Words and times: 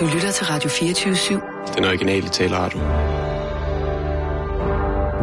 Du 0.00 0.06
lytter 0.14 0.32
til 0.32 0.46
Radio 0.46 0.70
24-7. 0.70 1.74
Den 1.76 1.84
originale 1.84 2.28
taleradio. 2.28 2.78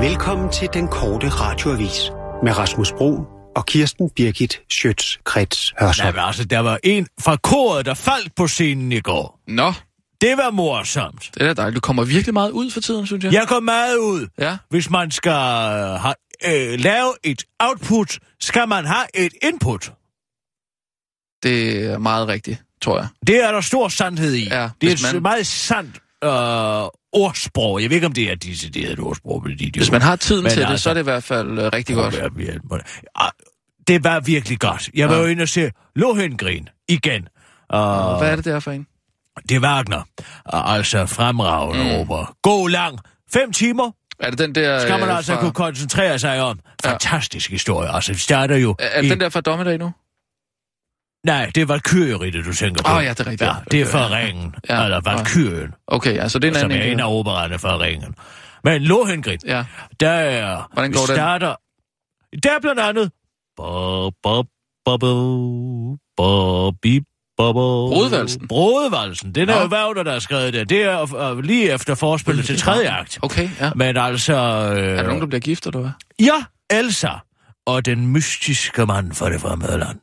Velkommen 0.10 0.52
til 0.52 0.70
den 0.74 0.88
korte 0.88 1.30
radioavis 1.30 2.12
med 2.44 2.58
Rasmus 2.58 2.92
Bro 2.92 3.20
og 3.56 3.66
Kirsten 3.66 4.10
Birgit 4.10 4.62
Schøtz-Krets 4.74 5.74
Hørsholm. 5.80 6.16
Nej, 6.16 6.26
altså, 6.28 6.46
der 6.46 6.60
var 6.60 6.80
en 6.84 7.08
fra 7.22 7.36
koret, 7.38 7.86
der 7.86 7.94
faldt 7.94 8.36
på 8.36 8.48
scenen 8.48 8.92
i 8.92 9.00
går. 9.00 9.40
Nå, 9.48 9.74
Det 10.22 10.38
var 10.38 10.52
morsomt. 10.52 11.32
det 11.34 11.42
er 11.48 11.54
dejligt. 11.54 11.76
Du 11.76 11.80
kommer 11.82 12.04
virkelig 12.04 12.34
meget 12.34 12.52
ud 12.52 12.72
for 12.72 12.80
tiden, 12.82 13.08
synes 13.08 13.24
jeg. 13.24 13.34
Jeg 13.34 13.48
kom 13.48 13.64
meget 13.64 13.98
ud. 13.98 14.28
Ja. 14.40 14.58
Hvis 14.70 14.90
man 14.90 15.12
skal 15.12 15.32
øh, 15.32 16.00
have, 16.02 16.16
øh, 16.46 16.80
lave 16.80 17.14
et 17.24 17.44
output, 17.60 18.20
skal 18.40 18.68
man 18.68 18.86
have 18.86 19.06
et 19.14 19.34
input. 19.44 19.92
Det 21.44 21.86
er 21.92 21.98
meget 21.98 22.28
rigtigt, 22.28 22.64
tror 22.84 22.98
jeg. 22.98 23.08
Det 23.28 23.44
er 23.44 23.52
der 23.52 23.62
stor 23.62 23.88
sandhed 23.88 24.34
i. 24.34 24.44
Ja, 24.50 24.50
det 24.54 24.60
er 24.62 24.70
hvis 24.80 25.04
et 25.04 25.14
man- 25.14 25.22
meget 25.22 25.48
sandt 25.48 25.96
øh, 26.24 26.30
ordsprog. 27.14 27.82
Jeg 27.82 27.90
ved 27.90 27.98
ikke, 27.98 28.08
om 28.08 28.14
det 28.14 28.32
er 28.32 28.36
decideret 28.36 29.00
ordsprog. 29.00 29.42
Fordi 29.44 29.66
det 29.66 29.76
Hvis 29.76 29.92
man 29.92 30.02
har 30.02 30.16
tiden 30.16 30.44
Men 30.44 30.52
til 30.52 30.62
det, 30.62 30.68
altså- 30.70 30.84
så 30.84 30.90
er 30.90 30.94
det 30.94 31.02
i 31.02 31.04
hvert 31.04 31.24
fald 31.24 31.48
uh, 31.60 31.64
rigtig 31.74 31.96
godt. 31.96 32.16
Ah, 33.16 33.32
Det 33.88 34.04
var 34.04 34.20
virkelig 34.20 34.60
godt. 34.60 34.90
Jeg 34.96 35.10
var 35.10 35.16
Ja. 35.16 35.22
jo 35.22 35.28
inde 35.28 35.42
og 35.42 35.50
se 35.50 35.72
Lohengrin 35.96 36.70
igen. 36.90 37.22
Uh, 37.74 37.80
Hvad 37.80 38.32
er 38.32 38.36
det 38.36 38.46
der 38.46 38.60
for 38.60 38.72
en? 38.72 38.88
Det 39.50 39.56
er 39.56 39.60
Wagner. 39.62 39.98
Uh, 40.54 40.76
altså 40.76 41.06
fremragende 41.06 41.84
mm. 41.84 42.00
opera. 42.00 42.34
God 42.42 42.70
lang. 42.70 43.00
Fem 43.34 43.52
timer 43.52 43.92
Er 44.20 44.30
det 44.30 44.40
den 44.40 44.56
der... 44.56 44.80
skal 44.80 45.00
man 45.00 45.10
øh, 45.10 45.18
altså 45.18 45.34
fra... 45.34 45.40
kunne 45.42 45.52
koncentrere 45.52 46.20
sig 46.20 46.42
om. 46.42 46.60
Ja. 46.86 46.92
Fantastisk 46.92 47.52
historie. 47.52 47.96
Altså, 47.96 48.14
vi 48.14 48.20
starter 48.20 48.56
jo... 48.58 48.76
Er, 48.80 48.86
er 48.88 49.02
det 49.02 49.08
i... 49.08 49.10
den 49.10 49.20
der 49.20 49.30
fra 49.30 49.42
dommedag 49.42 49.78
nu? 49.78 49.92
Nej, 51.26 51.52
det 51.56 51.62
er 51.62 51.66
Valkyrie, 51.66 52.44
du 52.44 52.54
tænker 52.54 52.84
på. 52.84 52.92
Åh, 52.98 53.04
ja, 53.04 53.10
det 53.10 53.20
er 53.20 53.28
rigtigt. 53.28 53.42
Ja, 53.42 53.56
det 53.72 53.82
er 53.82 53.86
fra. 53.86 54.18
Ringen. 54.18 54.56
Ja, 54.70 54.84
Eller. 54.84 55.02
Valkyrien, 55.06 55.72
Okay, 55.88 56.18
altså 56.18 56.40
det 56.40 56.48
er 56.48 56.52
en 56.52 56.60
som 56.60 56.72
anden 56.72 56.88
er 56.88 56.92
en 56.92 57.00
af 57.00 57.06
opererne 57.20 57.60
fra 57.60 57.78
Ringen. 57.80 58.16
Men 58.64 58.82
Lohengrin, 58.84 59.40
Ja. 59.46 59.66
der 60.00 60.10
er... 60.10 60.70
Hvordan 60.74 60.92
går 60.92 61.06
den? 61.06 61.16
starter... 61.16 61.56
Der 62.44 62.50
er 62.50 62.60
blandt 62.62 62.80
andet... 62.82 63.12
Brudevalsen? 67.90 68.48
Brudevalsen. 68.48 69.32
Den 69.36 69.50
er 69.50 69.62
jo 69.62 69.68
Wagner, 69.68 70.04
der 70.04 70.12
har 70.12 70.20
skrevet 70.20 70.54
det. 70.54 70.70
Det 70.70 70.84
er 70.84 71.32
uh, 71.32 71.40
lige 71.40 71.74
efter 71.74 71.96
forspillet 71.96 72.46
til 72.46 72.58
tredje 72.60 72.88
akt. 72.90 73.20
Okay, 73.22 73.50
ja. 73.60 73.72
Men 73.76 73.98
altså... 73.98 74.34
Øh, 74.36 74.92
Er 74.92 74.96
der 74.96 75.04
nogen, 75.04 75.22
der 75.22 75.28
bliver 75.28 75.40
gift, 75.40 75.66
eller 75.66 75.80
hvad? 75.80 75.92
Ja, 76.20 76.44
Elsa 76.78 77.10
og 77.66 77.86
den 77.86 78.08
mystiske 78.08 78.86
mand 78.86 79.14
fra 79.14 79.30
det 79.30 79.42
fremmede 79.42 79.78
land. 79.78 80.00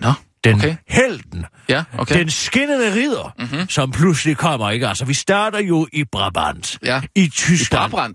Nå, 0.00 0.12
Den 0.44 0.54
Okay. 0.56 0.76
helten, 0.88 1.44
ja, 1.68 1.84
okay. 1.98 2.18
den 2.18 2.30
skinnende 2.30 2.94
ridder, 2.94 3.34
Mhm. 3.38 3.46
mm-hmm. 3.46 3.68
som 3.68 3.90
pludselig 3.90 4.36
kommer, 4.36 4.70
ikke? 4.70 4.88
Altså, 4.88 5.04
vi 5.04 5.14
starter 5.14 5.58
jo 5.58 5.86
i 5.92 6.04
Brabant, 6.12 6.78
Ja. 6.84 7.00
i 7.14 7.24
I 7.24 7.28
Tyskland. 7.28 7.90
Brabrand. 7.90 8.14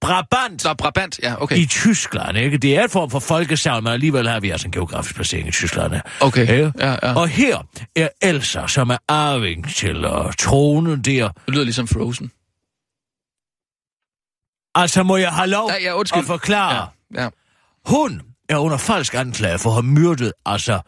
Brabant 0.00 0.64
Nå, 0.64 0.74
Brabant, 0.74 1.20
ja, 1.22 1.42
okay. 1.42 1.56
i 1.56 1.66
Tyskland, 1.66 2.36
ikke? 2.38 2.58
Det 2.58 2.76
er 2.78 2.82
en 2.82 2.90
form 2.90 3.10
for 3.10 3.18
folkesavn, 3.18 3.84
men 3.84 3.92
alligevel 3.92 4.28
har 4.28 4.40
vi 4.40 4.50
altså 4.50 4.66
en 4.68 4.72
geografisk 4.72 5.14
placering 5.14 5.48
i 5.48 5.50
Tyskland. 5.50 5.92
Okay, 6.20 6.42
Ikke? 6.42 6.72
ja, 6.78 6.90
ja. 7.02 7.14
Og 7.14 7.28
her 7.28 7.58
er 7.96 8.08
Elsa, 8.22 8.66
som 8.66 8.90
er 8.90 8.96
arving 9.08 9.68
til 9.74 10.04
uh, 10.04 10.32
tronen 10.38 11.02
der. 11.02 11.28
Det 11.28 11.54
lyder 11.54 11.64
ligesom 11.64 11.88
Frozen. 11.88 12.30
Altså, 14.74 15.02
må 15.02 15.16
jeg 15.16 15.30
have 15.32 15.48
lov 15.48 15.70
Ja, 15.70 15.82
ja, 15.84 15.92
undskyld. 15.94 16.20
at 16.20 16.26
forklare? 16.26 16.88
Ja, 17.14 17.22
ja. 17.22 17.28
Hun 17.86 18.20
er 18.48 18.56
under 18.56 18.76
falsk 18.76 19.14
anklage 19.14 19.58
for 19.58 19.70
at 19.70 19.74
have 19.74 19.82
myrdet, 19.86 20.32
altså 20.46 20.80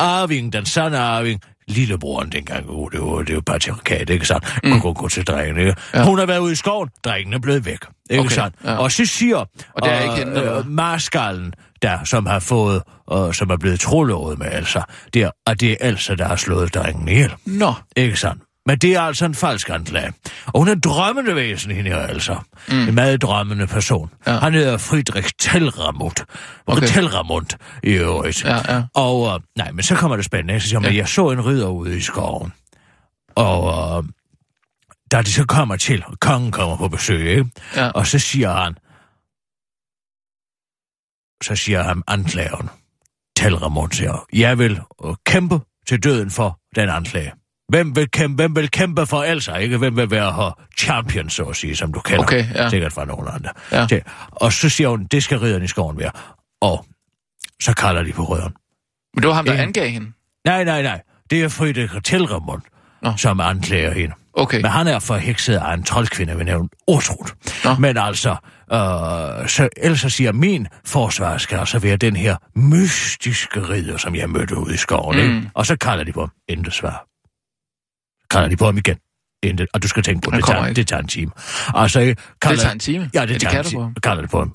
Arving, 0.00 0.52
den 0.52 0.66
sande 0.66 0.98
Arving, 0.98 1.40
lillebroren 1.68 2.32
dengang. 2.32 2.64
Oh, 2.68 2.90
det 2.92 3.00
var, 3.00 3.22
det 3.22 3.34
var 3.34 3.40
patriarkat, 3.40 4.10
ikke 4.10 4.26
sandt? 4.26 4.60
Mm. 4.64 4.80
Kunne 4.80 4.94
gå, 4.94 5.08
til 5.08 5.26
drengen, 5.26 5.58
ikke? 5.58 5.74
Ja. 5.94 6.04
Hun 6.04 6.18
har 6.18 6.26
været 6.26 6.38
ude 6.38 6.52
i 6.52 6.54
skoven, 6.56 6.88
drengen 7.04 7.34
er 7.34 7.38
blevet 7.38 7.64
væk, 7.66 7.78
ikke 8.10 8.20
Okay, 8.24 8.34
sandt? 8.34 8.54
ja. 8.64 8.76
Og 8.76 8.92
så 8.92 9.04
siger 9.06 9.36
Og 9.36 9.48
det 9.82 9.92
er 9.92 10.00
ikke 10.00 10.14
hende, 10.14 10.32
eller 10.32 10.52
hvad? 10.52 10.64
marskallen, 10.64 11.52
der, 11.82 12.04
som 12.04 12.26
har 12.26 12.38
fået, 12.38 12.82
og 13.06 13.34
som 13.34 13.50
er 13.50 13.56
blevet 13.56 13.80
trolovet 13.80 14.38
med 14.38 14.46
Elsa, 14.52 14.80
det 15.14 15.22
er, 15.22 15.30
at 15.46 15.60
det 15.60 15.70
er 15.72 15.76
Elsa, 15.88 16.14
der 16.14 16.24
har 16.24 16.36
slået 16.36 16.74
drengen 16.74 17.08
ihjel. 17.08 17.32
Nå, 17.46 17.72
Ikke 17.96 18.16
sandt? 18.20 18.42
Men 18.70 18.78
det 18.78 18.94
er 18.94 19.00
altså 19.00 19.24
en 19.24 19.34
falsk 19.34 19.70
anklage. 19.70 20.12
Og 20.46 20.58
hun 20.58 20.68
er 20.68 20.72
en 20.72 20.80
drømmende 20.80 21.34
væsen, 21.34 21.70
hende 21.70 21.90
altså. 21.94 22.38
Mm. 22.68 22.88
En 22.88 22.94
meget 22.94 23.22
drømmende 23.22 23.66
person. 23.66 24.10
Ja. 24.26 24.38
Han 24.38 24.54
hedder 24.54 24.78
Friedrich 24.78 25.30
Telramund. 25.38 26.26
Okay. 26.66 26.86
Telramund 26.86 27.46
i 27.82 27.90
øvrigt. 27.90 28.44
Ja, 28.44 28.74
ja. 28.74 28.82
Og 28.94 29.34
øh, 29.34 29.40
nej, 29.56 29.70
men 29.72 29.82
så 29.82 29.94
kommer 29.94 30.16
det 30.16 30.24
spændende. 30.24 30.60
Så 30.60 30.68
siger 30.68 30.80
Ja. 30.84 30.94
jeg 30.96 31.08
så 31.08 31.30
en 31.30 31.46
ridder 31.46 31.68
ude 31.68 31.96
i 31.96 32.00
skoven. 32.00 32.52
Og 33.34 33.62
øh, 33.98 34.08
da 35.10 35.22
de 35.22 35.32
så 35.32 35.44
kommer 35.46 35.76
til, 35.76 36.04
og 36.06 36.20
kongen 36.20 36.52
kommer 36.52 36.76
på 36.76 36.88
besøg, 36.88 37.28
ikke? 37.30 37.46
Ja. 37.76 37.90
og 37.90 38.06
så 38.06 38.18
siger 38.18 38.52
han, 38.52 38.74
så 41.42 41.56
siger 41.64 41.82
han 41.82 42.02
anklageren, 42.08 42.68
Telramund 43.36 43.92
siger, 43.92 44.26
jeg 44.32 44.58
vil 44.58 44.80
øh, 45.06 45.14
kæmpe 45.26 45.60
til 45.88 46.02
døden 46.02 46.30
for 46.30 46.58
den 46.76 46.88
anklage. 46.88 47.32
Hvem 47.70 47.96
vil 47.96 48.10
kæmpe, 48.10 48.34
hvem 48.42 48.56
vil 48.56 48.70
kæmpe 48.70 49.06
for 49.06 49.22
Elsa, 49.22 49.54
ikke? 49.54 49.76
Hvem 49.76 49.96
vil 49.96 50.10
være 50.10 50.32
her 50.32 50.60
champion, 50.78 51.30
så 51.30 51.42
at 51.42 51.56
sige, 51.56 51.76
som 51.76 51.92
du 51.92 52.00
kender? 52.00 52.22
Okay, 52.22 52.44
ja. 52.54 52.68
Sikkert 52.70 52.92
fra 52.92 53.04
nogle 53.04 53.30
andre. 53.30 53.50
Ja. 53.72 53.86
Det. 53.86 54.02
Og 54.30 54.52
så 54.52 54.68
siger 54.68 54.88
hun, 54.88 55.04
det 55.04 55.22
skal 55.22 55.38
ridderen 55.38 55.64
i 55.64 55.68
skoven 55.68 55.98
være. 55.98 56.10
Og 56.60 56.86
så 57.62 57.74
kalder 57.74 58.02
de 58.02 58.12
på 58.12 58.22
rødderen. 58.24 58.52
men 59.14 59.22
det 59.22 59.28
var 59.28 59.34
ham, 59.34 59.44
der 59.44 59.52
Ikke? 59.52 59.62
angav 59.62 59.88
hende. 59.88 60.12
Nej, 60.44 60.64
nej, 60.64 60.82
nej. 60.82 61.00
Det 61.30 61.42
er 61.42 61.48
Friedrich 61.48 61.94
Telramund, 62.04 62.62
Nå. 63.02 63.12
som 63.16 63.40
anklager 63.40 63.92
hende. 63.94 64.14
Okay, 64.34 64.60
Men 64.60 64.70
han 64.70 64.86
er 64.86 64.98
forhekset 64.98 65.56
af 65.56 65.74
en 65.74 65.82
troldkvinde 65.82 66.38
ved 66.38 66.44
navn 66.44 66.68
Ortrud. 66.86 67.30
Nå. 67.64 67.74
Men 67.74 67.96
altså, 67.96 68.30
øh, 68.72 69.48
så 69.48 69.68
Elsa 69.76 70.08
siger, 70.08 70.32
min 70.32 70.66
forsvar 70.84 71.38
skal 71.38 71.58
altså 71.58 71.78
være 71.78 71.96
den 71.96 72.16
her 72.16 72.36
mystiske 72.54 73.68
ridder, 73.68 73.96
som 73.96 74.14
jeg 74.14 74.30
mødte 74.30 74.56
ude 74.56 74.74
i 74.74 74.76
skoven. 74.76 75.16
Mm. 75.16 75.22
Ikke? 75.36 75.50
Og 75.54 75.66
så 75.66 75.76
kalder 75.76 76.04
de 76.04 76.12
på 76.12 76.20
ham. 76.20 76.30
Intet 76.48 76.72
svar. 76.74 77.06
Kalder 78.30 78.48
de 78.48 78.56
på 78.56 78.64
ham 78.64 78.76
igen. 78.78 78.96
Intet. 79.42 79.68
Og 79.74 79.82
du 79.82 79.88
skal 79.88 80.02
tænke 80.02 80.30
på, 80.30 80.36
det 80.36 80.44
tager, 80.44 80.66
ikke. 80.66 80.76
det 80.76 80.88
tager 80.88 81.02
en 81.02 81.08
time. 81.08 81.32
Altså, 81.74 82.00
ikke? 82.00 82.10
det 82.10 82.40
kalder, 82.42 82.62
tager 82.62 82.72
en 82.72 82.78
time. 82.78 83.10
Ja, 83.14 83.20
det 83.20 83.28
de 83.28 83.38
tager 83.38 83.50
kan 83.50 83.58
en 83.58 83.64
det 83.64 83.70
time. 83.70 83.94
Kalder 84.02 84.20
det 84.22 84.30
på 84.30 84.38
ham. 84.38 84.54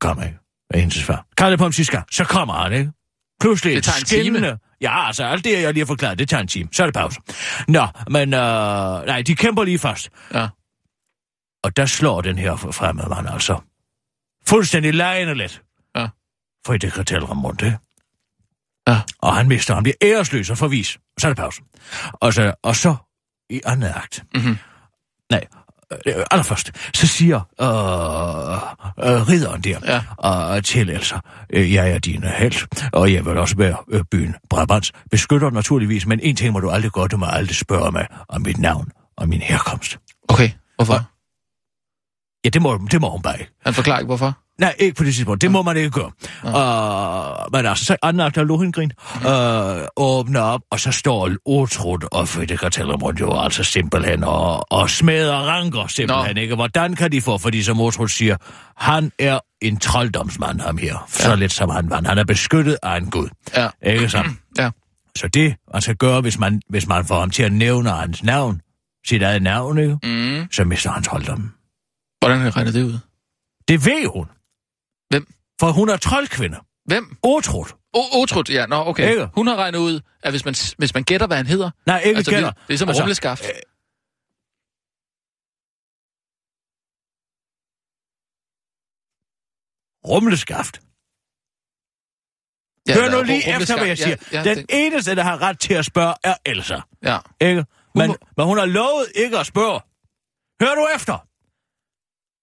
Kommer 0.00 0.24
ikke. 0.24 0.38
Intet 0.74 1.02
svar. 1.02 1.26
Kalder 1.36 1.50
det 1.50 1.58
på 1.58 1.64
ham 1.64 1.72
sidste 1.72 1.92
gang. 1.92 2.06
Så 2.12 2.24
kommer 2.24 2.54
han, 2.54 2.72
ikke? 2.72 2.92
Pludselig 3.40 3.76
Det 3.76 3.84
tager 3.84 3.98
en 3.98 4.34
time. 4.34 4.58
Ja, 4.80 5.06
altså 5.06 5.24
alt 5.24 5.44
det, 5.44 5.62
jeg 5.62 5.72
lige 5.72 5.80
har 5.80 5.86
forklaret, 5.86 6.18
det 6.18 6.28
tager 6.28 6.40
en 6.40 6.48
time. 6.48 6.68
Så 6.72 6.82
er 6.82 6.86
det 6.86 6.94
pause. 6.94 7.20
Nå, 7.68 7.86
men 8.10 8.34
øh, 8.34 9.06
nej, 9.06 9.22
de 9.22 9.34
kæmper 9.34 9.64
lige 9.64 9.78
først. 9.78 10.10
Ja. 10.34 10.48
Og 11.64 11.76
der 11.76 11.86
slår 11.86 12.20
den 12.20 12.38
her 12.38 12.56
fremmede 12.56 13.08
mand 13.08 13.28
altså. 13.28 13.60
Fuldstændig 14.46 14.94
lejende 14.94 15.34
let. 15.34 15.62
Ja. 15.96 16.08
For 16.66 16.76
det 16.76 16.92
kan 16.92 17.04
tælle 17.04 17.26
Ramon 17.28 17.56
det. 17.56 17.78
Ja. 18.88 19.00
Og 19.18 19.36
han 19.36 19.48
mister, 19.48 19.74
han 19.74 19.82
bliver 19.82 19.96
æresløs 20.02 20.50
og 20.50 20.58
forvis. 20.58 20.98
Så 21.18 21.26
er 21.26 21.30
det 21.30 21.36
pause. 21.36 21.62
Og 22.12 22.34
så, 22.34 22.54
og 22.62 22.76
så 22.76 22.96
i 23.50 23.60
anden 23.66 23.90
akt. 23.94 24.24
Mhm. 24.34 24.58
Nej, 25.30 25.44
øh, 26.06 26.14
allerførst, 26.30 26.70
så 26.94 27.06
siger 27.06 27.36
øh, 27.60 27.66
øh, 29.10 29.28
ridderen 29.28 29.60
der 29.60 30.00
Ja. 30.22 30.56
øh, 30.56 30.62
til 30.62 30.90
Elsa, 30.90 31.16
øh, 31.50 31.72
jeg 31.74 31.90
er 31.90 31.98
din 31.98 32.22
held, 32.24 32.88
og 32.92 33.12
jeg 33.12 33.24
vil 33.26 33.38
også 33.38 33.56
være 33.56 33.76
øh, 33.88 34.04
byen 34.10 34.34
Brabants 34.50 34.92
beskytter 35.10 35.50
naturligvis, 35.50 36.06
men 36.06 36.20
en 36.20 36.36
ting 36.36 36.52
må 36.52 36.60
du 36.60 36.70
aldrig 36.70 36.90
gøre, 36.92 37.08
du 37.08 37.16
må 37.16 37.26
aldrig 37.26 37.56
spørge 37.56 37.92
mig 37.92 38.06
om 38.28 38.42
mit 38.42 38.58
navn 38.58 38.88
og 39.16 39.28
min 39.28 39.40
herkomst. 39.40 39.98
Okay, 40.28 40.50
hvorfor? 40.76 40.94
Og- 40.94 41.04
Ja, 42.44 42.48
det 42.48 42.62
må, 42.62 42.80
det 42.90 43.00
må 43.00 43.10
hun 43.10 43.22
bare 43.22 43.40
ikke. 43.40 43.52
Han 43.64 43.74
forklarer 43.74 43.98
ikke, 43.98 44.06
hvorfor. 44.06 44.38
Nej, 44.62 44.74
ikke 44.78 44.94
på 44.94 45.04
det 45.04 45.14
tidspunkt. 45.14 45.42
Det 45.42 45.50
må 45.50 45.62
man 45.62 45.76
ikke 45.76 45.90
gøre. 45.90 46.10
Uh, 46.44 47.52
men 47.52 47.66
altså, 47.66 47.84
så 47.84 47.96
af 48.02 48.46
Lohengrin 48.48 48.92
uh, 49.16 49.86
åbner 49.96 50.40
op, 50.40 50.60
og 50.70 50.80
så 50.80 50.92
står 50.92 51.30
Otrud 51.46 52.08
og 52.12 52.28
Friedrich 52.28 52.70
Tellermund 52.70 53.18
jo 53.18 53.40
altså 53.40 53.64
simpelthen 53.64 54.24
og, 54.24 54.72
og 54.72 54.90
smadrer 54.90 55.36
ranker 55.36 55.86
simpelthen, 55.86 56.36
Nå. 56.36 56.40
ikke? 56.42 56.54
Hvordan 56.54 56.96
kan 56.96 57.12
de 57.12 57.20
få? 57.20 57.38
Fordi 57.38 57.62
som 57.62 57.80
Otrud 57.80 58.08
siger, 58.08 58.36
han 58.76 59.12
er 59.18 59.38
en 59.62 59.76
trolddomsmand, 59.76 60.60
ham 60.60 60.78
her. 60.78 61.04
Så 61.08 61.28
Ja. 61.28 61.34
lidt 61.34 61.52
som 61.52 61.70
han 61.70 61.90
var. 61.90 62.02
Han 62.06 62.18
er 62.18 62.24
beskyttet 62.24 62.76
af 62.82 62.96
en 62.96 63.10
gud. 63.10 63.28
Ja. 63.56 63.68
Ikke 63.86 64.08
så? 64.08 64.24
Ja. 64.58 64.70
Så 65.18 65.28
det, 65.28 65.54
man 65.72 65.82
skal 65.82 65.96
gøre, 65.96 66.20
hvis 66.20 66.38
man, 66.38 66.62
hvis 66.68 66.86
man 66.86 67.04
får 67.04 67.20
ham 67.20 67.30
til 67.30 67.42
at 67.42 67.52
nævne 67.52 67.90
hans 67.90 68.22
navn, 68.22 68.60
sit 69.06 69.22
eget 69.22 69.42
navn, 69.42 69.78
ikke? 69.78 69.98
Mm. 70.02 70.46
så 70.52 70.64
mister 70.64 70.90
han 70.90 71.02
trolddom. 71.02 71.50
Hvordan 72.20 72.40
har 72.40 72.56
regnet 72.56 72.74
det 72.74 72.82
ud? 72.84 72.98
Det 73.68 73.86
ved 73.86 74.06
hun. 74.14 74.26
For 75.62 75.70
hun 75.72 75.88
er 75.88 75.96
troldkvinde. 75.96 76.58
Hvem? 76.84 77.16
Otrud. 77.22 77.66
O- 77.96 78.20
Otrud, 78.22 78.44
ja, 78.50 78.66
nå, 78.66 78.76
okay. 78.76 79.10
Ikke? 79.10 79.28
Hun 79.34 79.46
har 79.46 79.56
regnet 79.56 79.78
ud, 79.78 80.00
at 80.22 80.32
hvis 80.32 80.44
man, 80.44 80.54
hvis 80.78 80.94
man 80.94 81.02
gætter, 81.04 81.26
hvad 81.26 81.36
han 81.36 81.46
hedder... 81.46 81.70
Nej, 81.86 81.98
ikke 82.04 82.16
altså, 82.16 82.30
gætter. 82.32 82.50
Det, 82.50 82.68
det 82.68 82.74
er 82.74 82.78
som 82.78 82.88
Altså, 82.88 83.02
rumleskaft. 83.02 83.44
Rumleskaft. 90.08 90.80
Ja, 92.88 92.94
Hør 92.94 93.10
nu 93.18 93.22
lige 93.22 93.56
efter, 93.56 93.76
hvad 93.76 93.86
jeg 93.86 93.98
siger. 93.98 94.16
Ja, 94.32 94.38
ja, 94.38 94.44
Den 94.44 94.56
det, 94.58 94.66
eneste, 94.68 95.14
der 95.16 95.22
har 95.22 95.42
ret 95.42 95.58
til 95.60 95.74
at 95.74 95.84
spørge, 95.84 96.14
er 96.24 96.34
Elsa. 96.46 96.80
ja. 97.02 97.18
Ikke? 97.40 97.64
Men, 97.94 98.08
må- 98.08 98.16
men 98.36 98.46
hun 98.46 98.58
har 98.58 98.66
lovet 98.66 99.06
ikke 99.14 99.38
at 99.38 99.46
spørge. 99.46 99.80
Hør 100.62 100.74
du 100.74 100.88
efter? 100.96 101.26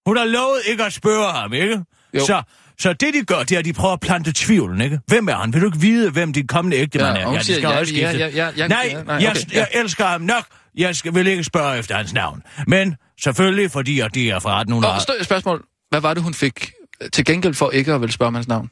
Hun 0.08 0.16
har 0.16 0.24
lovet 0.24 0.60
ikke 0.66 0.84
at 0.84 0.92
spørge 0.92 1.32
ham, 1.32 1.52
ikke? 1.52 1.84
Jo. 2.14 2.20
Så, 2.26 2.42
så 2.80 2.92
det, 2.92 3.14
de 3.14 3.22
gør, 3.24 3.38
det 3.38 3.52
er, 3.52 3.58
at 3.58 3.64
de 3.64 3.72
prøver 3.72 3.92
at 3.94 4.00
plante 4.00 4.32
tvivlen, 4.34 4.80
ikke? 4.80 5.00
Hvem 5.06 5.28
er 5.28 5.34
han? 5.34 5.52
Vil 5.52 5.60
du 5.60 5.66
ikke 5.66 5.78
vide, 5.80 6.10
hvem 6.10 6.32
din 6.32 6.46
kommende 6.46 6.76
ægtemand 6.76 7.16
Ja, 7.16 7.22
er? 7.22 7.26
hun 7.26 7.38
de 7.38 7.44
skal 7.44 7.60
ja, 7.60 7.78
også 7.78 7.94
ja, 7.94 8.10
ja, 8.16 8.26
ja, 8.28 8.50
ja, 8.56 8.68
nej, 8.68 8.88
ja, 8.92 9.02
nej, 9.02 9.14
jeg, 9.16 9.30
okay, 9.30 9.40
ja. 9.54 9.58
jeg 9.58 9.68
elsker 9.74 10.06
ham 10.06 10.20
nok. 10.20 10.44
Jeg 10.78 10.96
skal, 10.96 11.14
vil 11.14 11.26
ikke 11.26 11.44
spørge 11.44 11.78
efter 11.78 11.96
hans 11.96 12.12
navn. 12.12 12.42
Men 12.66 12.96
selvfølgelig, 13.22 13.70
fordi 13.70 14.00
at 14.00 14.14
det 14.14 14.28
er 14.28 14.38
fra 14.38 14.60
1800... 14.60 14.94
Og 14.94 15.24
spørgsmål. 15.24 15.64
Hvad 15.90 16.00
var 16.00 16.14
det, 16.14 16.22
hun 16.22 16.34
fik 16.34 16.72
øh, 17.02 17.10
til 17.10 17.24
gengæld 17.24 17.54
for 17.54 17.70
ikke 17.70 17.92
at 17.92 18.00
ville 18.00 18.12
spørge 18.12 18.26
om 18.28 18.34
hans 18.34 18.48
navn? 18.48 18.70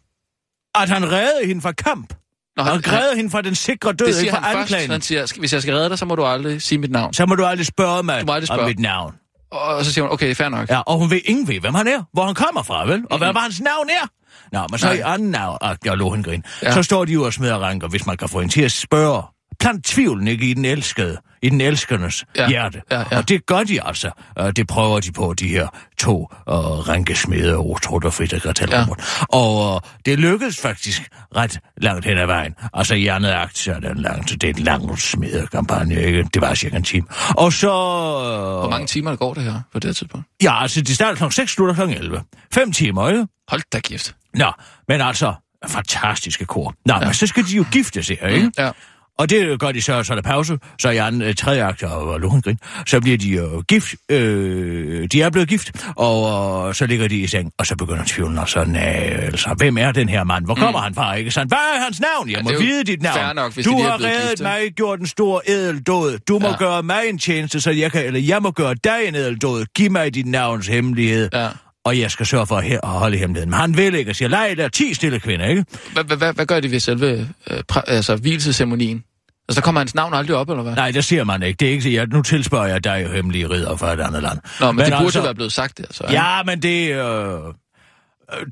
At 0.75 0.89
han 0.89 1.13
reddede 1.13 1.47
hende 1.47 1.61
fra 1.63 1.73
kamp. 1.73 2.15
Nå, 2.57 2.63
Og 2.63 2.69
reddede 2.69 3.17
hende 3.17 3.31
fra 3.31 3.43
den 3.43 3.55
sikre 3.55 3.93
død, 3.93 4.19
ikke 4.19 4.31
fra 4.31 4.41
han 4.41 4.57
først. 4.57 4.73
anklagen. 4.73 4.91
Han 4.91 5.01
siger, 5.01 5.27
"Skal- 5.27 5.41
hvis 5.41 5.53
jeg 5.53 5.63
skal 5.63 5.75
redde 5.75 5.89
dig, 5.91 5.99
så 5.99 6.05
må 6.05 6.15
du 6.15 6.25
aldrig 6.25 6.63
sige 6.63 6.79
mit 6.79 6.91
navn. 6.91 7.13
Så 7.15 7.27
må 7.27 7.35
du 7.35 7.45
aldrig 7.45 7.67
spørge 7.67 8.03
mig 8.03 8.21
Du 8.21 8.27
må 8.27 8.33
aldrig 8.33 8.51
om 8.51 8.57
spørge. 8.57 8.69
mit 8.69 8.79
navn. 8.79 9.15
Og 9.51 9.85
så 9.85 9.93
siger 9.93 10.05
hun, 10.05 10.13
okay, 10.13 10.35
fair 10.35 10.49
nok. 10.49 10.69
Ja, 10.71 10.81
og 10.81 10.99
hun 10.99 11.11
ved 11.11 11.21
ingen 11.25 11.49
ved, 11.49 11.61
hvem 11.61 11.75
han 11.75 11.89
er, 11.89 12.03
hvor 12.13 12.25
han 12.27 12.35
kommer 12.35 12.63
fra, 12.63 12.87
vel? 12.87 13.03
Og 13.11 13.19
hvad 13.19 13.33
var 13.33 13.41
hans 13.41 13.61
navn 13.61 13.89
er? 13.89 14.07
Nå, 14.53 14.67
men 14.71 14.79
så 14.79 14.87
Nej. 14.87 14.95
i 14.95 15.01
anden 15.05 15.31
navn, 15.31 15.59
og 15.61 15.77
jeg 15.85 15.97
lå 15.97 16.11
hende 16.11 16.25
grin, 16.31 16.43
Ja. 16.63 16.73
så 16.73 16.83
står 16.83 17.05
de 17.05 17.13
jo 17.13 17.25
og 17.25 17.33
smider 17.33 17.59
ranker, 17.59 17.89
hvis 17.89 18.07
man 18.07 18.17
kan 18.17 18.29
få 18.29 18.41
hende 18.41 18.53
til 18.55 18.63
at 18.63 18.73
spørge. 18.73 19.23
Plant 19.61 19.85
tvivlen 19.85 20.29
ikke 20.29 20.51
i 20.51 20.55
den 20.55 20.65
elskede, 20.65 21.17
i 21.43 21.49
den 21.49 21.61
elskernes 21.61 22.25
Ja. 22.37 22.49
hjerte. 22.49 22.83
Ja, 22.91 23.03
ja. 23.11 23.19
Og 23.19 23.29
det 23.29 23.47
gør 23.47 23.63
de 23.63 23.87
altså. 23.87 24.11
Og 24.37 24.57
det 24.57 24.67
prøver 24.67 25.01
de 25.01 25.13
på, 25.13 25.35
de 25.39 25.49
her 25.49 25.69
to 25.99 26.21
uh, 26.21 26.55
rankesmede, 26.89 27.57
Otrud 27.57 28.05
og 28.05 28.15
Frida 28.15 28.39
Gratellemund. 28.39 28.99
Ja. 28.99 29.37
Og 29.39 29.75
uh, 29.75 29.81
det 30.07 30.19
lykkedes 30.19 30.61
faktisk 30.61 31.03
ret 31.37 31.61
langt 31.77 32.05
hen 32.05 32.19
ad 32.19 32.27
vejen. 32.27 32.55
Altså 32.75 32.95
i 32.95 33.07
andet 33.07 33.31
akt, 33.31 33.59
så 33.59 33.73
er 33.73 33.81
det 33.81 33.91
en 33.91 33.99
lang, 34.01 34.29
det 34.29 34.45
er 34.45 34.49
en 34.49 34.63
lang 34.63 34.99
smedekampagne, 35.01 36.03
ikke? 36.03 36.23
Det 36.35 36.43
var 36.43 36.55
cirka 36.55 36.77
en 36.77 36.83
time. 36.83 37.07
Og 37.37 37.53
så... 37.53 37.69
Uh, 37.69 38.61
Hvor 38.61 38.71
mange 38.71 38.87
timer 38.87 39.17
går 39.17 39.35
det 39.35 39.43
her 39.43 39.61
på 39.73 39.79
det 39.79 39.89
her 39.89 39.93
tidspunkt? 39.93 40.27
Ja, 40.43 40.63
altså, 40.63 40.81
de 40.81 40.95
starter 40.95 41.29
kl. 41.29 41.33
6, 41.33 41.53
slutter 41.53 41.75
kl. 41.75 41.93
11. 41.93 42.23
Fem 42.55 42.73
timer, 42.73 43.09
ikke? 43.09 43.27
Hold 43.49 43.63
da 43.73 43.79
gift. 43.79 44.15
Nå, 44.35 44.53
men 44.89 45.01
altså, 45.01 45.35
fantastiske 45.67 46.45
kor. 46.45 46.75
Nå, 46.87 46.95
ja. 46.95 47.01
men 47.05 47.15
så 47.15 47.27
skal 47.27 47.45
de 47.45 47.57
jo 47.57 47.65
gifte 47.73 48.03
sig, 48.03 48.19
ikke? 48.31 48.51
Ja. 48.59 48.71
Og 49.19 49.31
det 49.31 49.61
gør 49.61 49.73
de 49.73 49.83
så, 49.83 50.03
så 50.03 50.13
er 50.13 50.15
der 50.15 50.23
pause, 50.23 50.59
så 50.79 50.91
i 50.91 50.97
anden 50.97 51.23
øh, 51.23 51.35
tredje 51.35 51.65
akt, 51.65 51.83
og 51.83 52.21
Lohengrin, 52.21 52.59
så 52.87 53.01
bliver 53.01 53.19
de 53.19 53.29
jo 53.29 53.63
gift, 53.69 53.95
øh, 54.09 55.09
de 55.13 55.23
er 55.23 55.31
blevet 55.31 55.49
gift, 55.49 55.87
og 55.97 56.69
øh, 56.69 56.75
så 56.75 56.87
ligger 56.87 57.09
de 57.09 57.17
i 57.17 57.27
seng, 57.27 57.53
og 57.59 57.67
så 57.67 57.77
begynder 57.77 58.03
tvivlen, 58.07 58.39
og 58.39 58.49
så, 58.49 58.65
nej, 58.65 58.83
altså, 58.83 59.55
hvem 59.57 59.79
er 59.79 59.93
den 59.93 60.09
her 60.09 60.25
mand? 60.25 60.45
Hvor 60.45 60.55
kommer 60.55 60.81
mm. 60.81 60.85
han 60.85 60.95
fra, 60.95 61.15
ikke 61.15 61.31
sandt? 61.31 61.51
Hvad 61.51 61.59
er 61.59 61.85
hans 61.85 62.01
navn? 62.01 62.31
Jeg 62.31 62.41
må 62.45 62.51
vide 62.59 62.85
dit 62.85 63.03
navn. 63.03 63.37
nok, 63.37 63.55
du 63.55 63.61
de 63.61 63.83
har 63.83 64.05
reddet 64.05 64.31
gift, 64.31 64.43
mig, 64.43 64.73
gjort 64.77 65.01
en 65.01 65.07
stor 65.07 65.43
edeldåd. 65.47 66.19
Du 66.29 66.39
må 66.39 66.49
ja. 66.49 66.57
gøre 66.57 66.83
mig 66.83 67.03
en 67.09 67.19
tjeneste, 67.19 67.61
så 67.61 67.71
jeg 67.71 67.93
kan, 67.93 68.05
eller 68.05 68.21
jeg 68.21 68.43
må 68.43 68.51
gøre 68.51 68.75
dig 68.85 68.99
en 69.07 69.15
edeldåd. 69.15 69.65
Giv 69.75 69.91
mig 69.91 70.15
dit 70.15 70.27
navns 70.27 70.67
hemmelighed. 70.67 71.29
Ja. 71.33 71.49
Og 71.89 71.99
jeg 71.99 72.11
skal 72.11 72.27
sørge 72.27 72.47
for 72.47 72.57
at, 72.57 72.65
he- 72.65 72.81
at 72.83 72.89
holde 72.89 73.17
hemmeligheden. 73.17 73.51
Men 73.51 73.61
han 73.61 73.77
vil 73.77 73.95
ikke, 73.95 74.11
og 74.11 74.17
siger, 74.17 74.29
lej, 74.29 74.55
der 74.55 74.65
er 74.65 74.69
10 74.69 74.95
stille 74.95 75.21
kvinder, 75.21 75.47
ikke? 75.47 75.65
Hvad, 75.93 76.47
gør 76.47 76.61
de 76.61 76.71
ved 76.71 76.81
selve 76.81 77.29
øh, 77.51 77.63
altså, 77.87 78.17
hvilesceremonien? 78.17 79.05
Altså, 79.49 79.61
der 79.61 79.65
kommer 79.65 79.81
hans 79.81 79.95
navn 79.95 80.15
aldrig 80.15 80.37
op, 80.37 80.51
eller 80.51 80.63
hvad? 80.63 80.75
Nej, 80.75 80.91
det 80.91 81.05
siger 81.05 81.25
man 81.25 81.43
ikke. 81.43 81.57
Det 81.57 81.69
er 81.69 81.73
ikke 81.73 81.95
jeg, 81.95 82.07
nu 82.07 82.23
tilspørger 82.23 82.67
jeg 82.67 82.85
dig 82.85 83.09
hemmelige 83.13 83.51
ridder 83.51 83.77
fra 83.77 83.93
et 83.93 84.01
andet 84.01 84.23
land. 84.23 84.39
Nå, 84.61 84.67
men, 84.67 84.77
men 84.77 84.85
det 84.85 84.93
burde 84.93 85.05
altså, 85.05 85.23
være 85.23 85.35
blevet 85.35 85.53
sagt, 85.53 85.81
altså. 85.81 86.05
Ja, 86.11 86.43
men 86.43 86.63
det, 86.63 86.95
øh, 86.95 87.55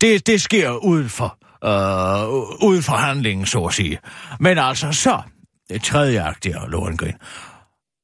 det, 0.00 0.27
det 0.27 0.41
sker 0.41 0.71
uden 0.71 1.09
for, 1.09 1.39
øh, 1.65 2.69
uden 2.69 2.82
for 2.82 2.93
handlingen, 2.93 3.47
så 3.47 3.59
at 3.59 3.75
sige. 3.75 3.99
Men 4.41 4.59
altså 4.59 4.93
så, 4.93 5.21
det 5.69 5.82
tredje 5.82 6.23
akt 6.23 6.44
der, 6.44 6.69
Lohengrin. 6.69 7.15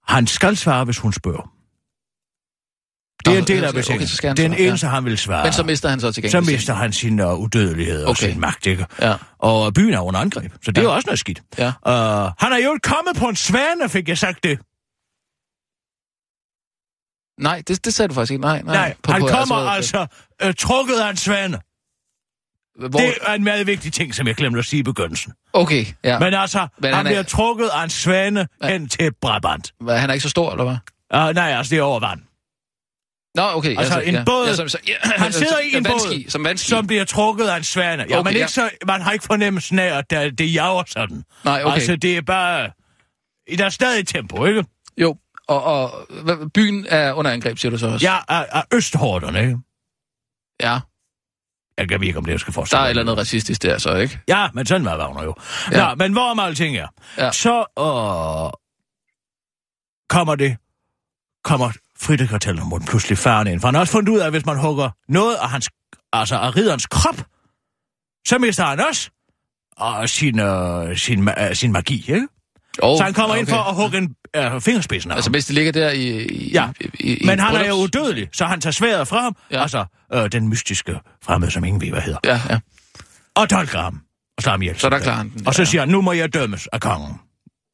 Han 0.06 0.26
skal 0.26 0.56
svare, 0.56 0.85
hvis 0.85 0.99
hun 0.99 1.12
spørger. 1.12 1.51
Det 3.24 3.34
er 3.34 3.38
en 3.38 3.44
del 3.46 3.56
okay, 3.58 3.64
af 3.64 3.69
okay, 3.69 3.78
betingelsen. 3.80 4.16
så 4.16 4.28
er 4.28 4.34
den 4.34 4.52
ja. 4.52 4.58
eneste, 4.69 4.86
han 4.86 5.04
vil 5.04 5.19
svare. 5.19 5.44
Men 5.44 5.52
så 5.52 5.62
mister 5.62 5.88
han 5.88 6.00
så 6.00 6.12
til 6.12 6.30
så 6.30 6.38
gengæld. 6.38 6.54
mister 6.56 6.74
han 6.74 6.92
sin 6.92 7.20
uh, 7.20 7.38
udødelighed 7.40 8.04
og 8.04 8.10
Okay. 8.10 8.30
sin 8.30 8.40
magt, 8.40 8.66
ikke? 8.66 8.86
Ja. 9.00 9.14
Og 9.38 9.74
byen 9.74 9.94
er 9.94 10.00
under 10.00 10.20
angreb, 10.20 10.52
så 10.64 10.70
det 10.72 10.78
er 10.78 10.82
Ja. 10.82 10.88
jo 10.88 10.94
også 10.94 11.06
noget 11.06 11.19
skidt. 11.19 11.42
Ja. 11.58 11.66
Uh, 11.66 12.32
han 12.38 12.52
er 12.52 12.58
jo 12.64 12.78
kommet 12.82 13.16
på 13.16 13.28
en 13.28 13.36
svane, 13.36 13.88
fik 13.88 14.08
jeg 14.08 14.19
sagt 14.19 14.44
det. 14.44 14.58
Nej, 17.42 17.62
det, 17.69 17.84
det 17.84 17.94
sagde 17.94 18.08
du 18.08 18.14
faktisk 18.14 18.32
ikke. 18.32 18.40
Nej, 18.42 18.62
nej. 18.62 18.74
Nej, 18.74 18.94
På- 19.02 19.12
han 19.12 19.20
på- 19.20 19.26
kommer 19.28 19.56
altså, 19.56 19.98
altså 19.98 20.46
øh, 20.48 20.54
trukket 20.58 20.94
af 20.94 21.10
en 21.10 21.16
svane. 21.16 21.58
Hvor, 22.88 22.98
Det 22.98 23.14
er 23.22 23.32
en 23.34 23.44
meget 23.44 23.66
vigtig 23.66 23.92
ting, 23.92 24.14
som 24.14 24.26
jeg 24.26 24.34
glemte 24.34 24.58
at 24.58 24.64
sige 24.64 24.80
i 24.80 24.82
begyndelsen. 24.82 25.32
Okay, 25.52 25.86
ja. 26.04 26.18
Men 26.18 26.34
altså, 26.34 26.66
Men 26.78 26.84
han, 26.88 26.94
han 26.94 27.06
er- 27.06 27.10
bliver 27.10 27.22
trukket 27.22 27.68
af 27.68 27.84
en 27.84 27.90
svane 27.90 28.48
Ja. 28.62 28.68
hen 28.68 28.88
til 28.88 29.10
Brabant. 29.20 29.72
Hvad, 29.80 29.98
han 29.98 30.10
er 30.10 30.14
ikke 30.14 30.22
så 30.22 30.28
stor, 30.28 30.50
eller 30.52 30.64
hvad? 30.64 30.76
Uh, 31.28 31.34
nej, 31.34 31.50
altså, 31.52 31.70
det 31.70 31.78
er 31.78 31.82
over 31.82 32.00
vand. 32.00 32.20
Nå, 33.34 33.43
okay. 33.43 33.79
Altså, 33.79 34.00
en 34.00 34.14
ja. 34.14 34.25
båd- 34.25 34.46
Ja, 34.46 34.55
som, 34.55 34.69
så, 34.69 34.79
ja, 34.88 34.94
Han 35.23 35.32
sidder 35.32 35.58
i 35.58 35.76
en 35.76 35.84
vandski, 35.84 36.23
båd, 36.25 36.31
Som 36.31 36.44
vandski. 36.44 36.69
som 36.69 36.87
bliver 36.87 37.05
trukket 37.05 37.44
af 37.49 37.56
en 37.56 37.64
svane. 37.64 38.06
Ja, 38.08 38.19
Okay, 38.19 38.29
men 38.29 38.32
ja. 38.37 38.38
ikke 38.38 38.52
så, 38.52 38.70
man 38.87 39.00
har 39.02 39.12
ikke 39.12 39.25
fornemmelsen 39.25 39.79
af, 39.79 39.99
at 39.99 40.11
der, 40.11 40.31
det 40.31 40.55
jager 40.55 40.82
sådan. 40.87 41.25
Nej, 41.44 41.62
okay. 41.64 41.75
Altså, 41.75 41.96
det 41.96 42.17
er 42.17 42.23
bare... 42.23 42.70
Der 43.58 43.64
er 43.64 43.69
stadig 43.70 44.06
tempo, 44.06 44.44
ikke? 44.44 44.64
Jo, 44.99 45.17
og, 45.49 45.62
og 45.64 46.06
byen 46.55 46.87
er 46.88 47.12
under 47.12 47.31
angreb, 47.31 47.58
siger 47.58 47.70
du 47.70 47.79
så 47.79 47.87
også? 47.87 48.06
Ja, 48.06 48.19
af, 48.29 48.46
af 48.52 48.62
østhårderne, 48.75 49.40
ikke? 49.40 49.58
Ja, 50.61 50.78
Jeg 51.78 51.88
kan 51.88 52.02
ikke, 52.02 52.19
om 52.19 52.25
det 52.25 52.32
jeg 52.32 52.40
skal 52.40 52.50
der 52.50 52.55
forestille 52.55 52.81
er 52.81 52.85
et 52.85 52.90
eller 52.90 53.02
andet 53.02 53.19
racistisk 53.19 53.62
der, 53.62 53.78
så 53.78 53.94
ikke? 53.96 54.20
Ja, 54.28 54.49
men 54.55 54.67
sådan 54.67 54.85
var 54.85 54.99
Wagner 54.99 55.23
jo. 55.25 55.35
Ja. 55.73 55.78
Ja. 55.78 55.88
Nå, 55.88 55.94
men 55.94 56.12
hvorom 56.12 56.38
alting 56.38 56.76
er, 56.76 56.88
Ja. 57.19 57.32
så 57.32 57.58
øh, 57.78 58.52
kommer 60.08 60.35
det, 60.35 60.56
kommer 61.44 61.70
Frida 62.02 62.26
Kartellermund 62.26 62.87
pludselig 62.87 63.19
færdig 63.19 63.52
ind. 63.52 63.60
For 63.60 63.69
han 63.69 63.75
har 63.75 63.81
også 63.81 63.93
fundet 63.93 64.08
ud 64.12 64.19
af, 64.19 64.25
at 64.26 64.32
hvis 64.32 64.46
man 64.46 64.58
hugger 64.58 64.90
noget 65.08 65.34
af, 65.37 65.50
hans, 65.50 65.69
altså 66.12 66.37
af 66.38 66.56
ridderens 66.56 66.87
krop, 66.87 67.16
så 68.28 68.38
mister 68.38 68.64
han 68.64 68.81
også 68.88 69.10
og 69.76 70.08
sin, 70.08 70.38
øh, 70.40 70.96
sin, 70.96 71.28
øh, 71.28 71.54
sin 71.54 71.72
magi, 71.72 71.94
ikke? 72.08 72.28
Oh, 72.82 72.99
Så 72.99 73.04
han 73.04 73.14
kommer 73.14 73.31
okay. 73.31 73.40
ind 73.40 73.49
for 73.49 73.56
at 73.56 73.75
hugge 73.75 73.99
en 73.99 74.14
øh, 74.37 74.60
fingerspidsen 74.60 75.10
af 75.10 75.14
Altså, 75.16 75.28
ham. 75.28 75.32
hvis 75.32 75.46
det 75.46 75.54
ligger 75.54 75.72
der 75.72 75.90
i... 75.90 76.26
i 76.26 76.50
Ja. 76.52 76.69
i, 76.81 77.12
i, 77.14 77.26
Men 77.26 77.38
han 77.40 77.54
er 77.56 77.69
jo 77.69 77.75
udødelig, 77.75 78.28
så 78.32 78.44
han 78.44 78.60
tager 78.60 78.72
sværet 78.72 79.08
fra 79.08 79.20
ham, 79.20 79.37
Ja. 79.50 79.62
altså 79.62 79.84
øh, 80.14 80.32
den 80.32 80.49
mystiske 80.49 81.00
fremmede, 81.25 81.50
som 81.50 81.64
ingen 81.64 81.81
ved, 81.82 81.90
hvad 81.90 82.00
hedder, 82.02 82.19
Ja, 82.25 82.40
ja. 82.50 82.58
og 83.34 83.50
dolker 83.50 83.81
ham 83.81 84.00
og 84.37 84.43
slår 84.43 84.50
ham 84.50 84.62
ihjel. 84.62 84.78
Så 84.78 84.88
der 84.90 84.99
klarer 84.99 85.16
han 85.16 85.31
den. 85.31 85.46
Og 85.46 85.54
så 85.54 85.64
siger 85.64 85.81
han, 85.82 85.88
nu 85.88 86.00
må 86.02 86.12
jeg 86.12 86.34
dømmes 86.34 86.66
af 86.66 86.81
kongen. 86.81 87.20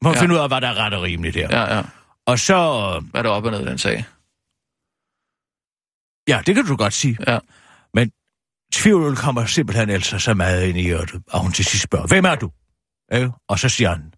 Må 0.02 0.12
Ja. 0.14 0.20
finde 0.20 0.34
ud 0.34 0.40
af, 0.40 0.48
hvad 0.48 0.60
der 0.60 0.69
er 0.69 0.75
ret 0.75 0.94
og 0.94 1.02
rimeligt 1.02 1.36
her. 1.36 1.48
Ja. 1.50 1.60
Ja, 1.60 1.76
ja. 1.76 1.82
Og 2.26 2.38
så, 2.38 2.54
øh, 2.54 3.11
Hvad 3.11 3.18
er 3.20 3.23
der 3.23 3.30
op 3.30 3.44
og 3.44 3.50
ned 3.50 3.61
i 3.61 3.64
den 3.64 3.78
sag? 3.78 4.04
Ja, 6.28 6.40
det 6.47 6.54
kan 6.54 6.64
du 6.66 6.76
godt 6.76 6.92
sige. 6.92 7.16
Ja. 7.28 7.38
Men 7.94 8.11
tvivlen 8.73 9.16
kommer 9.16 9.47
simpelthen 9.47 9.90
altså 9.90 10.18
så 10.18 10.35
meget 10.35 10.66
ind 10.68 10.78
i 10.78 10.82
hjertet, 10.82 11.23
og 11.30 11.40
hun 11.40 11.52
til 11.52 11.64
sidst 11.64 11.85
spørger, 11.85 12.06
hvem 12.06 12.25
er 12.25 12.35
du? 12.35 12.50
Ikke? 13.14 13.30
Og 13.49 13.58
så 13.58 13.68
siger 13.68 13.88
han, 13.90 14.12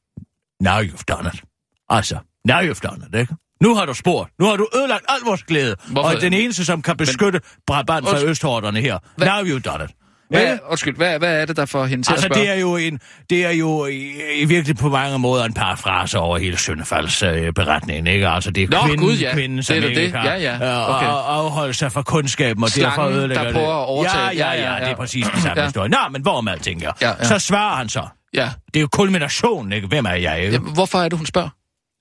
now 0.61 0.81
you've 0.83 1.02
done 1.09 1.31
it. 1.35 1.43
Altså, 1.88 2.19
now 2.49 2.59
you've 2.61 2.81
done 2.88 3.07
it, 3.12 3.14
ikke? 3.21 3.35
Nu 3.62 3.75
har 3.75 3.87
du 3.87 3.95
spurgt. 3.95 4.31
Nu 4.38 4.45
har 4.47 4.57
du 4.57 4.69
ødelagt 4.76 5.05
al 5.09 5.21
vores 5.26 5.43
glæde. 5.45 5.76
Hvorfor- 5.88 6.14
Og 6.14 6.21
den 6.21 6.33
eneste, 6.33 6.64
som 6.64 6.83
kan 6.83 6.97
beskytte 6.97 7.40
Brabant 7.67 8.05
fra 8.05 8.11
Undskyld. 8.11 8.31
østhårderne 8.31 8.81
her. 8.81 8.99
Hvad- 9.17 9.26
Now 9.29 9.43
you've 9.45 9.61
done 9.61 9.85
it. 9.85 9.90
Hvad, 10.31 10.43
Ikke? 10.43 10.59
undskyld, 10.71 10.97
hvad, 10.97 11.19
hvad 11.19 11.41
er 11.43 11.45
det, 11.47 11.57
der 11.57 11.67
får 11.67 11.85
hende 11.87 12.05
til 12.05 12.13
Altså, 12.13 12.27
at 12.27 12.33
spørge? 12.35 12.47
det 12.49 12.57
er 12.57 12.61
jo, 12.61 12.77
en, 12.77 13.01
det 13.31 13.45
er 13.47 13.51
jo 13.51 13.87
i, 13.87 14.13
i 14.41 14.45
virkelig 14.45 14.77
på 14.77 14.89
mange 14.89 15.19
måder 15.19 15.45
en 15.45 15.55
parafrase 15.55 16.19
over 16.19 16.39
hele 16.39 16.59
Søndefalds 16.59 17.23
øh, 17.23 17.53
beretningen, 17.53 18.07
ikke? 18.07 18.29
Altså, 18.29 18.51
det 18.51 18.63
er 18.63 18.69
Nå, 18.69 18.79
kvinden, 18.87 19.07
gud, 19.07 19.17
ja. 19.17 19.33
kvinden 19.33 19.63
som 19.63 19.75
Det 19.77 19.85
er 19.85 19.89
ikke 19.89 20.03
det. 20.03 20.13
kan 20.13 20.23
Ja, 20.25 20.35
ja. 20.37 20.55
øh, 20.55 20.97
Okay. 20.97 21.07
og 21.07 21.35
afholde 21.37 21.75
sig 21.75 21.93
fra 21.93 22.03
kundskaben, 22.03 22.63
og 22.65 22.71
Slangen, 22.71 22.91
derfor 22.91 23.11
ødelægger 23.11 23.35
der 23.43 23.45
det. 23.45 23.55
prøver 23.55 23.83
at 23.83 23.87
overtage. 23.87 24.23
Ja, 24.23 24.31
ja, 24.31 24.53
Ja, 24.53 24.53
ja, 24.53 24.63
ja, 24.63 24.73
ja, 24.75 24.81
det 24.81 24.87
ja. 24.87 24.91
er 24.93 24.97
præcis 24.97 25.27
den 25.35 25.41
samme 25.41 25.61
Ja. 25.61 25.67
historie. 25.67 25.89
Nå, 25.89 25.99
men 26.13 26.23
hvor 26.23 26.41
med 26.41 26.53
alting. 26.53 26.83
Ja, 26.83 26.91
ja. 27.03 27.25
Så 27.25 27.39
svarer 27.39 27.77
han 27.77 27.89
så. 27.89 28.03
Ja. 28.35 28.49
Det 28.67 28.77
er 28.77 28.81
jo 28.81 28.89
kulminationen, 28.93 29.73
ikke? 29.73 29.87
Hvem 29.89 30.05
er 30.05 30.15
jeg, 30.15 30.41
ikke? 30.41 30.53
Jamen, 30.53 30.73
hvorfor 30.75 30.99
er 30.99 31.09
det, 31.09 31.19
hun 31.19 31.27
spørger? 31.27 31.49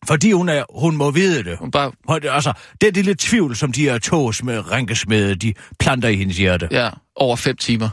Fordi 0.08 0.32
hun, 0.32 0.50
er, 0.50 0.64
hun 0.80 0.98
må 0.98 1.12
vide 1.12 1.44
det. 1.44 1.58
Hun 1.58 1.72
bare, 1.72 1.92
Altså, 2.32 2.54
det 2.82 2.88
er 2.88 2.92
det 2.92 3.06
lidt 3.06 3.20
tvivl, 3.20 3.56
som 3.56 3.72
de 3.72 3.82
her 3.84 3.98
to 3.98 4.32
med 4.44 4.72
rænkesmede, 4.72 5.36
de 5.36 5.54
planter 5.80 6.10
i 6.10 6.16
hendes 6.16 6.38
hjerte. 6.38 6.68
ja, 6.72 6.90
over 7.16 7.36
fem 7.36 7.58
timer. 7.58 7.90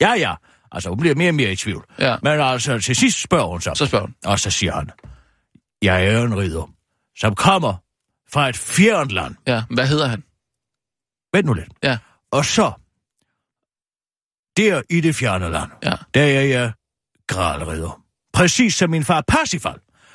Ja, 0.00 0.12
ja. 0.12 0.34
Altså, 0.72 0.88
hun 0.88 0.98
bliver 1.00 1.14
mere 1.14 1.30
og 1.30 1.34
mere 1.34 1.52
i 1.52 1.56
tvivl. 1.56 1.84
Ja. 1.98 2.16
Men 2.22 2.40
altså, 2.40 2.78
til 2.78 2.96
sidst 2.96 3.22
spørger 3.22 3.46
hun 3.46 3.60
så. 3.60 3.72
Så 3.74 3.86
spørger 3.86 4.04
hun. 4.06 4.14
Og 4.24 4.38
så 4.40 4.50
siger 4.50 4.72
han, 4.74 4.90
jeg 5.82 6.06
er 6.06 6.22
en 6.22 6.36
ridder, 6.38 6.70
som 7.16 7.34
kommer 7.34 7.74
fra 8.32 8.48
et 8.48 8.56
fjernt 8.56 9.12
land. 9.12 9.34
Ja, 9.46 9.62
hvad 9.70 9.86
hedder 9.86 10.06
han? 10.08 10.22
Vent 11.32 11.46
nu 11.46 11.52
lidt. 11.54 11.68
Ja. 11.82 11.98
Og 12.32 12.44
så, 12.44 12.72
der 14.56 14.82
i 14.90 15.00
det 15.00 15.14
fjerne 15.14 15.50
land, 15.50 15.70
Ja. 15.84 15.92
der 16.14 16.22
er 16.22 16.42
jeg 16.42 16.72
gralridder. 17.26 18.02
Præcis 18.32 18.74
som 18.74 18.90
min 18.90 19.04
far 19.04 19.24
Parsifal, 19.28 19.74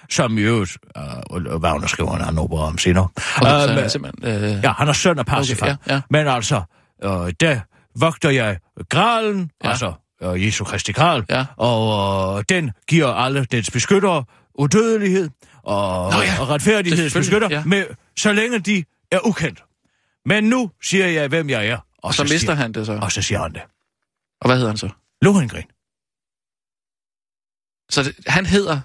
som 0.09 0.37
jo, 0.37 0.65
uh, 1.31 1.61
Wagner 1.61 1.87
skriver 1.87 2.15
en 2.15 2.21
anden 2.21 2.37
opera 2.39 2.61
om 2.67 2.77
senere. 2.77 3.07
Okay, 3.37 3.49
så 3.49 3.67
Øh, 3.67 3.75
er 3.77 3.81
men- 3.81 3.89
simpelthen... 3.89 4.43
Øh, 4.43 4.63
Ja, 4.63 4.71
han 4.71 4.87
er 4.87 4.93
søn 4.93 5.19
af 5.19 5.25
Parsifal. 5.25 5.71
Okay, 5.71 5.87
ja, 5.87 5.93
ja. 5.93 6.01
Men 6.09 6.27
altså, 6.27 6.61
øh, 7.03 7.33
der 7.39 7.59
vogter 8.00 8.29
jeg 8.29 8.59
gralen, 8.89 9.39
Ja. 9.63 9.67
ja. 9.67 9.69
altså 9.69 9.93
øh, 10.23 10.45
Jesu 10.45 10.63
Kristi 10.63 10.91
gral, 10.91 11.25
Ja. 11.29 11.45
og 11.57 12.38
øh, 12.39 12.43
den 12.50 12.71
giver 12.88 13.07
alle 13.07 13.45
dens 13.45 13.71
beskyttere 13.71 14.23
udødelighed, 14.55 15.29
og, 15.63 16.12
Nå 16.12 16.21
ja, 16.21 16.41
og 16.41 16.50
retfærdighedsbeskytter, 16.50 17.47
selvfølgelig, 17.50 17.69
med, 17.69 17.85
så 18.17 18.33
længe 18.33 18.59
de 18.59 18.83
er 19.12 19.19
ukendt. 19.27 19.63
Men 20.25 20.43
nu 20.43 20.71
siger 20.83 21.07
jeg, 21.07 21.27
hvem 21.27 21.50
jeg 21.50 21.67
er. 21.67 21.77
Og, 21.77 21.83
Og 22.03 22.13
så 22.13 22.23
mister 22.23 22.38
siger, 22.39 22.53
han 22.53 22.71
det 22.71 22.85
så. 22.85 23.00
Og 23.01 23.12
så 23.12 23.21
siger 23.21 23.41
han 23.41 23.53
det. 23.53 23.62
Og 24.41 24.47
hvad 24.47 24.55
hedder 24.55 24.69
han 24.69 24.77
så? 24.77 24.89
Lohengrin. 25.21 25.63
Så 27.89 28.03
det, 28.03 28.15
han 28.27 28.45
hedder... 28.45 28.81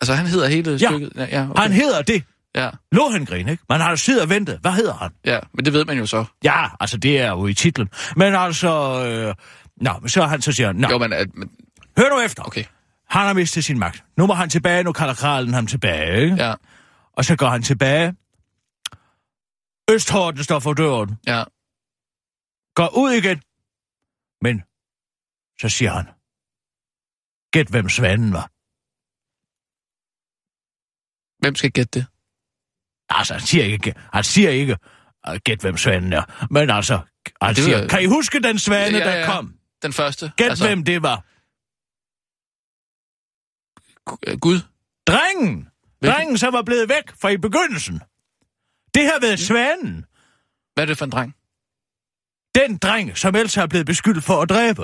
Altså, 0.00 0.14
han 0.14 0.26
hedder 0.26 0.48
hele 0.48 0.70
Ja. 0.70 0.76
stykket? 0.88 1.12
Ja, 1.16 1.24
ja, 1.24 1.50
okay. 1.50 1.62
Han 1.62 1.72
hedder 1.72 2.02
det. 2.02 2.22
Ja, 2.54 2.70
Lohengrin, 2.92 3.48
ikke? 3.48 3.62
Man 3.68 3.80
har 3.80 3.90
jo 3.90 3.96
siddet 3.96 4.22
og 4.22 4.28
ventet. 4.28 4.58
Hvad 4.60 4.72
hedder 4.72 4.94
han? 4.94 5.12
ja, 5.24 5.40
men 5.54 5.64
det 5.64 5.72
ved 5.72 5.84
man 5.84 5.98
jo 5.98 6.06
så. 6.06 6.24
Ja, 6.44 6.68
altså 6.80 6.96
det 6.96 7.20
er 7.20 7.28
jo 7.30 7.46
i 7.46 7.54
titlen. 7.54 7.88
Men 8.16 8.34
altså... 8.34 8.68
Øh, 9.06 9.34
nå, 9.76 9.98
men 10.00 10.08
så, 10.08 10.22
han, 10.26 10.42
så 10.42 10.52
siger. 10.52 10.72
Nå, 10.72 10.88
Jo, 10.90 10.98
men, 10.98 11.12
at- 11.12 11.34
men 11.34 11.50
hør 11.98 12.08
nu 12.10 12.20
efter. 12.20 12.42
okay. 12.42 12.64
Han 13.08 13.26
har 13.26 13.32
mistet 13.32 13.64
sin 13.64 13.78
magt. 13.78 14.04
Nu 14.16 14.26
må 14.26 14.34
han 14.34 14.50
tilbage, 14.50 14.82
nu 14.84 14.92
kalder 14.92 15.14
krallen 15.14 15.54
ham 15.54 15.66
tilbage, 15.66 16.22
ikke? 16.22 16.36
Ja, 16.36 16.54
Og 17.12 17.24
så 17.24 17.36
går 17.36 17.48
han 17.48 17.62
tilbage. 17.62 18.14
Østhorden 19.90 20.44
står 20.44 20.58
for 20.58 20.72
døren. 20.72 21.18
ja. 21.26 21.44
Går 22.74 22.96
ud 22.96 23.12
igen. 23.12 23.42
Men 24.42 24.62
så 25.60 25.68
siger 25.68 25.90
han, 25.92 26.06
gæt 27.52 27.68
hvem 27.68 27.88
svanen 27.88 28.32
var. 28.32 28.46
Hvem 31.42 31.54
skal 31.54 31.70
gætte 31.72 31.98
det? 32.00 32.06
Altså, 33.14 33.34
han 33.34 33.42
siger 33.42 33.64
ikke, 33.64 33.94
han 34.12 34.24
siger 34.24 34.50
ikke, 34.50 34.76
uh, 35.28 35.34
gæt 35.44 35.60
hvem 35.60 35.76
svanen 35.76 36.12
er. 36.12 36.46
Men 36.50 36.70
altså, 36.70 37.00
han 37.42 37.54
Det 37.54 37.64
siger, 37.64 37.80
var- 37.80 37.86
kan 37.88 38.02
I 38.02 38.06
huske 38.06 38.40
den 38.40 38.58
svane, 38.58 38.98
Ja, 38.98 39.04
ja, 39.04 39.10
der 39.10 39.18
ja. 39.18 39.26
kom? 39.26 39.54
Den 39.82 39.92
første? 39.92 40.32
Gæt 40.36 40.50
altså... 40.50 40.66
hvem 40.66 40.84
det 40.84 41.02
var. 41.02 41.24
øh, 44.26 44.38
Gud? 44.40 44.60
Drengen! 45.06 45.68
Hvilken- 45.98 46.16
Drengen, 46.16 46.38
som 46.38 46.52
var 46.52 46.62
blevet 46.62 46.88
væk 46.88 47.10
fra 47.20 47.28
i 47.28 47.36
begyndelsen. 47.36 48.00
Det 48.94 49.02
har 49.06 49.20
været 49.20 49.40
svanen. 49.40 50.04
Hvad 50.74 50.84
er 50.84 50.86
det 50.86 50.98
for 50.98 51.04
en 51.04 51.10
dreng? 51.10 51.34
Den 52.54 52.76
dreng, 52.78 53.18
som 53.18 53.34
ellers 53.34 53.56
er 53.56 53.66
blevet 53.66 53.86
beskyldt 53.86 54.24
for 54.24 54.42
at 54.42 54.48
dræbe. 54.48 54.82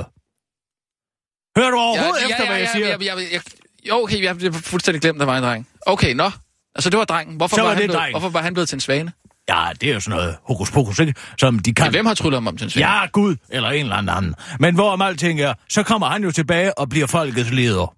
Hører 1.59 1.71
du 1.71 1.77
overhovedet 1.77 2.31
efter, 2.31 2.47
hvad 2.47 2.59
jeg 2.59 2.69
siger? 2.75 2.89
Jeg, 2.89 3.03
jeg, 3.05 3.29
jeg, 3.33 3.43
jo, 3.89 3.95
okay, 4.03 4.23
jeg 4.23 4.31
har 4.53 4.53
fuldstændig 4.53 5.01
glemt, 5.03 5.21
der 5.21 5.27
var 5.27 5.37
en 5.37 5.43
dreng. 5.45 5.69
Okay, 5.87 6.13
nå. 6.15 6.31
Altså, 6.75 6.91
det 6.91 6.99
var 6.99 7.05
drengen. 7.05 7.37
Hvorfor, 7.37 7.57
Så 7.57 7.63
var, 7.63 7.69
var 7.69 7.75
han 7.75 7.83
det 7.83 7.89
blevet, 7.89 7.99
drengen. 8.01 8.13
hvorfor 8.21 8.29
var 8.29 8.43
han 8.43 8.55
blevet 8.55 8.69
til 8.69 8.77
en 8.77 8.81
svane? 8.81 9.13
Ja, 9.49 9.69
det 9.81 9.91
er 9.91 9.95
jo 9.95 10.01
sådan 10.01 10.19
noget 10.19 10.37
hokus 10.45 10.71
pokus, 10.71 10.99
ikke? 10.99 11.15
Som 11.39 11.59
de 11.59 11.75
kan... 11.75 11.85
Men 11.85 11.93
hvem 11.93 12.07
har 12.07 12.15
tryllet 12.15 12.37
ham 12.37 12.47
om 12.47 12.57
til 12.57 12.65
en 12.65 12.71
svane? 12.71 12.87
Ja, 12.87 13.07
Gud, 13.07 13.37
eller 13.49 13.71
en 13.71 13.83
eller 13.93 13.97
anden. 13.97 14.35
Men 14.61 14.75
hvorom 14.75 15.03
alting 15.03 15.41
er, 15.41 15.55
så 15.69 15.83
kommer 15.83 16.07
han 16.07 16.25
jo 16.25 16.31
tilbage 16.31 16.79
og 16.79 16.89
bliver 16.89 17.07
folkets 17.07 17.51
leder. 17.51 17.95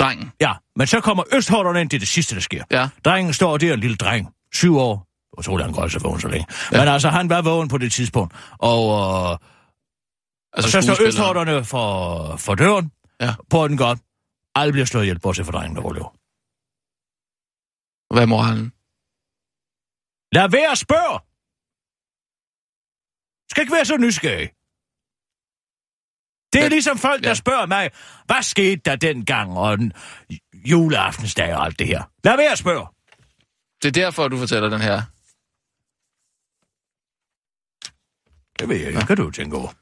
Drengen. 0.00 0.30
Ja, 0.40 0.52
men 0.76 0.86
så 0.86 1.00
kommer 1.00 1.24
Østhorderne 1.34 1.80
ind 1.80 1.90
til 1.90 2.00
det 2.00 2.08
sidste, 2.08 2.34
der 2.34 2.40
sker. 2.40 2.64
Ja. 2.70 2.88
Drengen 3.04 3.32
står 3.32 3.56
der, 3.56 3.74
en 3.74 3.80
lille 3.80 3.96
dreng, 3.96 4.28
syv 4.54 4.76
år. 4.78 5.06
Jeg 5.38 5.44
tror, 5.44 5.62
han 5.62 5.72
godt 5.72 5.92
så 5.92 5.98
vågen 5.98 6.20
så 6.20 6.28
længe. 6.28 6.46
Ja. 6.72 6.78
Men 6.78 6.88
altså, 6.88 7.08
han 7.08 7.28
var 7.30 7.42
vågen 7.42 7.68
på 7.68 7.78
det 7.78 7.92
tidspunkt. 7.92 8.34
Og, 8.58 8.78
øh, 8.78 9.30
og 9.30 9.40
Altså, 10.56 10.70
så 10.70 10.82
står. 10.94 11.06
Østhorderne 11.06 11.64
for, 11.64 12.36
for 12.36 12.54
døren. 12.54 12.90
Ja. 13.20 13.34
På 13.50 13.68
den 13.68 13.76
godt. 13.76 13.98
Alle 14.54 14.72
bliver 14.72 14.84
slået 14.86 15.02
ihjel, 15.04 15.18
bortset 15.18 15.46
fra 15.46 15.52
drengen, 15.52 15.76
der 15.76 15.82
overlever. 15.82 16.12
Hvad 18.12 18.22
er 18.22 18.26
moralen? 18.26 18.72
Lad 20.36 20.48
være 20.50 20.70
at 20.70 20.78
spørge! 20.78 21.16
Skal 23.50 23.60
ikke 23.62 23.72
være 23.78 23.84
så 23.84 23.96
nysgerrig. 23.96 24.48
Det 26.52 26.58
er 26.60 26.64
Men- 26.64 26.70
ligesom 26.72 26.98
folk, 26.98 27.22
der 27.22 27.28
ja. 27.28 27.34
spørger 27.34 27.66
mig, 27.66 27.90
hvad 28.26 28.42
skete 28.42 28.80
der 28.84 28.96
dengang, 28.96 29.58
og 29.58 29.78
den 29.78 29.92
juleaftensdag 30.54 31.54
og 31.56 31.64
alt 31.64 31.78
det 31.78 31.86
her. 31.86 32.02
Lad 32.24 32.36
være 32.36 32.52
at 32.52 32.58
spørge. 32.58 32.86
Det 33.82 33.88
er 33.88 33.92
derfor, 34.02 34.28
du 34.28 34.38
fortæller 34.38 34.68
den 34.68 34.80
her. 34.80 34.96
Det 38.58 38.68
ved 38.68 38.76
jeg 38.76 38.88
ikke. 38.88 39.06
Kan 39.06 39.16
du 39.16 39.30
tænke 39.30 39.56
over? 39.56 39.72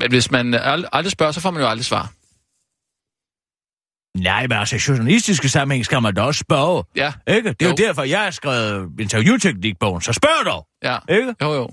Men 0.00 0.10
hvis 0.10 0.30
man 0.30 0.54
ald- 0.54 0.88
aldrig 0.92 1.12
spørger, 1.12 1.32
så 1.32 1.40
får 1.40 1.50
man 1.50 1.62
jo 1.62 1.68
aldrig 1.68 1.84
svar. 1.84 2.12
Nej, 4.16 4.46
men 4.46 4.58
altså, 4.58 4.76
i 4.76 4.78
journalistiske 4.88 5.48
sammenhæng 5.48 5.84
skal 5.84 6.02
man 6.02 6.14
da 6.14 6.22
også 6.22 6.38
spørge. 6.38 6.84
Ja, 6.96 7.12
Ikke? 7.26 7.48
Det 7.48 7.62
er 7.62 7.66
jo, 7.66 7.70
Jo. 7.78 7.86
derfor, 7.86 8.02
jeg 8.02 8.20
har 8.20 8.30
skrevet 8.30 8.88
interviewteknikbogen, 9.00 10.00
så 10.02 10.12
spørg 10.12 10.46
dog. 10.46 10.66
ja. 10.84 10.98
Ikke? 11.08 11.34
Jo, 11.42 11.54
jo. 11.54 11.68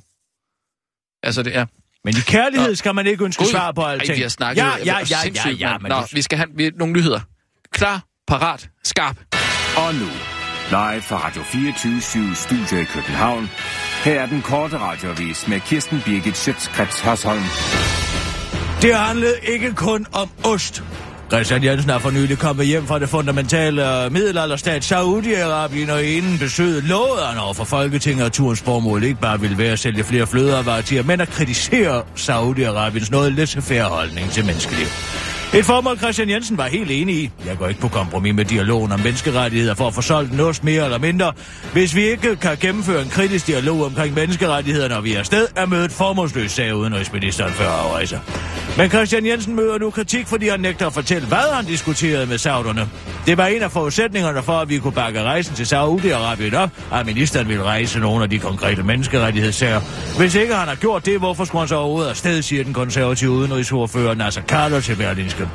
Altså, 1.23 1.43
det 1.43 1.55
er... 1.57 1.65
Men 2.05 2.13
i 2.17 2.19
kærlighed 2.19 2.69
Nå. 2.69 2.75
skal 2.75 2.95
man 2.95 3.07
ikke 3.07 3.23
ønske 3.23 3.43
Gud, 3.43 3.51
svar 3.51 3.71
på 3.71 3.83
alting. 3.83 4.09
Ej, 4.09 4.15
vi 4.15 4.21
har 4.21 4.29
snakket 4.29 4.61
ja, 4.63 4.69
ja, 4.85 4.97
ja, 5.11 5.17
ja, 5.45 5.49
ja, 5.49 5.69
mand. 5.71 5.81
men 5.81 5.89
Nå, 5.91 5.99
du- 6.01 6.07
vi 6.13 6.21
skal 6.21 6.37
have 6.37 6.49
vi, 6.55 6.71
nogle 6.75 6.93
nyheder. 6.93 7.19
Klar, 7.71 8.03
parat, 8.27 8.69
skarp. 8.83 9.17
Og 9.77 9.93
nu, 9.95 10.05
live 10.69 11.01
fra 11.01 11.27
Radio 11.27 11.43
24 11.43 12.35
Studio 12.35 12.77
i 12.81 12.83
København. 12.83 13.49
Her 14.03 14.21
er 14.21 14.25
den 14.25 14.41
korte 14.41 14.77
radiovis 14.77 15.47
med 15.47 15.59
Kirsten 15.59 16.01
Birgit 16.05 16.37
Schøtzgrads 16.37 16.99
Hasholm. 16.99 17.43
Det 18.81 18.95
handlede 18.95 19.35
ikke 19.43 19.73
kun 19.73 20.05
om 20.13 20.29
ost. 20.43 20.83
Christian 21.29 21.63
Jensen 21.63 21.89
er 21.89 21.99
for 21.99 22.11
nylig 22.11 22.37
kommet 22.37 22.65
hjem 22.65 22.87
fra 22.87 22.99
det 22.99 23.09
fundamentale 23.09 24.03
øh, 24.05 24.11
middelalderstat 24.11 24.91
Saudi-Arabien, 24.91 25.91
og 25.91 26.03
inden 26.03 26.39
besøget 26.39 26.83
lovede 26.83 27.25
han 27.25 27.37
over 27.37 27.53
for 27.53 27.63
Folketinget, 27.63 28.25
at 28.25 28.33
turens 28.33 28.61
formål 28.61 29.03
ikke 29.03 29.21
bare 29.21 29.39
ville 29.39 29.57
være 29.57 29.71
at 29.71 29.79
sælge 29.79 30.03
flere 30.03 30.27
flødeavarer 30.27 31.01
men 31.03 31.21
at 31.21 31.29
kritisere 31.29 32.03
Saudi-Arabiens 32.15 33.11
noget 33.11 33.33
laissez 33.33 33.79
holdning 33.81 34.31
til 34.31 34.45
menneskeliv. 34.45 34.87
Et 35.53 35.65
formål 35.65 35.97
Christian 35.97 36.29
Jensen 36.29 36.57
var 36.57 36.67
helt 36.67 36.91
enig 36.91 37.15
i. 37.15 37.31
Jeg 37.45 37.57
går 37.57 37.67
ikke 37.67 37.81
på 37.81 37.87
kompromis 37.87 38.35
med 38.35 38.45
dialogen 38.45 38.91
om 38.91 38.99
menneskerettigheder 38.99 39.73
for 39.73 39.87
at 39.87 39.93
få 39.93 40.01
solgt 40.01 40.31
en 40.31 40.39
ost 40.39 40.63
mere 40.63 40.83
eller 40.83 40.97
mindre. 40.97 41.33
Hvis 41.73 41.95
vi 41.95 42.03
ikke 42.03 42.35
kan 42.35 42.57
gennemføre 42.59 43.01
en 43.01 43.09
kritisk 43.09 43.47
dialog 43.47 43.85
omkring 43.85 44.13
menneskerettigheder, 44.13 44.89
når 44.89 45.01
vi 45.01 45.13
er 45.13 45.19
afsted, 45.19 45.47
er 45.55 45.65
mødet 45.65 45.91
formålsløst, 45.91 46.55
sagde 46.55 46.75
udenrigsministeren 46.75 47.51
før 47.51 47.69
afrejse. 47.69 48.19
Men 48.77 48.89
Christian 48.89 49.25
Jensen 49.25 49.55
møder 49.55 49.77
nu 49.77 49.89
kritik, 49.89 50.27
fordi 50.27 50.47
han 50.47 50.59
nægter 50.59 50.87
at 50.87 50.93
fortælle, 50.93 51.27
hvad 51.27 51.53
han 51.53 51.65
diskuterede 51.65 52.25
med 52.25 52.37
sauderne. 52.37 52.89
Det 53.25 53.37
var 53.37 53.47
en 53.47 53.61
af 53.61 53.71
forudsætningerne 53.71 54.43
for, 54.43 54.53
at 54.53 54.69
vi 54.69 54.77
kunne 54.77 54.93
bakke 54.93 55.23
rejsen 55.23 55.55
til 55.55 55.63
Saudi-Arabien 55.63 56.55
op, 56.55 56.69
at 56.93 57.05
ministeren 57.05 57.47
ville 57.47 57.63
rejse 57.63 57.99
nogle 57.99 58.23
af 58.23 58.29
de 58.29 58.39
konkrete 58.39 58.83
menneskerettighedssager. 58.83 59.81
Hvis 60.17 60.35
ikke 60.35 60.55
han 60.55 60.67
har 60.67 60.75
gjort 60.75 61.05
det, 61.05 61.19
hvorfor 61.19 61.45
skulle 61.45 61.61
han 61.61 61.67
så 61.67 61.75
overhovedet 61.75 62.09
afsted, 62.09 62.41
siger 62.41 62.63
den 62.63 62.73
konservative 62.73 63.31
udenrigsordfører 63.31 64.15
Nasser 64.15 64.41
Carter 64.41 64.79
til 64.79 64.97
Berlinske. 65.35 65.47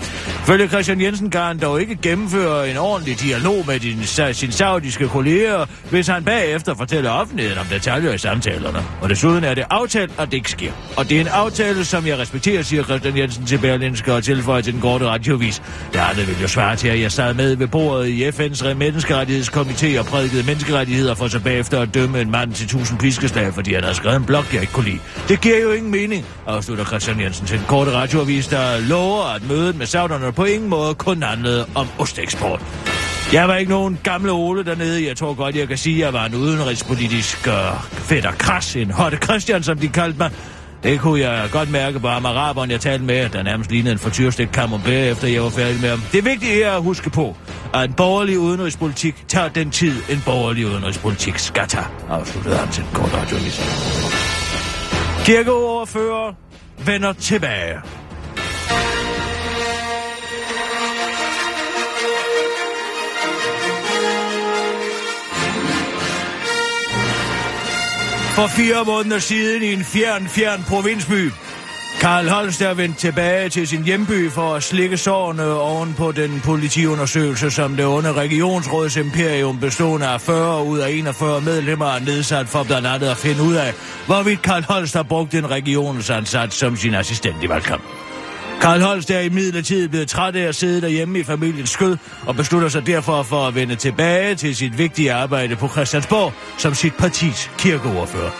Følge 0.46 0.68
Christian 0.68 1.00
Jensen 1.00 1.30
kan 1.30 1.40
han 1.40 1.58
dog 1.58 1.80
ikke 1.80 1.96
gennemføre 2.02 2.70
en 2.70 2.76
ordentlig 2.76 3.20
dialog 3.20 3.64
med 3.66 3.80
din, 3.80 4.04
sin 4.32 4.52
saudiske 4.52 5.08
kolleger, 5.08 5.66
hvis 5.90 6.06
han 6.06 6.24
bagefter 6.24 6.74
fortæller 6.74 7.10
offentligheden 7.10 7.58
om 7.58 7.66
detaljer 7.66 8.12
i 8.12 8.18
samtalerne. 8.18 8.78
Og 9.00 9.08
desuden 9.08 9.44
er 9.44 9.54
det 9.54 9.64
aftalt, 9.70 10.12
at 10.18 10.30
det 10.30 10.36
ikke 10.36 10.50
sker. 10.50 10.72
Og 10.96 11.08
det 11.08 11.16
er 11.16 11.20
en 11.20 11.28
aftale, 11.28 11.84
som 11.84 12.06
jeg 12.06 12.18
respekterer, 12.18 12.62
siger 12.62 12.82
Christian 12.82 13.16
Jensen 13.16 13.46
til 13.46 13.58
Berlinske 13.58 14.14
og 14.14 14.24
tilføjer 14.24 14.60
til 14.60 14.72
den 14.72 14.80
korte 14.80 15.06
radiovis. 15.06 15.62
Det 15.92 15.98
andet 15.98 16.28
vil 16.28 16.36
jo 16.42 16.48
svare 16.48 16.76
til, 16.76 16.88
at 16.88 17.00
jeg 17.00 17.12
sad 17.12 17.34
med 17.34 17.56
ved 17.56 17.66
bordet 17.66 18.08
i 18.08 18.28
FN's 18.28 18.74
menneskerettighedskomité 18.74 19.98
og 19.98 20.06
prædikede 20.06 20.46
menneskerettigheder 20.46 21.14
for 21.14 21.28
så 21.28 21.40
bagefter 21.40 21.80
at 21.80 21.94
dømme 21.94 22.20
en 22.20 22.30
mand 22.30 22.52
til 22.52 22.68
tusind 22.68 22.98
piskeslag, 22.98 23.54
fordi 23.54 23.74
han 23.74 23.82
havde 23.82 23.94
skrevet 23.94 24.16
en 24.16 24.24
blog, 24.24 24.44
jeg 24.52 24.60
ikke 24.60 24.72
kunne 24.72 24.84
lide. 24.84 24.98
Det 25.28 25.40
giver 25.40 25.60
jo 25.62 25.72
ingen 25.72 25.90
mening, 25.90 26.24
afslutter 26.46 26.84
Christian 26.84 27.20
Jensen 27.20 27.46
til 27.46 27.58
den 27.58 27.66
korte 27.66 27.92
radioavis, 27.92 28.46
der 28.46 28.80
lover, 28.88 29.34
at 29.34 29.42
mødet 29.70 29.78
med 29.78 29.86
sauderne 29.86 30.32
på 30.32 30.44
ingen 30.44 30.68
måde 30.68 30.94
kun 30.94 31.22
handlede 31.22 31.66
om 31.74 31.86
osteksport. 31.98 32.62
Jeg 33.32 33.48
var 33.48 33.56
ikke 33.56 33.70
nogen 33.70 33.98
gamle 34.02 34.32
Ole 34.32 34.64
dernede. 34.64 35.06
Jeg 35.06 35.16
tror 35.16 35.34
godt, 35.34 35.56
jeg 35.56 35.68
kan 35.68 35.78
sige, 35.78 35.96
at 35.96 36.00
jeg 36.04 36.12
var 36.12 36.24
en 36.26 36.34
udenrigspolitisk 36.34 37.48
øh, 37.48 37.54
fedt 37.54 38.04
fætter 38.04 38.32
kras, 38.32 38.76
en 38.76 38.90
Hotte 38.90 39.18
Christian, 39.22 39.62
som 39.62 39.78
de 39.78 39.88
kaldte 39.88 40.18
mig. 40.18 40.30
Det 40.82 41.00
kunne 41.00 41.20
jeg 41.20 41.48
godt 41.52 41.70
mærke 41.70 42.00
på 42.00 42.08
amaraberen, 42.08 42.70
jeg 42.70 42.80
talte 42.80 43.04
med, 43.04 43.28
der 43.28 43.42
nærmest 43.42 43.70
lignede 43.70 43.92
en 43.92 43.98
fortyrstegt 43.98 44.54
camembert, 44.54 44.92
efter 44.92 45.28
jeg 45.28 45.42
var 45.42 45.48
færdig 45.48 45.80
med 45.80 45.90
ham. 45.90 46.02
Det 46.12 46.24
vigtige 46.24 46.62
er 46.62 46.72
at 46.72 46.82
huske 46.82 47.10
på, 47.10 47.36
at 47.74 47.84
en 47.84 47.92
borgerlig 47.92 48.38
udenrigspolitik 48.38 49.24
tager 49.28 49.48
den 49.48 49.70
tid, 49.70 49.94
en 50.10 50.22
borgerlig 50.24 50.66
udenrigspolitik 50.66 51.38
skal 51.38 51.66
tage, 51.68 51.86
afsluttede 52.08 52.56
han 52.56 52.68
til 52.68 52.84
den 52.92 53.14
radioavis. 53.14 53.60
Kirkeoverfører 55.24 56.34
vender 56.86 57.12
tilbage. 57.12 57.99
For 68.34 68.46
fire 68.46 68.84
måneder 68.84 69.18
siden 69.18 69.62
i 69.62 69.72
en 69.72 69.84
fjern, 69.84 70.28
fjern 70.28 70.64
provinsby. 70.68 71.30
Karl 72.00 72.28
Holst 72.28 72.62
er 72.62 72.74
vendt 72.74 72.98
tilbage 72.98 73.48
til 73.48 73.68
sin 73.68 73.84
hjemby 73.84 74.30
for 74.30 74.54
at 74.54 74.62
slikke 74.62 74.96
sårene 74.96 75.52
oven 75.52 75.94
på 75.94 76.12
den 76.12 76.40
politiundersøgelse, 76.44 77.50
som 77.50 77.76
det 77.76 77.84
under 77.84 78.12
regionsrådets 78.12 78.96
imperium 78.96 79.60
bestående 79.60 80.06
af 80.06 80.20
40 80.20 80.64
ud 80.64 80.78
af 80.78 80.90
41 80.90 81.40
medlemmer 81.40 81.86
er 81.86 82.00
nedsat 82.00 82.48
for 82.48 82.62
blandt 82.62 82.86
andet 82.86 83.08
at 83.08 83.16
finde 83.16 83.42
ud 83.42 83.54
af, 83.54 83.74
hvorvidt 84.06 84.42
Karl 84.42 84.64
Holst 84.68 84.94
har 84.94 85.02
brugt 85.02 85.34
en 85.34 85.50
regionsansat 85.50 86.54
som 86.54 86.76
sin 86.76 86.94
assistent 86.94 87.42
i 87.42 87.48
valgkampen. 87.48 88.09
Karl 88.60 88.80
Holst 88.80 89.10
er 89.10 89.20
i 89.20 89.28
midlertid 89.28 89.88
blevet 89.88 90.08
træt 90.08 90.36
af 90.36 90.48
at 90.48 90.54
sidde 90.54 90.80
derhjemme 90.80 91.18
i 91.18 91.22
familiens 91.22 91.70
skød, 91.70 91.96
og 92.26 92.36
beslutter 92.36 92.68
sig 92.68 92.86
derfor 92.86 93.22
for 93.22 93.46
at 93.46 93.54
vende 93.54 93.76
tilbage 93.76 94.34
til 94.34 94.56
sit 94.56 94.78
vigtige 94.78 95.12
arbejde 95.12 95.56
på 95.56 95.68
Christiansborg 95.68 96.32
som 96.58 96.74
sit 96.74 96.94
partis 96.94 97.50
kirkeordfører. 97.58 98.30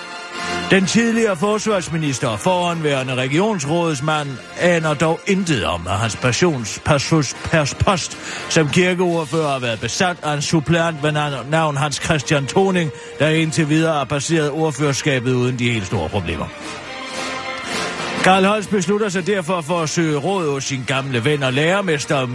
Den 0.70 0.86
tidligere 0.86 1.36
forsvarsminister 1.36 2.28
og 2.28 2.38
foranværende 2.38 3.14
regionsrådsmand 3.14 4.28
aner 4.60 4.94
dog 4.94 5.20
intet 5.26 5.64
om, 5.64 5.86
at 5.86 5.98
hans 5.98 6.16
passions, 6.16 6.80
passus, 6.84 7.34
pers 7.44 7.74
post 7.74 8.18
som 8.48 8.68
kirkeordfører 8.68 9.48
har 9.48 9.58
været 9.58 9.80
besat 9.80 10.16
af 10.22 10.34
en 10.34 10.42
suppleant 10.42 11.02
ved 11.02 11.12
navn 11.50 11.76
Hans 11.76 11.96
Christian 12.04 12.46
Toning, 12.46 12.90
der 13.18 13.28
indtil 13.28 13.68
videre 13.68 13.94
har 13.94 14.04
passeret 14.04 14.50
ordførerskabet 14.50 15.32
uden 15.32 15.58
de 15.58 15.70
helt 15.70 15.86
store 15.86 16.08
problemer. 16.08 16.46
Karl 18.24 18.44
Holst 18.44 18.70
beslutter 18.70 19.08
sig 19.08 19.26
derfor 19.26 19.60
for 19.60 19.80
at 19.80 19.88
søge 19.88 20.16
råd 20.16 20.52
hos 20.52 20.64
sin 20.64 20.84
gamle 20.86 21.24
ven 21.24 21.42
og 21.42 21.52
lærermester 21.52 22.26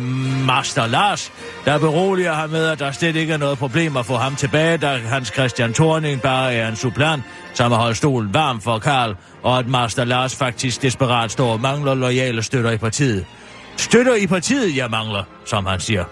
Master 0.45 0.87
Lars, 0.87 1.31
der 1.65 1.79
beroliger 1.79 2.33
ham 2.33 2.49
med, 2.49 2.65
at 2.65 2.79
der 2.79 2.91
slet 2.91 3.15
ikke 3.15 3.33
er 3.33 3.37
noget 3.37 3.57
problem 3.57 3.97
at 3.97 4.05
få 4.05 4.15
ham 4.15 4.35
tilbage, 4.35 4.77
da 4.77 4.97
Hans 4.97 5.27
Christian 5.27 5.73
Thorning 5.73 6.21
bare 6.21 6.53
er 6.53 6.67
en 6.67 6.75
supplant, 6.75 7.23
som 7.53 7.71
har 7.71 7.79
holdt 7.79 7.97
stolen 7.97 8.33
varm 8.33 8.61
for 8.61 8.79
Karl, 8.79 9.15
og 9.43 9.59
at 9.59 9.67
Master 9.67 10.03
Lars 10.03 10.35
faktisk 10.35 10.81
desperat 10.81 11.31
står 11.31 11.51
og 11.51 11.61
mangler 11.61 11.93
lojale 11.93 12.43
støtter 12.43 12.71
i 12.71 12.77
partiet. 12.77 13.25
Støtter 13.77 14.15
i 14.15 14.27
partiet, 14.27 14.77
jeg 14.77 14.89
mangler, 14.89 15.23
som 15.45 15.65
han 15.65 15.79
siger. 15.79 16.03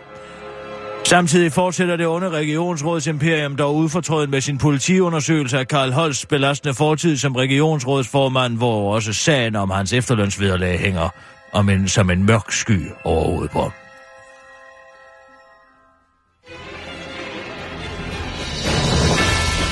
Samtidig 1.05 1.51
fortsætter 1.51 1.95
det 1.95 2.05
under 2.05 2.29
regionsrådets 2.29 3.07
imperium 3.07 3.55
dog 3.55 3.75
udfortrøden 3.75 4.31
med 4.31 4.41
sin 4.41 4.57
politiundersøgelse 4.57 5.59
af 5.59 5.67
Karl 5.67 5.91
Holsts 5.91 6.25
belastende 6.25 6.73
fortid 6.73 7.17
som 7.17 7.35
regionsrådsformand, 7.35 8.57
hvor 8.57 8.95
også 8.95 9.13
sagen 9.13 9.55
om 9.55 9.69
hans 9.69 9.93
efterlønsvederlag 9.93 10.79
hænger 10.79 11.09
om 11.51 11.69
en, 11.69 11.87
som 11.87 12.09
en 12.09 12.25
mørk 12.25 12.51
sky 12.51 12.79
over 13.03 13.25
hovedet 13.25 13.51
på 13.51 13.61
ham. 13.61 13.82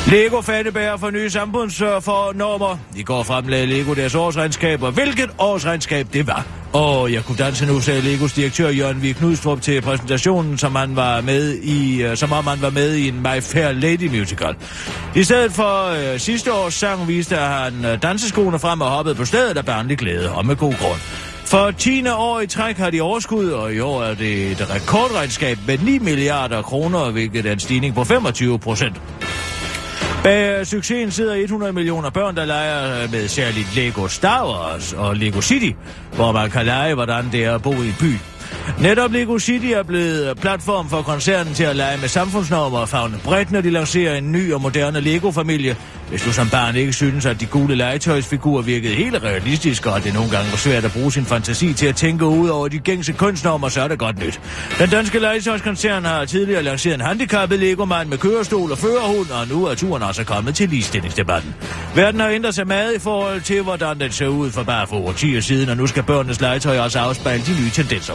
Lego 0.08 0.42
Fannebær 0.42 0.98
for 0.98 1.10
nye 1.10 1.30
samfundsfornormer. 1.30 2.78
I 2.96 3.04
går 3.04 3.24
fremlagde 3.24 3.66
Lego 3.66 3.94
deres 3.94 4.16
årsregnskab, 4.16 4.84
og 4.84 4.92
hvilket 4.92 5.30
årsregnskab 5.38 6.08
det 6.14 6.28
var. 6.28 6.46
Og 6.74 7.14
jeg 7.14 7.24
kunne 7.26 7.38
danse 7.38 7.66
nu, 7.66 7.80
sagde 7.80 8.02
Legos 8.02 8.34
direktør 8.34 8.70
Jørgen 8.70 9.02
Vig 9.02 9.16
Knudstrup 9.16 9.62
til 9.62 9.82
præsentationen, 9.82 10.58
som, 10.58 10.76
han 10.76 10.96
var 10.96 11.22
med 11.22 11.54
i, 11.54 12.04
øh, 12.04 12.18
som 12.18 12.32
om 12.32 12.48
han 12.48 12.62
var 12.62 12.70
med 12.70 12.96
i 12.96 13.08
en 13.08 13.20
My 13.20 13.42
Fair 13.42 13.72
Lady 13.72 14.20
musical. 14.20 14.56
I 15.16 15.24
stedet 15.24 15.52
for 15.52 15.86
øh, 16.14 16.20
sidste 16.20 16.54
års 16.54 16.74
sang 16.74 17.08
viste 17.08 17.36
han 17.36 17.86
øh, 17.86 18.02
danseskoene 18.02 18.60
frem 18.60 18.82
og 18.82 18.88
hoppede 18.88 19.16
på 19.16 19.26
stedet 19.26 19.58
af 19.58 19.66
barnlig 19.66 19.98
glæde, 19.98 20.32
og 20.32 20.46
med 20.46 20.56
god 20.56 20.74
grund. 20.74 21.00
For 21.46 21.72
10. 21.72 22.08
år 22.08 22.40
i 22.40 22.48
træk 22.48 22.78
har 22.78 22.90
de 22.90 23.02
overskud, 23.02 23.50
og 23.50 23.74
i 23.74 23.80
år 23.80 24.04
er 24.04 24.14
det 24.14 24.52
et 24.52 24.70
rekordregnskab 24.70 25.58
med 25.68 25.78
9 25.78 26.00
milliarder 26.00 26.62
kroner, 26.62 27.12
hvilket 27.12 27.46
er 27.46 27.52
en 27.52 27.60
stigning 27.60 27.96
på 27.96 28.04
25 28.04 28.60
procent. 28.60 29.02
Bag 30.24 30.68
succesen 30.68 31.12
sidder 31.12 31.34
100 31.34 31.74
millioner 31.74 32.10
børn, 32.10 32.36
der 32.36 32.46
leger 32.46 33.08
med 33.12 33.28
særligt 33.28 33.76
Lego 33.76 34.08
Star 34.08 34.48
Wars 34.48 34.94
og 34.94 35.16
Lego 35.16 35.42
City, 35.42 35.72
hvor 36.16 36.32
man 36.32 36.50
kan 36.50 36.66
lege, 36.66 36.94
hvordan 36.94 37.26
det 37.32 37.46
er 37.46 37.56
at 37.56 37.62
bo 37.62 37.72
i 37.72 37.88
en 37.88 37.96
by. 38.00 38.31
Netop 38.80 39.12
Lego 39.12 39.40
City 39.40 39.66
er 39.66 39.84
blevet 39.84 40.38
platform 40.38 40.90
for 40.90 41.02
koncernen 41.02 41.54
til 41.54 41.64
at 41.64 41.76
lege 41.76 41.98
med 41.98 42.08
samfundsnormer 42.08 42.78
og 42.78 42.90
fagne 42.90 43.20
bredt, 43.24 43.52
når 43.52 43.62
de 43.62 43.70
lancerer 43.70 44.16
en 44.16 44.32
ny 44.32 44.54
og 44.54 44.62
moderne 44.62 45.00
Lego-familie. 45.00 45.76
Hvis 46.10 46.22
du 46.22 46.34
som 46.34 46.50
barn 46.50 46.76
ikke 46.76 46.94
synes, 46.94 47.26
at 47.26 47.40
de 47.40 47.46
gule 47.46 47.76
legetøjsfigurer 47.76 48.62
virkede 48.62 48.94
helt 48.94 49.24
realistiske, 49.24 49.92
og 49.92 50.04
det 50.04 50.14
nogle 50.14 50.32
gange 50.32 50.52
var 50.52 50.58
svært 50.58 50.86
at 50.86 50.92
bruge 50.92 51.12
sin 51.12 51.26
fantasi 51.26 51.74
til 51.74 51.88
at 51.88 51.96
tænke 51.96 52.26
ud 52.26 52.50
over 52.50 52.68
de 52.68 52.80
gængse 52.80 53.14
kunstnormer, 53.14 53.70
så 53.70 53.82
er 53.82 53.88
det 53.88 54.00
godt 54.00 54.20
nyt. 54.20 54.42
Den 54.80 54.90
danske 54.90 55.20
legetøjskoncern 55.20 56.06
har 56.06 56.26
tidligere 56.26 56.64
lanceret 56.64 56.94
en 56.94 57.02
handicappet 57.02 57.60
Lego-mand 57.60 58.10
med 58.10 58.18
kørestol 58.18 58.72
og 58.72 58.78
førerhund, 58.78 59.30
og 59.30 59.48
nu 59.48 59.66
er 59.66 59.76
turen 59.76 60.04
også 60.04 60.24
kommet 60.24 60.56
til 60.56 60.70
ligestillingsdebatten. 60.70 61.56
Verden 61.96 62.20
har 62.20 62.30
ændret 62.30 62.56
sig 62.56 62.68
meget 62.68 62.96
i 62.96 63.00
forhold 63.00 63.42
til, 63.42 63.62
hvordan 63.62 64.00
den 64.00 64.12
ser 64.12 64.28
ud 64.28 64.52
for 64.52 64.64
bare 64.64 64.88
for 64.88 64.96
årtier 64.96 65.42
siden, 65.42 65.70
og 65.70 65.78
nu 65.78 65.88
skal 65.88 66.04
børnenes 66.04 66.42
legetøj 66.42 66.80
også 66.80 67.00
afspejle 67.00 67.44
de 67.44 67.62
nye 67.62 67.70
tendenser. 67.70 68.14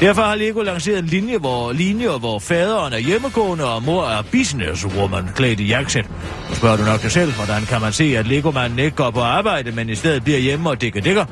Derfor 0.00 0.22
har 0.22 0.34
Lego 0.34 0.62
lanceret 0.62 0.98
en 0.98 1.06
linje, 1.06 1.38
hvor, 1.38 1.72
linje, 1.72 2.08
hvor 2.08 2.38
faderen 2.38 2.92
er 2.92 2.98
hjemmegående 2.98 3.74
og 3.74 3.82
mor 3.82 4.06
er 4.06 4.22
businesswoman 4.32 5.28
klædt 5.34 5.60
i 5.60 5.66
jakkesæt. 5.66 6.04
Nu 6.48 6.54
spørger 6.54 6.76
du 6.76 6.84
nok 6.84 7.02
dig 7.02 7.10
selv, 7.10 7.32
hvordan 7.32 7.62
kan 7.62 7.80
man 7.80 7.92
se, 7.92 8.16
at 8.18 8.26
Lego-manden 8.26 8.78
ikke 8.78 8.96
går 8.96 9.10
på 9.10 9.20
arbejde, 9.20 9.72
men 9.72 9.88
i 9.88 9.94
stedet 9.94 10.24
bliver 10.24 10.38
hjemme 10.38 10.70
og 10.70 10.80
dækker 10.80 11.00
dækker? 11.00 11.24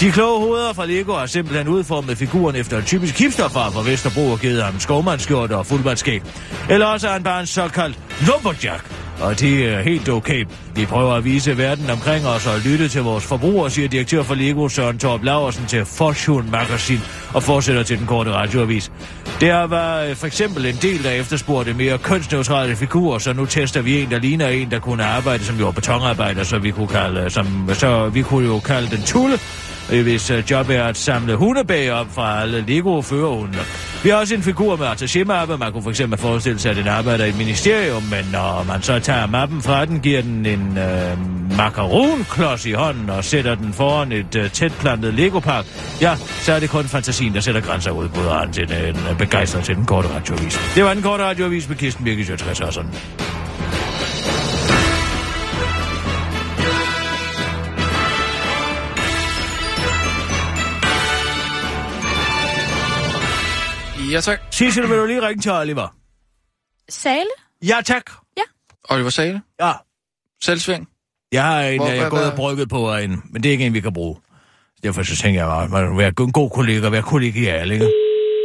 De 0.00 0.12
kloge 0.12 0.40
hoveder 0.40 0.72
fra 0.72 0.86
Lego 0.86 1.12
har 1.12 1.26
simpelthen 1.26 1.68
udformet 1.68 2.18
figuren 2.18 2.56
efter 2.56 2.78
en 2.78 2.84
typisk 2.84 3.18
hipsterfar 3.18 3.70
fra 3.70 3.82
Vesterbro 3.90 4.30
og 4.30 4.38
givet 4.38 4.62
ham 4.62 4.80
skovmandskjorte 4.80 5.56
og 5.56 5.66
fuldmandskæg. 5.66 6.22
Eller 6.70 6.86
også 6.86 7.08
er 7.08 7.12
han 7.12 7.22
bare 7.22 7.40
en 7.40 7.46
såkaldt 7.46 7.98
lumberjack, 8.26 8.84
og 9.20 9.40
det 9.40 9.68
er 9.68 9.82
helt 9.82 10.08
okay. 10.08 10.44
Vi 10.74 10.86
prøver 10.86 11.14
at 11.14 11.24
vise 11.24 11.58
verden 11.58 11.90
omkring 11.90 12.26
os 12.26 12.46
og 12.46 12.60
lytte 12.64 12.88
til 12.88 13.02
vores 13.02 13.24
forbrugere, 13.24 13.70
siger 13.70 13.88
direktør 13.88 14.22
for 14.22 14.34
Lego 14.34 14.68
Søren 14.68 14.98
Torp 14.98 15.24
Laversen 15.24 15.66
til 15.66 15.84
Fortune 15.84 16.50
Magazine 16.50 17.00
og 17.34 17.42
fortsætter 17.42 17.82
til 17.82 17.98
den 17.98 18.06
korte 18.06 18.32
radioavis. 18.32 18.92
Der 19.40 19.64
var 19.64 20.00
øh, 20.00 20.16
for 20.16 20.26
eksempel 20.26 20.66
en 20.66 20.76
del, 20.82 21.04
der 21.04 21.10
efterspurgte 21.10 21.74
mere 21.74 21.98
kønsneutrale 21.98 22.76
figurer, 22.76 23.18
så 23.18 23.32
nu 23.32 23.46
tester 23.46 23.82
vi 23.82 24.02
en, 24.02 24.10
der 24.10 24.18
ligner 24.18 24.48
en, 24.48 24.70
der 24.70 24.78
kunne 24.78 25.04
arbejde 25.04 25.44
som 25.44 25.58
jo 25.58 25.70
betonarbejder, 25.70 26.42
så 26.42 26.58
vi 26.58 26.70
kunne, 26.70 26.88
kalde, 26.88 27.20
øh, 27.20 27.30
som, 27.30 27.70
så 27.72 28.08
vi 28.08 28.22
kunne 28.22 28.46
jo 28.46 28.58
kalde 28.58 28.90
den 28.96 29.02
Tulle, 29.02 29.38
Øh, 29.92 30.02
hvis 30.02 30.30
øh, 30.30 30.50
job 30.50 30.70
er 30.70 30.84
at 30.84 30.96
samle 30.96 31.36
hundebag 31.36 31.92
op 31.92 32.06
fra 32.14 32.42
alle 32.42 32.64
lego 32.66 33.02
førerhunde. 33.02 33.58
Vi 34.02 34.08
har 34.08 34.16
også 34.16 34.34
en 34.34 34.42
figur 34.42 34.76
med 34.76 34.86
attaché-mappe. 34.86 35.56
Man 35.56 35.72
kunne 35.72 35.82
for 35.82 35.90
eksempel 35.90 36.18
forestille 36.18 36.58
sig, 36.58 36.70
at 36.70 36.76
den 36.76 36.88
arbejder 36.88 37.24
i 37.24 37.28
et 37.28 37.38
ministerium, 37.38 38.02
men 38.02 38.24
når 38.32 38.64
man 38.68 38.82
så 38.82 38.98
tager 38.98 39.26
mappen 39.26 39.62
fra 39.62 39.84
den, 39.84 40.00
giver 40.00 40.22
den 40.22 40.46
en 40.46 40.78
øh, 40.78 41.56
makaronklods 41.56 42.66
i 42.66 42.72
hånden 42.72 43.10
og 43.10 43.24
sætter 43.24 43.54
den 43.54 43.72
foran 43.72 44.12
et 44.12 44.36
øh, 44.36 44.50
tætplantet 44.50 45.14
Lego-park, 45.14 45.64
ja, 46.00 46.16
så 46.16 46.52
er 46.52 46.60
det 46.60 46.70
kun 46.70 46.84
fantasien, 46.84 47.34
der 47.34 47.40
sætter 47.40 47.60
grænser 47.60 47.90
ud, 47.90 48.08
både 48.08 48.30
han 48.30 48.52
til 48.52 48.68
den 48.68 48.96
øh, 49.10 49.18
begejstret 49.18 49.64
til 49.64 49.76
den 49.76 49.84
korte 49.84 50.08
radioavis. 50.08 50.60
Det 50.74 50.84
var 50.84 50.94
den 50.94 51.02
korte 51.02 51.24
radioavis 51.24 51.68
med 51.68 51.76
Kirsten 51.76 52.04
Birgit 52.04 52.26
Sjøtskreds 52.26 52.60
og 52.60 52.72
sådan. 52.72 52.90
Ja, 64.10 64.20
tak. 64.20 64.40
Sissel, 64.50 64.88
vil 64.88 64.96
du 64.98 65.06
lige 65.06 65.26
ringe 65.28 65.42
til 65.42 65.52
Oliver? 65.52 65.88
Sale? 66.88 67.30
Ja, 67.62 67.76
tak. 67.84 68.10
Oliver 68.90 69.10
Sale. 69.10 69.42
Ja. 69.60 69.72
Selvsving. 70.42 70.88
Jeg 71.32 71.44
har 71.44 71.60
en, 71.62 71.80
Hvor- 71.80 71.88
jeg 71.88 71.98
er 71.98 72.10
gået 72.10 72.30
og 72.30 72.36
brygget 72.36 72.68
på 72.68 72.96
en, 72.96 73.22
men 73.32 73.42
det 73.42 73.48
er 73.48 73.52
ikke 73.52 73.66
en, 73.66 73.74
vi 73.74 73.80
kan 73.80 73.92
bruge. 73.92 74.20
Derfor 74.82 75.02
så 75.02 75.16
tænker 75.16 75.40
jeg, 75.46 75.62
at 75.62 75.70
man 75.70 75.90
vil 75.90 75.98
være 75.98 76.08
en 76.18 76.32
god 76.32 76.50
kollega, 76.50 76.88
være 76.88 77.02
kollegial, 77.02 77.70
ikke? 77.70 77.92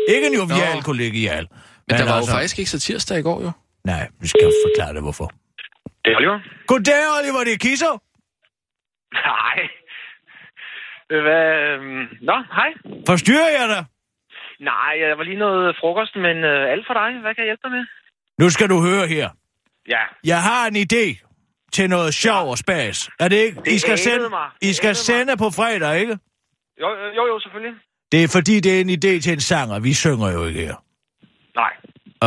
Ikke 0.09 0.27
en 0.27 0.33
jovial 0.33 0.83
kollegial. 0.83 1.47
Men 1.87 1.97
der 1.97 2.05
var 2.05 2.17
jo 2.17 2.25
faktisk 2.25 2.59
ikke 2.59 2.71
så 2.71 2.79
tirsdag 2.79 3.19
i 3.19 3.21
går, 3.21 3.41
jo. 3.43 3.51
Nej, 3.85 4.07
vi 4.21 4.27
skal 4.27 4.51
forklare 4.67 4.93
det, 4.93 5.01
hvorfor. 5.01 5.31
Det 6.05 6.11
er 6.11 6.15
Oliver. 6.15 6.39
Goddag, 6.67 7.03
Oliver, 7.19 7.43
det 7.43 7.53
er 7.53 7.57
Kisser. 7.57 7.93
Nej. 9.13 9.57
Hvad? 11.07 11.45
øhm, 11.73 12.07
Nå, 12.21 12.33
hej. 12.57 12.69
Forstyrrer 13.07 13.49
jeg 13.59 13.69
dig? 13.69 13.85
Nej, 14.59 14.93
jeg 15.01 15.17
var 15.17 15.23
lige 15.23 15.37
noget 15.37 15.75
frokost, 15.79 16.15
men 16.15 16.37
øh, 16.43 16.71
alt 16.73 16.85
for 16.87 16.93
dig. 16.93 17.09
Hvad 17.21 17.35
kan 17.35 17.41
jeg 17.43 17.49
hjælpe 17.49 17.63
dig 17.63 17.71
med? 17.71 17.85
Nu 18.39 18.49
skal 18.49 18.69
du 18.69 18.77
høre 18.81 19.07
her. 19.07 19.29
Ja. 19.87 20.03
Jeg 20.23 20.41
har 20.41 20.67
en 20.67 20.75
idé 20.75 21.05
til 21.71 21.89
noget 21.89 22.13
sjov 22.13 22.49
og 22.49 22.57
spas. 22.57 23.09
Er 23.19 23.27
det 23.27 23.35
ikke? 23.35 23.61
Det 23.65 23.71
I 23.71 23.79
skal, 23.79 23.97
sende, 23.97 24.29
mig. 24.29 24.49
I 24.61 24.73
skal 24.73 24.95
sende 24.95 25.37
på 25.37 25.49
fredag, 25.49 25.99
ikke? 25.99 26.17
Jo, 26.81 26.89
jo, 27.17 27.25
jo, 27.27 27.39
selvfølgelig. 27.39 27.75
Det 28.11 28.23
er 28.23 28.27
fordi, 28.27 28.59
det 28.59 28.77
er 28.77 28.81
en 28.81 28.89
idé 28.89 29.21
til 29.21 29.33
en 29.33 29.39
sang, 29.39 29.71
og 29.71 29.83
vi 29.83 29.93
synger 29.93 30.31
jo 30.31 30.45
ikke 30.45 30.59
her. 30.59 30.75
Nej. 31.55 31.73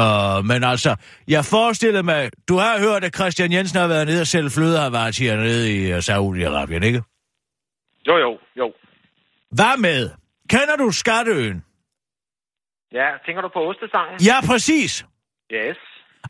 Uh, 0.01 0.45
men 0.45 0.65
altså, 0.65 0.97
jeg 1.29 1.45
forestiller 1.45 2.03
mig, 2.03 2.31
du 2.49 2.57
har 2.57 2.79
hørt, 2.81 3.05
at 3.05 3.15
Christian 3.15 3.53
Jensen 3.53 3.81
har 3.81 3.89
været 3.89 4.07
nede 4.07 4.21
og 4.21 4.27
sælge 4.27 4.51
flødehavartier 4.51 5.37
nede 5.37 5.77
i 5.77 5.93
uh, 5.93 5.99
Saudi-Arabien, 5.99 6.85
ikke? 6.85 7.03
Jo, 8.09 8.17
jo, 8.17 8.39
jo. 8.57 8.73
Hvad 9.51 9.79
med? 9.79 10.11
Kender 10.51 10.77
du 10.77 10.91
Skatteøen? 10.91 11.65
Ja, 12.93 13.07
tænker 13.27 13.43
du 13.43 13.49
på 13.55 13.61
ostesangen? 13.69 14.17
Ja, 14.27 14.47
præcis. 14.47 15.05
Yes. 15.53 15.77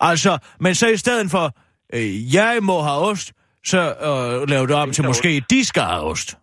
Altså, 0.01 0.39
men 0.61 0.75
så 0.75 0.87
i 0.89 0.97
stedet 0.97 1.31
for, 1.31 1.53
øh, 1.95 2.35
jeg 2.35 2.59
må 2.63 2.81
have 2.83 2.99
ost, 2.99 3.33
så 3.67 3.79
øh, 3.79 4.49
lav 4.49 4.67
det 4.67 4.75
om 4.75 4.91
til 4.93 5.03
ost. 5.05 5.09
måske, 5.09 5.43
de 5.51 5.65
skal 5.65 5.83
have 5.83 6.01
ost. 6.03 6.39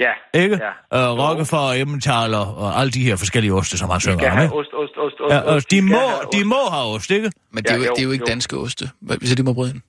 Ja. 0.00 0.40
Ikke? 0.40 0.58
Ja. 0.92 1.10
Øh, 1.10 1.18
Rockefeller, 1.18 1.72
Emmentaler 1.82 2.38
og 2.62 2.80
alle 2.80 2.90
de 2.92 3.02
her 3.04 3.16
forskellige 3.16 3.52
oste, 3.54 3.78
som 3.78 3.88
han 3.90 3.96
De 3.96 4.00
synger 4.02 4.32
om, 4.32 4.42
ikke? 4.42 4.54
ost, 4.54 4.68
ost, 4.74 4.92
ost, 4.98 5.14
ost. 5.20 5.34
Ja, 5.34 5.40
ost. 5.54 5.70
de, 5.70 5.76
skal 5.76 5.84
må, 5.84 5.96
de 6.32 6.36
ost. 6.38 6.46
må 6.46 6.70
have 6.70 6.84
ost, 6.94 7.10
ikke? 7.10 7.30
Men 7.52 7.64
det 7.64 7.70
er, 7.70 7.74
Ja, 7.74 7.78
jo, 7.80 7.84
jo, 7.84 7.92
det 7.94 8.00
er 8.00 8.04
jo 8.04 8.10
ikke 8.10 8.22
jo. 8.28 8.32
danske 8.32 8.56
oste, 8.56 8.90
hvis 9.00 9.30
de 9.36 9.42
må 9.42 9.52
bryde 9.52 9.70
ind. 9.70 9.80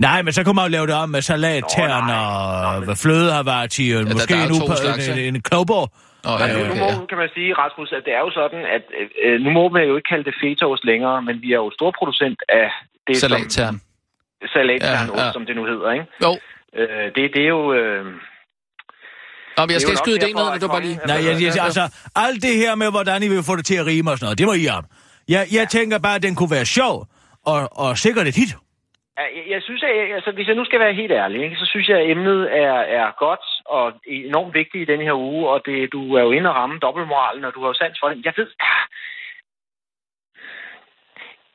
Nej, 0.00 0.22
men 0.22 0.32
så 0.32 0.44
kunne 0.44 0.54
man 0.54 0.64
jo 0.64 0.70
lave 0.70 0.86
det 0.86 0.94
om 0.94 1.08
med 1.10 1.22
salat, 1.22 1.62
Nå, 1.62 1.68
tern 1.76 2.10
og 2.10 2.80
Nå, 2.80 2.86
men- 2.86 2.96
flødehavarti, 2.96 3.90
og 3.90 4.04
der- 4.06 4.12
måske 4.12 4.34
der 4.34 4.40
er 4.40 4.46
en, 4.46 4.52
upa- 4.52 5.10
en, 5.12 5.18
en, 5.18 5.34
en 5.34 5.42
klogborg. 5.42 5.92
Åh, 6.26 6.42
Altså, 6.42 6.58
ja, 6.58 6.64
nu 6.64 6.70
okay, 6.70 6.80
må, 6.80 6.86
ja. 6.86 7.06
kan 7.10 7.18
man 7.22 7.30
sige, 7.36 7.50
Rasmus, 7.62 7.92
at 7.98 8.02
det 8.06 8.12
er 8.18 8.22
jo 8.26 8.30
sådan, 8.40 8.62
at 8.76 8.84
øh, 9.24 9.40
nu 9.44 9.50
må 9.50 9.68
man 9.68 9.82
jo 9.88 9.96
ikke 9.96 10.08
kalde 10.12 10.24
det 10.24 10.34
fetaost 10.42 10.84
længere, 10.84 11.22
men 11.22 11.34
vi 11.44 11.48
er 11.56 11.60
jo 11.64 11.70
storproducent 11.78 12.40
af 12.48 12.68
det, 13.06 13.16
Salattern. 13.16 13.74
som 13.78 14.48
salattern 14.54 15.06
Ja, 15.16 15.24
ja. 15.24 15.32
som 15.32 15.46
det 15.46 15.56
nu 15.56 15.64
hedder, 15.72 15.88
ikke? 15.96 16.06
Jo. 16.24 16.32
Øh, 16.78 17.06
det, 17.14 17.22
det 17.34 17.42
er 17.48 17.52
jo... 17.58 17.72
Øh, 17.72 18.04
Nå, 19.56 19.62
men 19.66 19.70
jeg 19.70 19.74
Det 19.74 19.82
skal 19.82 19.92
ikke 19.92 20.04
skyde 20.06 20.20
det 20.26 20.34
ned, 20.36 20.46
det 20.54 20.62
var 20.62 20.74
bare 20.76 20.82
lige... 20.88 21.00
Nej, 21.06 21.16
jeg, 21.26 21.34
jeg, 21.42 21.64
altså, 21.68 21.84
alt 22.16 22.42
det 22.42 22.54
her 22.62 22.74
med, 22.74 22.90
hvordan 22.90 23.22
I 23.22 23.28
vil 23.28 23.42
få 23.42 23.56
det 23.56 23.66
til 23.66 23.76
at 23.82 23.86
rime 23.86 24.10
og 24.10 24.18
sådan 24.18 24.26
noget, 24.26 24.38
det 24.38 24.46
må 24.46 24.52
I 24.52 24.68
om. 24.68 24.84
Jeg, 25.28 25.46
jeg 25.52 25.68
tænker 25.68 25.98
bare, 25.98 26.14
at 26.14 26.22
den 26.22 26.34
kunne 26.34 26.50
være 26.50 26.66
sjov, 26.66 27.06
og, 27.46 27.78
og 27.82 27.98
sikkert 27.98 28.26
et 28.26 28.36
hit. 28.36 28.52
Jeg, 29.48 29.62
synes, 29.62 29.82
at 29.82 29.90
altså, 30.14 30.30
hvis 30.30 30.46
jeg 30.46 30.54
nu 30.56 30.64
skal 30.64 30.80
være 30.80 30.92
helt 30.92 31.12
ærlig, 31.12 31.42
ikke, 31.42 31.56
så 31.56 31.66
synes 31.66 31.88
jeg, 31.88 31.98
at 31.98 32.10
emnet 32.10 32.56
er, 32.58 32.72
er 32.72 33.10
godt 33.18 33.40
og 33.64 33.92
enormt 34.06 34.54
vigtigt 34.54 34.82
i 34.90 34.92
den 34.92 35.00
her 35.00 35.12
uge, 35.12 35.48
og 35.48 35.62
det, 35.66 35.92
du 35.92 36.14
er 36.14 36.22
jo 36.22 36.30
inde 36.30 36.50
og 36.50 36.56
ramme 36.56 36.78
dobbeltmoralen, 36.78 37.44
og 37.44 37.54
du 37.54 37.60
har 37.60 37.68
jo 37.68 37.74
sans 37.74 37.98
for 38.00 38.08
det. 38.08 38.24
Jeg 38.24 38.32
ved... 38.36 38.46
Ah, 38.60 38.86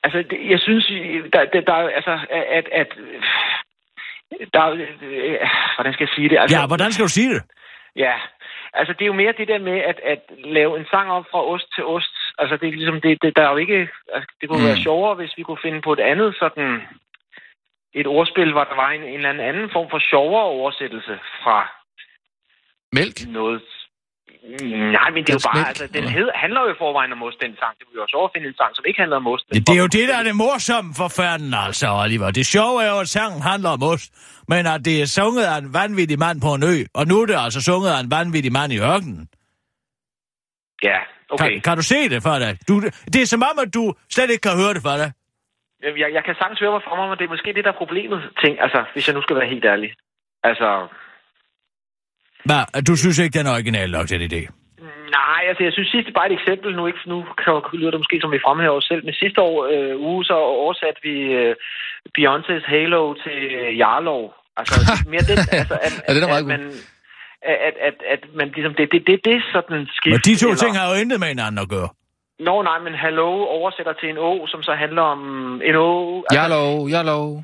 altså, 0.04 0.18
det, 0.30 0.50
jeg 0.50 0.60
synes, 0.60 0.86
der, 1.34 1.46
der, 1.46 1.62
der 1.62 1.74
er- 1.74 1.90
altså, 1.90 2.20
at... 2.32 2.70
at 2.72 2.88
der, 4.54 4.62
er- 4.62 4.72
øh, 5.02 5.40
hvordan 5.76 5.94
skal 5.94 6.04
jeg 6.08 6.14
sige 6.16 6.30
det? 6.30 6.38
Altså, 6.40 6.58
Ja, 6.58 6.68
hvordan 6.68 6.92
skal 6.92 7.04
du 7.06 7.10
sige 7.10 7.34
det? 7.34 7.44
Ja, 7.96 8.14
altså 8.74 8.94
det 8.94 9.02
er 9.02 9.06
jo 9.06 9.14
mere 9.14 9.34
det 9.38 9.48
der 9.48 9.58
med 9.60 9.78
at, 9.80 10.00
at 10.04 10.20
lave 10.46 10.80
en 10.80 10.86
sang 10.92 11.12
om 11.12 11.26
fra 11.32 11.46
ost 11.46 11.68
til 11.76 11.86
ost. 11.86 12.16
Altså 12.38 12.58
det 12.58 12.68
er 12.68 12.72
ligesom, 12.72 13.02
det, 13.02 13.22
det 13.22 13.36
der 13.36 13.44
er 13.48 13.52
jo 13.52 13.58
ikke, 13.58 13.90
altså, 14.14 14.28
det 14.42 14.50
kunne 14.50 14.62
mm. 14.62 14.68
være 14.68 14.78
sjovere, 14.78 15.16
hvis 15.16 15.38
vi 15.38 15.44
kunne 15.44 15.62
finde 15.62 15.82
på 15.82 15.94
et 15.94 16.00
andet 16.00 16.36
sådan, 16.40 16.82
et 18.00 18.08
ordspil, 18.08 18.52
hvor 18.52 18.64
der 18.64 18.76
var 18.76 18.90
en, 18.92 19.04
en 19.04 19.16
eller 19.16 19.30
anden 19.30 19.48
anden 19.50 19.70
form 19.76 19.88
for 19.94 20.00
sjovere 20.12 20.44
oversættelse 20.44 21.14
fra 21.44 21.60
Mælk? 22.98 23.18
noget. 23.28 23.62
Nej, 24.98 25.10
men 25.14 25.22
det 25.24 25.30
er 25.30 25.40
jo 25.40 25.46
bare, 25.50 25.58
mælk, 25.58 25.68
altså 25.68 25.88
den 25.98 26.04
hed, 26.16 26.28
handler 26.44 26.62
jo 26.66 26.70
i 26.76 26.78
forvejen 26.84 27.12
om 27.16 27.24
ost, 27.24 27.38
den 27.46 27.54
sang. 27.62 27.74
Det 27.80 27.84
ville 27.88 27.98
jo 28.00 28.04
også 28.08 28.18
overfinde 28.22 28.48
en 28.48 28.58
sang, 28.62 28.72
som 28.76 28.86
ikke 28.88 29.00
handler 29.04 29.18
om 29.18 29.28
ost. 29.28 29.46
Det, 29.50 29.68
det 29.68 29.76
er 29.78 29.82
jo 29.86 29.92
det, 29.98 30.06
der 30.10 30.18
er 30.22 30.24
det 30.30 30.36
morsomme 30.36 30.92
for 31.02 31.08
fanden, 31.08 31.54
altså, 31.66 31.88
Oliver. 32.04 32.32
Det 32.32 32.46
sjove 32.46 32.84
er 32.84 32.90
jo, 32.94 33.00
at 33.00 33.10
sangen 33.18 33.42
handler 33.42 33.70
om 33.78 33.84
ost, 33.84 34.10
men 34.52 34.62
at 34.74 34.86
det 34.86 34.96
er 35.02 35.06
sunget 35.06 35.44
af 35.52 35.58
en 35.58 35.74
vanvittig 35.74 36.20
mand 36.26 36.38
på 36.46 36.52
en 36.58 36.64
ø, 36.74 36.76
og 37.00 37.04
nu 37.10 37.16
er 37.22 37.26
det 37.26 37.38
altså 37.46 37.62
sunget 37.70 37.90
af 37.96 38.00
en 38.06 38.12
vanvittig 38.18 38.52
mand 38.60 38.74
i 38.74 38.80
ørkenen. 38.92 39.24
Ja, 40.90 41.00
okay. 41.34 41.52
Kan, 41.52 41.62
kan 41.62 41.76
du 41.80 41.84
se 41.94 42.10
det 42.14 42.24
for 42.28 42.36
dig? 42.44 42.52
Du, 42.68 42.74
det 43.14 43.20
er 43.22 43.26
som 43.26 43.44
om, 43.50 43.56
at 43.66 43.74
du 43.74 43.94
slet 44.16 44.30
ikke 44.34 44.46
kan 44.50 44.56
høre 44.62 44.74
det 44.78 44.82
for 44.90 44.96
dig. 45.02 45.10
Jeg, 46.02 46.10
jeg 46.18 46.24
kan 46.26 46.36
sagtens 46.40 46.60
høre 46.60 46.72
mig 46.76 46.84
for 46.88 46.96
mig, 47.00 47.06
men 47.10 47.18
det 47.18 47.26
er 47.26 47.34
måske 47.36 47.54
det, 47.58 47.64
der 47.66 47.72
er 47.74 47.82
problemet. 47.84 48.20
Ting, 48.44 48.54
altså, 48.66 48.80
hvis 48.94 49.08
jeg 49.08 49.16
nu 49.16 49.22
skal 49.22 49.36
være 49.40 49.50
helt 49.54 49.66
ærlig. 49.74 49.92
Altså, 50.50 50.68
Hvad, 52.48 52.62
du 52.90 52.94
synes 52.96 53.20
ikke, 53.20 53.38
den 53.40 53.48
er 53.48 53.54
original 53.58 53.90
nok, 53.92 54.08
den 54.10 54.22
idé? 54.30 54.42
Nej, 55.20 55.42
altså 55.50 55.64
jeg 55.64 55.74
synes 55.74 55.90
sidst 55.96 56.10
bare 56.18 56.28
et 56.32 56.38
eksempel, 56.40 56.70
nu, 56.76 56.84
ikke, 56.88 57.00
nu 57.14 57.18
kan, 57.44 57.54
lyder 57.80 57.92
det 57.92 58.00
måske 58.00 58.20
som 58.22 58.32
vi 58.32 58.46
fremhæver 58.48 58.78
os 58.82 58.88
selv, 58.92 59.06
men 59.06 59.14
sidste 59.14 59.40
år 59.42 59.56
øh, 59.74 59.94
uge 60.10 60.26
så 60.26 60.34
oversatte 60.34 61.00
vi 61.08 61.16
øh, 61.42 61.56
Beyoncé's 62.18 62.66
Halo 62.74 63.02
til 63.24 63.38
øh, 63.60 63.78
Jarlov. 63.82 64.24
Altså 64.58 64.76
mere 65.14 65.24
det, 65.30 65.36
altså 65.62 65.78
at, 65.88 65.94
Ja, 66.08 66.14
det 66.14 66.24
er 66.24 66.28
meget 66.28 66.46
at, 66.48 66.52
man, 66.54 66.62
at, 67.52 67.58
at, 67.68 67.76
at, 67.88 67.96
at 68.14 68.22
man 68.40 68.48
ligesom, 68.56 68.74
det, 68.78 68.86
det, 68.94 69.02
det, 69.08 69.16
det 69.26 69.34
er 69.40 69.44
sådan 69.56 69.88
skift. 69.98 70.14
Men 70.14 70.22
de 70.30 70.36
to 70.44 70.48
eller- 70.48 70.62
ting 70.64 70.74
har 70.80 70.86
jo 70.92 70.96
intet 71.02 71.18
med 71.24 71.28
hinanden 71.34 71.60
at 71.66 71.70
gøre. 71.76 71.90
Nå 72.48 72.56
nej, 72.70 72.80
men 72.86 72.94
Hello 73.04 73.30
oversætter 73.58 73.94
til 73.94 74.10
en 74.10 74.18
å, 74.18 74.48
som 74.48 74.64
så 74.64 74.74
handler 74.84 75.02
om 75.02 75.22
en 75.70 75.76
å. 75.76 75.90
Jeg 76.40 76.50
lov, 76.50 76.90
jeg 76.90 77.04
lov. 77.06 77.44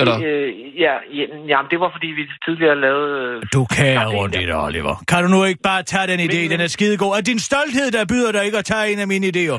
eller? 0.00 0.16
Øh, 0.26 0.80
ja, 0.84 0.94
ja, 1.18 1.24
jamen, 1.50 1.70
det 1.70 1.80
var 1.80 1.90
fordi 1.94 2.06
vi 2.06 2.22
tidligere 2.46 2.80
lavede... 2.80 3.36
øh, 3.36 3.42
Du 3.52 3.64
kan 3.76 3.96
det- 3.96 4.14
rundt 4.18 4.34
i 4.36 4.46
det, 4.46 4.56
Oliver. 4.66 4.94
Kan 5.08 5.22
du 5.24 5.28
nu 5.30 5.44
ikke 5.44 5.62
bare 5.62 5.82
tage 5.82 6.06
den 6.12 6.20
idé? 6.20 6.40
Men- 6.42 6.50
Den 6.50 6.60
er 6.60 6.66
skidegod. 6.66 7.16
Er 7.18 7.20
din 7.20 7.38
stolthed, 7.38 7.90
der 7.96 8.04
byder 8.12 8.32
dig 8.32 8.44
ikke 8.44 8.58
at 8.58 8.64
tage 8.64 8.92
en 8.92 8.98
af 8.98 9.08
mine 9.08 9.26
idéer? 9.26 9.58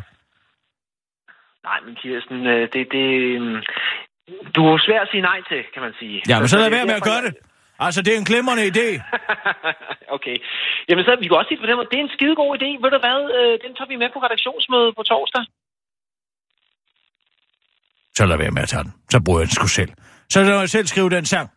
Nej, 1.68 1.80
men 1.86 1.96
Kirsten, 2.02 2.48
øh, 2.48 2.62
det, 2.74 2.84
det, 2.96 3.06
øh, 3.40 3.64
du 4.56 4.62
er 4.74 4.78
svær 4.86 5.00
at 5.02 5.08
sige 5.12 5.22
nej 5.22 5.40
til, 5.50 5.62
kan 5.74 5.82
man 5.82 5.94
sige. 6.00 6.22
Ja, 6.30 6.40
men 6.40 6.48
så 6.48 6.58
lad 6.58 6.66
det 6.66 6.74
være 6.74 6.86
med 6.86 6.94
at 7.02 7.04
gøre 7.04 7.22
det. 7.28 7.34
Altså, 7.80 8.02
det 8.02 8.14
er 8.14 8.18
en 8.18 8.26
glimrende 8.32 8.64
idé. 8.74 8.88
okay. 10.18 10.36
Jamen, 10.90 11.04
så 11.06 11.12
vi 11.22 11.28
kan 11.28 11.38
også 11.40 11.50
sige 11.50 11.58
det 11.58 11.64
på 11.66 11.70
den 11.70 11.78
måde. 11.80 11.90
Det 11.92 11.98
er 12.00 12.06
en 12.08 12.16
skide 12.18 12.36
god 12.42 12.52
idé. 12.60 12.70
Ved 12.84 12.90
du 12.96 13.00
hvad? 13.06 13.20
Øh, 13.38 13.54
den 13.64 13.72
tager 13.78 13.90
vi 13.92 13.98
med 14.04 14.10
på 14.14 14.20
redaktionsmødet 14.26 14.92
på 14.98 15.04
torsdag. 15.12 15.44
Så 18.18 18.24
lad 18.26 18.38
være 18.38 18.52
med 18.58 18.62
at 18.66 18.70
tage 18.70 18.84
den. 18.84 18.94
Så 19.14 19.18
bruger 19.26 19.40
jeg 19.40 19.48
den 19.48 19.56
sgu 19.58 19.68
selv. 19.68 19.92
Så 20.34 20.38
lad 20.44 20.58
mig 20.60 20.70
selv 20.70 20.88
skrive 20.88 21.10
den 21.10 21.26
sang. 21.26 21.48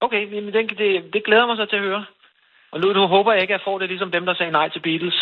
Okay, 0.00 0.22
men 0.34 0.42
den, 0.56 0.68
det, 0.68 0.90
det 1.14 1.22
glæder 1.26 1.46
mig 1.46 1.56
så 1.56 1.66
til 1.70 1.76
at 1.76 1.82
høre. 1.82 2.04
Og 2.72 2.80
nu, 2.80 2.92
nu 2.92 3.06
håber 3.06 3.32
jeg 3.32 3.42
ikke, 3.42 3.54
at 3.54 3.58
jeg 3.60 3.64
får 3.68 3.78
det 3.78 3.88
ligesom 3.88 4.10
dem, 4.10 4.26
der 4.26 4.34
sagde 4.34 4.52
nej 4.52 4.68
til 4.68 4.80
Beatles. 4.80 5.18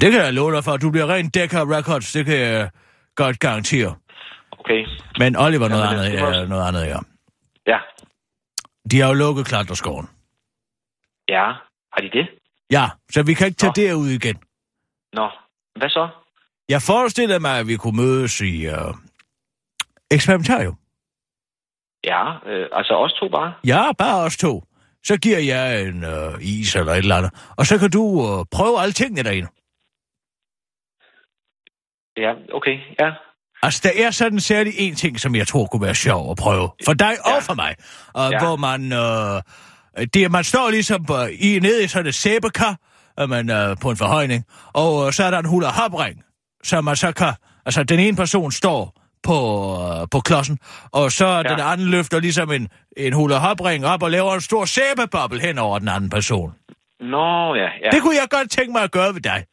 Det 0.00 0.12
kan 0.12 0.20
jeg 0.24 0.32
love 0.34 0.52
dig 0.54 0.64
for. 0.64 0.76
Du 0.76 0.90
bliver 0.90 1.06
rent 1.14 1.34
Decca 1.34 1.60
Records. 1.76 2.12
Det 2.12 2.24
kan 2.26 2.38
jeg 2.38 2.70
godt 3.14 3.38
garantere. 3.40 3.94
Okay. 4.58 4.86
Men 5.18 5.36
Oliver, 5.36 5.68
noget, 5.68 5.84
Jamen, 5.84 5.98
andet, 5.98 6.12
det 6.12 6.22
var- 6.22 6.34
ja, 6.34 6.44
noget 6.46 6.68
andet, 6.68 6.86
ja. 6.86 6.98
Ja. 7.66 7.78
De 8.90 9.00
har 9.00 9.08
jo 9.08 9.14
lukket 9.14 9.46
klatreskoven. 9.46 10.06
Ja. 11.28 11.52
Har 11.92 12.00
de 12.00 12.10
det? 12.18 12.28
Ja, 12.70 12.88
så 13.10 13.22
vi 13.22 13.34
kan 13.34 13.46
ikke 13.46 13.56
tage 13.56 13.72
Nå. 13.76 13.82
derud 13.82 14.08
igen. 14.08 14.36
Nå. 15.12 15.30
Hvad 15.78 15.88
så? 15.88 16.08
Jeg 16.68 16.82
forestiller 16.82 17.38
mig, 17.38 17.58
at 17.58 17.66
vi 17.66 17.76
kunne 17.76 17.96
mødes 17.96 18.40
i 18.40 18.66
uh, 18.66 18.94
eksperimentarium. 20.10 20.76
Ja, 22.04 22.22
øh, 22.46 22.68
altså 22.72 22.94
os 22.94 23.12
to 23.12 23.28
bare. 23.28 23.54
Ja, 23.66 23.92
bare 23.98 24.24
os 24.24 24.36
to. 24.36 24.64
Så 25.04 25.16
giver 25.16 25.38
jeg 25.38 25.82
en 25.82 26.04
uh, 26.04 26.34
is 26.40 26.76
eller 26.76 26.92
et 26.92 26.98
eller 26.98 27.16
andet. 27.16 27.32
Og 27.56 27.66
så 27.66 27.78
kan 27.78 27.90
du 27.90 28.02
uh, 28.02 28.44
prøve 28.50 28.80
alle 28.80 28.92
tingene 28.92 29.22
derinde. 29.22 29.48
Ja, 32.16 32.32
okay. 32.54 32.78
Ja. 33.00 33.10
Altså, 33.62 33.80
der 33.84 34.06
er 34.06 34.10
sådan 34.10 34.40
særlig 34.40 34.72
en 34.76 34.94
ting, 34.94 35.20
som 35.20 35.34
jeg 35.34 35.46
tror 35.46 35.66
kunne 35.66 35.82
være 35.82 35.94
sjov 35.94 36.30
at 36.30 36.36
prøve. 36.36 36.70
For 36.84 36.92
dig 36.92 37.14
ja. 37.26 37.36
og 37.36 37.42
for 37.42 37.54
mig. 37.54 37.74
Uh, 38.18 38.32
ja. 38.32 38.38
Hvor 38.44 38.56
man... 38.56 38.92
Uh, 38.92 39.42
det, 40.14 40.30
man 40.30 40.44
står 40.44 40.70
ligesom 40.70 41.06
uh, 41.10 41.16
i, 41.40 41.58
nede 41.58 41.84
i 41.84 41.86
sådan 41.88 42.06
et 42.06 42.14
sæbekar, 42.14 42.76
uh, 43.22 43.28
man, 43.30 43.50
uh, 43.50 43.76
på 43.82 43.90
en 43.90 43.96
forhøjning, 43.96 44.44
og 44.72 45.14
så 45.14 45.24
er 45.24 45.30
der 45.30 45.38
en 45.38 45.44
hul 45.44 45.64
hopring, 45.64 46.24
som 46.62 46.84
man 46.84 46.96
så 46.96 47.12
kan... 47.12 47.32
Altså, 47.66 47.84
den 47.84 48.00
ene 48.00 48.16
person 48.16 48.52
står 48.52 49.02
på, 49.22 49.38
på 50.10 50.20
klodsen, 50.20 50.58
og 50.92 51.12
så 51.12 51.26
ja. 51.26 51.42
den 51.42 51.60
anden 51.60 51.90
løfter 51.90 52.20
ligesom 52.20 52.52
en, 52.52 52.68
en 52.96 53.12
hul 53.12 53.32
hopring 53.32 53.86
op 53.86 54.02
og 54.02 54.10
laver 54.10 54.34
en 54.34 54.40
stor 54.40 54.64
sæbeboble 54.64 55.40
hen 55.40 55.58
over 55.58 55.78
den 55.78 55.88
anden 55.88 56.10
person. 56.10 56.52
Nå, 57.00 57.54
ja. 57.54 57.68
Ja, 57.82 57.90
Det 57.92 58.02
kunne 58.02 58.16
jeg 58.16 58.28
godt 58.30 58.50
tænke 58.50 58.72
mig 58.72 58.82
at 58.82 58.92
gøre 58.92 59.14
ved 59.14 59.20
dig. 59.20 59.44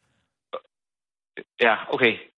ja 1.60 1.74
okay. 1.94 2.29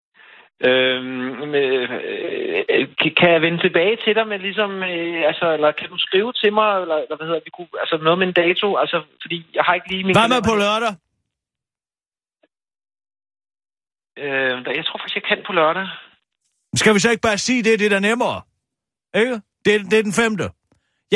Øhm, 0.68 1.04
men, 1.52 1.54
øh, 1.54 2.88
kan- 3.18 3.32
jeg 3.32 3.42
vende 3.42 3.60
tilbage 3.66 3.96
til 4.04 4.14
dig 4.14 4.26
med 4.28 4.38
ligesom, 4.38 4.70
øh, 4.82 5.22
altså, 5.30 5.52
eller 5.56 5.72
kan 5.72 5.88
du 5.88 5.98
skrive 5.98 6.32
til 6.32 6.52
mig, 6.52 6.80
eller, 6.82 6.96
eller 6.96 7.16
hvad 7.16 7.26
hedder 7.26 7.40
vi 7.44 7.50
kunne, 7.56 7.68
altså 7.80 7.96
noget 8.02 8.18
med 8.18 8.26
en 8.26 8.32
dato, 8.32 8.76
altså, 8.76 8.98
fordi 9.22 9.46
jeg 9.54 9.62
har 9.64 9.74
ikke 9.74 9.88
lige 9.92 10.04
min... 10.04 10.16
Hvad 10.16 10.28
med 10.34 10.42
på 10.50 10.54
lørdag? 10.64 10.92
Øh, 14.22 14.76
jeg 14.78 14.84
tror 14.86 14.98
faktisk, 14.98 15.14
jeg 15.20 15.22
kan 15.30 15.42
på 15.46 15.52
lørdag. 15.52 15.86
Skal 16.76 16.94
vi 16.94 16.98
så 16.98 17.10
ikke 17.10 17.26
bare 17.28 17.38
sige 17.38 17.62
det, 17.62 17.78
det 17.80 17.86
er 17.86 17.90
da 17.96 18.00
nemmere? 18.00 18.38
Ikke? 19.20 19.34
Det, 19.64 19.70
er- 19.74 19.86
det 19.90 19.98
er 19.98 20.02
den 20.02 20.12
femte. 20.22 20.44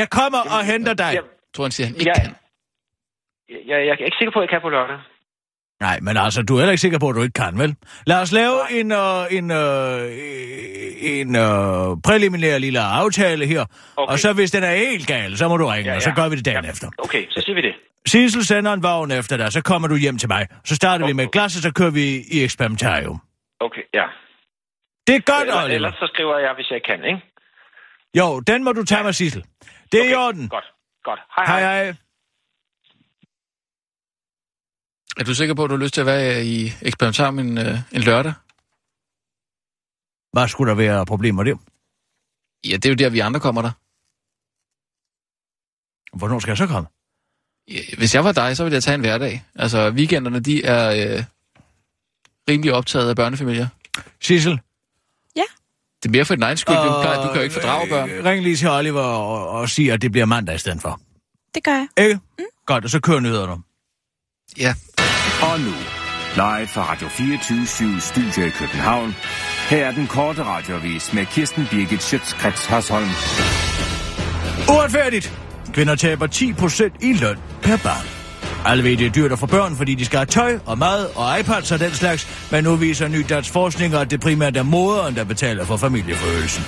Jeg 0.01 0.09
kommer 0.11 0.41
og 0.57 0.61
henter 0.73 0.95
dig. 0.95 1.13
Jeg, 1.19 1.23
Jeg 1.25 1.53
tror, 1.55 1.65
han 1.65 1.71
siger, 1.77 1.87
han 1.87 1.97
ikke 1.97 2.11
Ja. 2.11 2.21
kan. 2.21 2.35
jeg, 3.49 3.61
jeg, 3.67 3.87
jeg 3.87 3.93
er 4.01 4.05
ikke 4.11 4.19
sikker 4.21 4.33
på, 4.33 4.39
at 4.41 4.43
jeg 4.45 4.51
kan 4.51 4.61
på 4.61 4.69
lørdag. 4.77 4.99
Nej, 5.81 6.01
men 6.01 6.17
altså, 6.17 6.43
du 6.43 6.55
er 6.55 6.59
heller 6.61 6.71
ikke 6.73 6.81
sikker 6.81 6.99
på, 6.99 7.09
at 7.09 7.15
du 7.17 7.23
ikke 7.23 7.33
kan, 7.33 7.59
vel? 7.59 7.77
Lad 8.07 8.17
os 8.21 8.33
lave 8.33 8.59
en, 8.71 8.93
uh, 8.93 8.99
en, 9.31 9.51
uh, 9.51 9.59
en 11.01 11.37
uh, 11.37 12.03
præliminær 12.05 12.59
lille 12.59 12.81
aftale 12.81 13.47
her. 13.47 13.65
Okay. 13.97 14.13
Og 14.13 14.19
så 14.19 14.33
hvis 14.33 14.51
den 14.51 14.63
er 14.65 14.75
helt 14.75 15.07
gal, 15.07 15.37
så 15.39 15.49
må 15.49 15.57
du 15.57 15.67
ringe, 15.67 15.91
Ja, 15.91 15.97
og 15.97 16.03
så 16.03 16.09
ja. 16.11 16.15
gør 16.15 16.29
vi 16.29 16.37
det 16.37 16.45
dagen 16.45 16.65
efter. 16.65 16.89
Okay, 16.99 17.27
så 17.31 17.41
siger 17.41 17.55
vi 17.55 17.63
det. 17.63 17.75
Sissel 18.07 18.45
sender 18.45 18.73
en 18.73 18.83
vogn 18.83 19.11
efter 19.11 19.37
dig, 19.37 19.53
så 19.53 19.61
kommer 19.63 19.89
du 19.89 19.97
hjem 19.97 20.19
til 20.19 20.29
mig. 20.29 20.47
Så 20.65 20.75
starter 20.75 21.07
vi 21.07 21.13
med 21.13 21.25
Okay. 21.25 21.33
glas, 21.39 21.57
og 21.57 21.63
så 21.63 21.73
kører 21.73 21.91
vi 21.91 22.05
i 22.33 22.45
eksperimentarium. 22.45 23.21
Okay, 23.61 23.83
ja. 23.95 24.05
Det 25.07 25.15
er 25.15 25.21
godt, 25.21 25.49
Oliver. 25.49 25.75
ellers 25.75 25.95
så 25.95 26.11
skriver 26.15 26.39
jeg, 26.39 26.53
hvis 26.55 26.71
jeg 26.71 26.81
kan, 26.87 27.05
ikke? 27.05 27.21
Jo, 28.19 28.41
den 28.41 28.65
må 28.65 28.73
du 28.73 28.85
tage 28.85 29.05
med, 29.05 29.13
Sissel. 29.13 29.45
Det 29.93 30.01
er 30.07 30.11
i 30.11 30.15
orden. 30.15 30.49
Godt, 30.49 30.65
godt. 31.05 31.21
Hej, 31.37 31.47
Hej, 31.47 31.61
hej. 31.61 31.85
hej. 31.85 31.95
Er 35.17 35.25
du 35.25 35.35
sikker 35.35 35.55
på, 35.55 35.65
at 35.65 35.71
du 35.71 35.77
har 35.77 35.83
lyst 35.83 35.95
til 35.95 36.01
at 36.01 36.07
være 36.07 36.45
i 36.47 36.73
eksperimentarium 36.83 37.39
en, 37.39 37.59
øh, 37.59 37.79
en 37.93 38.01
lørdag? 38.03 38.33
Hvad 40.33 40.49
skulle 40.49 40.71
der 40.71 40.77
være 40.77 41.07
problemer 41.07 41.43
der? 41.43 41.57
Ja, 42.65 42.77
det 42.77 42.87
er 42.87 42.91
jo 42.91 42.95
der, 42.95 43.09
vi 43.11 43.19
andre 43.19 43.41
kommer 43.41 43.63
der. 43.63 43.71
Hvornår 46.19 46.39
skal 46.39 46.51
jeg 46.51 46.57
så 46.57 46.67
komme? 46.67 46.89
Ja, 47.69 47.97
Hvis 47.99 48.15
jeg 48.15 48.25
var 48.25 48.33
dig, 48.33 48.57
så 48.57 48.65
ville 48.65 48.75
jeg 48.75 48.83
tage 48.83 48.95
en 48.95 49.01
hverdag. 49.01 49.45
Altså, 49.55 49.91
weekenderne, 49.91 50.41
de 50.41 50.65
er 50.65 51.17
øh, 51.17 51.25
rimelig 52.49 52.73
optaget 52.73 53.09
af 53.09 53.17
børnefamilier. 53.17 53.69
Sissel, 54.21 54.61
Det 56.03 56.09
er 56.09 56.13
mere 56.13 56.25
for 56.25 56.35
din 56.35 56.43
egen 56.43 56.57
skyld. 56.57 56.77
Du, 56.77 56.83
plejer, 56.83 57.23
du 57.23 57.29
kan 57.29 57.37
jo 57.37 57.43
ikke 57.43 57.55
fordrage 57.55 57.89
børn. 57.89 58.11
Øh, 58.11 58.25
Ring 58.25 58.43
lige 58.43 58.57
til 58.57 58.69
Oliver 58.69 59.01
og, 59.03 59.49
og 59.49 59.69
sig, 59.69 59.93
at 59.93 60.03
det 60.03 60.13
bliver 60.13 60.25
mandag 60.27 60.55
i 60.55 60.59
stedet 60.59 60.83
for. 60.83 61.01
Det 61.55 61.65
gør 61.65 61.73
jeg. 61.73 61.89
Ikke? 61.99 62.21
Mm. 62.39 62.45
Godt, 62.67 62.85
og 62.85 62.91
så 62.91 63.01
kører 63.01 63.21
nyhederne. 63.21 63.63
Ja. 64.59 64.75
Og 65.43 65.61
nu, 65.61 65.75
live 66.35 66.67
fra 66.67 66.93
Radio 66.93 67.09
24 67.09 68.01
Studio 68.01 68.47
i 68.47 68.51
København. 68.51 69.15
Her 69.71 69.87
er 69.87 69.93
den 69.93 70.07
korte 70.07 70.45
radiovis 70.45 71.13
med 71.13 71.27
Kirsten 71.27 71.67
Birgit 71.71 72.03
Schøtzgrads 72.03 72.67
Hasholm. 72.67 73.09
Uretfærdigt. 74.69 75.33
Kvinder 75.73 75.95
taber 75.95 76.27
10% 76.27 77.07
i 77.07 77.13
løn 77.13 77.37
per 77.63 77.77
barn. 77.77 78.07
Alle 78.67 78.85
ved, 78.85 78.97
det 78.97 79.07
er 79.07 79.11
dyrt 79.11 79.33
at 79.33 79.39
få 79.39 79.47
børn, 79.47 79.77
fordi 79.77 79.95
de 79.95 80.05
skal 80.05 80.19
have 80.19 80.27
tøj 80.27 80.59
og 80.67 80.79
mad 80.79 81.07
og 81.17 81.41
iPads 81.41 81.73
og 81.73 81.81
den 81.81 81.91
slags, 81.91 82.49
men 82.51 82.65
nu 82.65 82.77
viser 82.77 83.09
ny 83.09 83.25
dansk 83.29 83.53
forskning, 83.53 83.95
at 83.95 84.11
det 84.11 84.21
primært 84.21 84.57
er 84.57 84.63
moderen, 84.63 85.17
der 85.17 85.25
betaler 85.25 85.65
for 85.65 85.77
familieforøgelsen. 85.77 86.65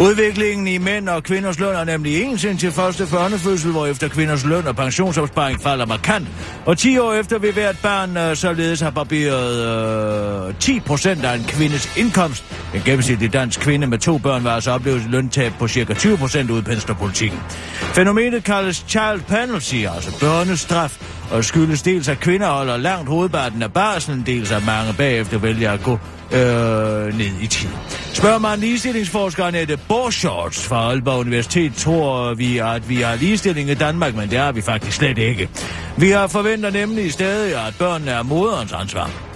Udviklingen 0.00 0.66
i 0.66 0.78
mænd 0.78 1.08
og 1.08 1.22
kvinders 1.22 1.58
løn 1.58 1.74
er 1.74 1.84
nemlig 1.84 2.22
ens 2.22 2.44
indtil 2.44 2.72
første 2.72 3.06
børnefødsel, 3.06 3.70
hvor 3.70 3.86
efter 3.86 4.08
kvinders 4.08 4.44
løn 4.44 4.66
og 4.66 4.76
pensionsopsparing 4.76 5.62
falder 5.62 5.86
markant. 5.86 6.28
Og 6.66 6.78
10 6.78 6.98
år 6.98 7.12
efter 7.12 7.38
vil 7.38 7.52
hvert 7.52 7.76
barn 7.82 8.16
øh, 8.16 8.36
således 8.36 8.80
have 8.80 8.92
barberet 8.92 10.48
øh, 10.48 10.54
10 10.60 10.80
procent 10.80 11.24
af 11.24 11.34
en 11.34 11.44
kvindes 11.44 11.96
indkomst. 11.96 12.44
En 12.74 12.80
gennemsnitlig 12.84 13.32
dansk 13.32 13.60
kvinde 13.60 13.86
med 13.86 13.98
to 13.98 14.18
børn 14.18 14.44
var 14.44 14.50
altså 14.50 14.70
oplevet 14.70 15.00
et 15.00 15.10
løntab 15.10 15.52
på 15.58 15.68
ca. 15.68 15.94
20 15.94 16.16
procent 16.16 16.50
ud 16.50 16.62
politikken. 16.98 17.38
Fænomenet 17.78 18.44
kaldes 18.44 18.84
child 18.88 19.20
penalty, 19.28 19.84
altså 19.94 20.20
børnestraf, 20.20 20.98
og 21.30 21.44
skyldes 21.44 21.82
dels, 21.82 22.08
at 22.08 22.20
kvinder 22.20 22.46
holder 22.46 22.76
langt 22.76 23.08
hovedparten 23.08 23.62
af 23.62 23.72
barslen, 23.72 24.22
dels 24.26 24.52
at 24.52 24.66
mange 24.66 24.92
bagefter 24.92 25.38
vælger 25.38 25.72
at 25.72 25.82
gå 25.82 25.98
øh, 26.32 27.18
ned 27.18 27.40
i 27.40 27.46
tid. 27.46 27.68
Spørger 28.12 28.38
man 28.38 28.58
ligestillingsforsker 28.58 29.44
Annette 29.44 29.78
Borschorts 29.88 30.64
fra 30.64 30.76
Aalborg 30.76 31.18
Universitet, 31.18 31.74
tror 31.74 32.34
vi, 32.34 32.58
at 32.58 32.88
vi 32.88 32.96
har 32.96 33.16
ligestilling 33.16 33.70
i 33.70 33.74
Danmark, 33.74 34.14
men 34.14 34.30
det 34.30 34.38
har 34.38 34.52
vi 34.52 34.60
faktisk 34.60 34.96
slet 34.96 35.18
ikke. 35.18 35.48
Vi 35.96 36.10
har 36.10 36.26
forventer 36.26 36.70
nemlig 36.70 37.12
stadig, 37.12 37.66
at 37.66 37.74
børnene 37.78 38.10
er 38.10 38.22
moderens 38.22 38.72
ansvar. 38.72 39.27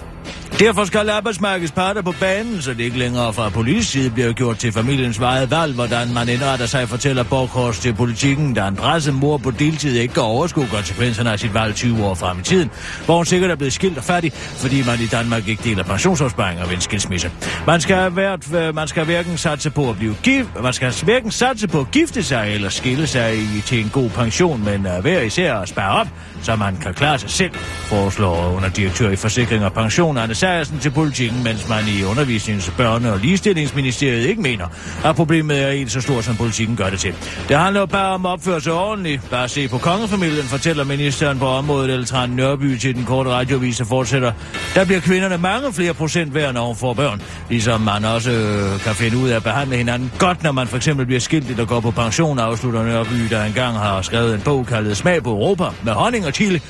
Derfor 0.59 0.85
skal 0.85 1.09
arbejdsmarkedets 1.09 1.71
parter 1.71 2.01
på 2.01 2.13
banen, 2.19 2.61
så 2.61 2.73
det 2.73 2.79
ikke 2.79 2.97
længere 2.97 3.33
fra 3.33 3.49
politisk 3.49 3.91
side 3.91 4.09
bliver 4.09 4.33
gjort 4.33 4.57
til 4.57 4.71
familiens 4.71 5.19
vejet 5.19 5.51
valg, 5.51 5.75
hvordan 5.75 6.13
man 6.13 6.29
indretter 6.29 6.65
sig, 6.65 6.89
fortæller 6.89 7.23
Borghorst 7.23 7.81
til 7.81 7.93
politikken, 7.93 8.53
da 8.53 8.67
en 8.67 8.75
pressemor 8.75 9.37
på 9.37 9.51
deltid 9.51 9.95
ikke 9.95 10.13
kan 10.13 10.23
overskue 10.23 10.67
konsekvenserne 10.67 11.31
af 11.31 11.39
sit 11.39 11.53
valg 11.53 11.75
20 11.75 12.05
år 12.05 12.15
frem 12.15 12.39
i 12.39 12.41
tiden, 12.41 12.71
hvor 13.05 13.15
hun 13.15 13.25
sikkert 13.25 13.51
er 13.51 13.55
blevet 13.55 13.73
skilt 13.73 13.97
og 13.97 14.03
fattig, 14.03 14.33
fordi 14.33 14.83
man 14.85 14.99
i 14.99 15.05
Danmark 15.05 15.47
ikke 15.47 15.63
deler 15.63 15.83
pensionsopsparinger 15.83 16.65
ved 16.65 16.73
en 16.73 16.81
skilsmisse. 16.81 17.31
Man 17.67 17.81
skal, 17.81 18.09
hvert, 18.09 18.53
øh, 18.53 18.75
man 18.75 18.87
skal 18.87 19.05
hverken 19.05 19.37
satse 19.37 19.69
på 19.69 19.89
at 19.89 19.97
blive 19.97 20.15
gift, 20.23 20.49
man 20.63 20.73
skal 20.73 20.93
hverken 21.03 21.31
satse 21.31 21.67
på 21.67 21.79
at 21.79 21.91
gifte 21.91 22.23
sig 22.23 22.53
eller 22.53 22.69
skille 22.69 23.07
sig 23.07 23.33
til 23.65 23.79
en 23.79 23.89
god 23.93 24.09
pension, 24.09 24.65
men 24.65 24.85
øh, 24.85 25.01
hver 25.01 25.21
især 25.21 25.55
at 25.55 25.69
spare 25.69 25.99
op, 25.99 26.07
så 26.41 26.55
man 26.55 26.77
kan 26.77 26.93
klare 26.93 27.19
sig 27.19 27.29
selv, 27.29 27.53
foreslår 27.85 28.53
underdirektør 28.55 29.09
i 29.09 29.15
Forsikring 29.15 29.65
og 29.65 29.73
Pension, 29.73 30.17
Anne 30.17 30.35
Andreasen 30.53 30.79
til 30.79 30.89
politikken, 30.89 31.43
mens 31.43 31.69
man 31.69 31.83
i 31.87 32.03
undervisnings-, 32.03 32.69
børne- 32.79 33.07
og 33.07 33.19
ligestillingsministeriet 33.19 34.27
ikke 34.27 34.41
mener, 34.41 34.65
at 35.05 35.15
problemet 35.15 35.61
er 35.61 35.71
helt 35.71 35.91
så 35.91 36.01
stort, 36.01 36.23
som 36.23 36.35
politikken 36.35 36.75
gør 36.75 36.89
det 36.89 36.99
til. 36.99 37.13
Det 37.49 37.57
handler 37.57 37.85
bare 37.85 38.13
om 38.13 38.25
at 38.25 38.29
opføre 38.29 38.61
sig 38.61 38.73
ordentligt. 38.73 39.29
Bare 39.29 39.49
se 39.49 39.67
på 39.67 39.77
kongefamilien, 39.77 40.43
fortæller 40.43 40.83
ministeren 40.83 41.39
på 41.39 41.47
området 41.47 41.89
Eltran 41.93 42.29
Nørby 42.29 42.77
til 42.77 42.95
den 42.95 43.05
korte 43.05 43.29
radiovis 43.29 43.81
og 43.81 43.87
fortsætter. 43.87 44.31
Der 44.75 44.85
bliver 44.85 44.99
kvinderne 44.99 45.37
mange 45.37 45.73
flere 45.73 45.93
procent 45.93 46.33
værd, 46.33 46.53
når 46.53 46.65
hun 46.65 46.75
får 46.75 46.93
børn. 46.93 47.21
Ligesom 47.49 47.81
man 47.81 48.05
også 48.05 48.31
øh, 48.31 48.79
kan 48.79 48.95
finde 48.95 49.17
ud 49.17 49.29
af 49.29 49.35
at 49.35 49.43
behandle 49.43 49.77
hinanden 49.77 50.11
godt, 50.19 50.43
når 50.43 50.51
man 50.51 50.67
for 50.67 50.77
eksempel 50.77 51.05
bliver 51.05 51.19
skilt 51.19 51.59
og 51.59 51.67
går 51.67 51.79
på 51.79 51.91
pension, 51.91 52.39
afslutter 52.39 52.83
Nørby, 52.83 53.27
der 53.29 53.43
engang 53.43 53.77
har 53.77 54.01
skrevet 54.01 54.35
en 54.35 54.41
bog 54.41 54.65
kaldet 54.65 54.97
Smag 54.97 55.23
på 55.23 55.29
Europa 55.29 55.63
med 55.83 55.93
honning 55.93 56.25
og 56.25 56.33
chili, 56.33 56.61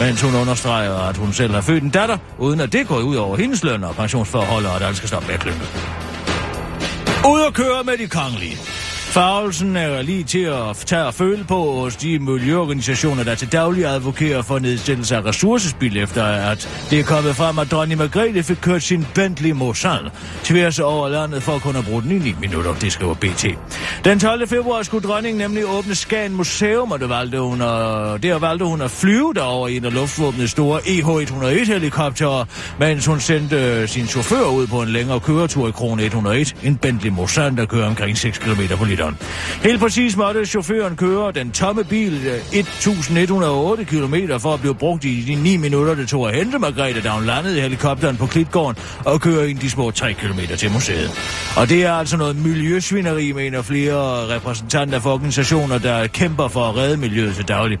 mens 0.00 0.22
hun 0.22 0.34
understreger, 0.34 1.08
at 1.08 1.16
hun 1.16 1.32
selv 1.32 1.52
har 1.54 1.60
født 1.60 1.82
en 1.82 1.90
datter, 1.90 2.18
uden 2.38 2.60
at 2.60 2.72
det 2.72 2.88
går 2.88 2.98
ud 2.98 3.16
over 3.16 3.36
hendes 3.36 3.64
løn 3.64 3.84
og 3.84 3.94
pensionsforhold, 3.94 4.66
og 4.66 4.76
at 4.76 4.82
alt 4.82 4.96
skal 4.96 5.08
stoppe 5.08 5.26
med 5.26 5.34
at 5.34 5.40
klynge. 5.40 5.60
Ud 7.28 7.40
og 7.40 7.54
køre 7.54 7.84
med 7.84 7.98
de 7.98 8.06
kongelige. 8.06 8.56
Farvelsen 9.10 9.76
er 9.76 10.02
lige 10.02 10.24
til 10.24 10.38
at 10.38 10.76
tage 10.76 11.04
og 11.04 11.14
føle 11.14 11.44
på 11.44 11.72
hos 11.72 11.96
de 11.96 12.18
miljøorganisationer, 12.18 13.24
der 13.24 13.34
til 13.34 13.52
daglig 13.52 13.86
advokerer 13.86 14.42
for 14.42 14.58
nedsættelse 14.58 15.16
af 15.16 15.24
ressourcespil, 15.24 15.96
efter 15.96 16.24
at 16.24 16.86
det 16.90 17.00
er 17.00 17.04
kommet 17.04 17.36
frem, 17.36 17.58
at 17.58 17.70
dronning 17.70 17.98
Margrethe 17.98 18.42
fik 18.42 18.56
kørt 18.62 18.82
sin 18.82 19.06
Bentley 19.14 19.50
Mosan 19.50 20.08
tværs 20.44 20.78
over 20.78 21.08
landet 21.08 21.42
for 21.42 21.52
at 21.52 21.62
kunne 21.62 21.82
bruge 21.82 22.02
den 22.02 22.12
i 22.12 22.18
9 22.18 22.34
minutter, 22.40 22.74
det 22.74 22.92
skriver 22.92 23.14
BT. 23.14 23.46
Den 24.04 24.20
12. 24.20 24.48
februar 24.48 24.82
skulle 24.82 25.08
dronningen 25.08 25.38
nemlig 25.38 25.64
åbne 25.66 25.94
Skagen 25.94 26.36
Museum, 26.36 26.92
og 26.92 27.00
det 27.00 27.08
valgte 27.08 27.40
hun 27.40 27.60
at, 27.60 28.22
der 28.22 28.38
valgte 28.38 28.64
hun 28.64 28.82
at 28.82 28.90
flyve 28.90 29.34
derover 29.34 29.68
i 29.68 29.76
en 29.76 29.84
af 29.84 29.94
luftvåbnets 29.94 30.52
store 30.52 30.80
EH-101 30.80 31.72
helikopter, 31.72 32.44
mens 32.78 33.06
hun 33.06 33.20
sendte 33.20 33.88
sin 33.88 34.06
chauffør 34.06 34.44
ud 34.44 34.66
på 34.66 34.82
en 34.82 34.88
længere 34.88 35.20
køretur 35.20 35.68
i 35.68 35.70
Krone 35.70 36.02
101, 36.02 36.56
en 36.62 36.76
Bentley 36.76 37.10
Mosan, 37.10 37.56
der 37.56 37.66
kører 37.66 37.86
omkring 37.86 38.18
6 38.18 38.38
km 38.38 38.60
på 38.78 38.84
literen. 39.00 39.18
Helt 39.62 39.80
præcis 39.80 40.16
måtte 40.16 40.46
chaufføren 40.46 40.96
køre 40.96 41.32
den 41.32 41.50
tomme 41.50 41.84
bil 41.84 42.26
eh, 42.26 42.58
1108 42.58 43.84
km 43.84 44.14
for 44.38 44.54
at 44.54 44.60
blive 44.60 44.74
brugt 44.74 45.04
i 45.04 45.24
de 45.26 45.34
9 45.34 45.56
minutter, 45.56 45.94
det 45.94 46.08
tog 46.08 46.28
at 46.28 46.34
hente 46.34 46.58
Margrethe, 46.58 47.00
da 47.00 47.08
hun 47.08 47.26
landede 47.26 47.58
i 47.58 47.60
helikopteren 47.60 48.16
på 48.16 48.26
Klitgården 48.26 48.82
og 49.04 49.20
køre 49.20 49.50
ind 49.50 49.58
de 49.58 49.70
små 49.70 49.90
3 49.90 50.12
km 50.12 50.38
til 50.56 50.72
museet. 50.72 51.10
Og 51.56 51.68
det 51.68 51.84
er 51.84 51.92
altså 51.92 52.16
noget 52.16 52.36
miljøsvineri, 52.36 53.32
mener 53.32 53.62
flere 53.62 54.28
repræsentanter 54.34 55.00
for 55.00 55.12
organisationer, 55.12 55.78
der 55.78 56.06
kæmper 56.06 56.48
for 56.48 56.64
at 56.64 56.76
redde 56.76 56.96
miljøet 56.96 57.34
til 57.34 57.48
daglig. 57.48 57.78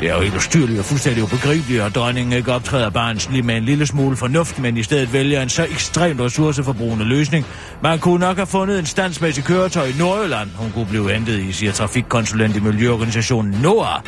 Det 0.00 0.08
er 0.10 0.14
jo 0.14 0.20
helt 0.20 0.36
ustyrligt 0.36 0.78
og 0.78 0.84
fuldstændig 0.84 1.22
ubegribeligt, 1.22 1.82
at 1.82 1.94
dronningen 1.94 2.32
ikke 2.32 2.52
optræder 2.52 2.90
bare 2.90 3.10
en, 3.10 3.46
med 3.46 3.56
en 3.56 3.64
lille 3.64 3.86
smule 3.86 4.16
fornuft, 4.16 4.58
men 4.58 4.76
i 4.76 4.82
stedet 4.82 5.12
vælger 5.12 5.42
en 5.42 5.48
så 5.48 5.66
ekstremt 5.70 6.20
ressourceforbrugende 6.20 7.04
løsning. 7.04 7.46
Man 7.82 7.98
kunne 7.98 8.20
nok 8.20 8.36
have 8.36 8.46
fundet 8.46 8.78
en 8.78 8.86
standsmæssig 8.86 9.44
køretøj 9.44 9.86
i 9.86 9.92
Nordjylland, 9.98 10.50
hun 10.56 10.72
kunne 10.72 10.86
blive 10.86 11.12
hentet 11.12 11.38
i, 11.38 11.52
siger 11.52 11.72
trafikkonsulent 11.72 12.56
i 12.56 12.60
Miljøorganisationen 12.60 13.52
NOAH, 13.62 14.00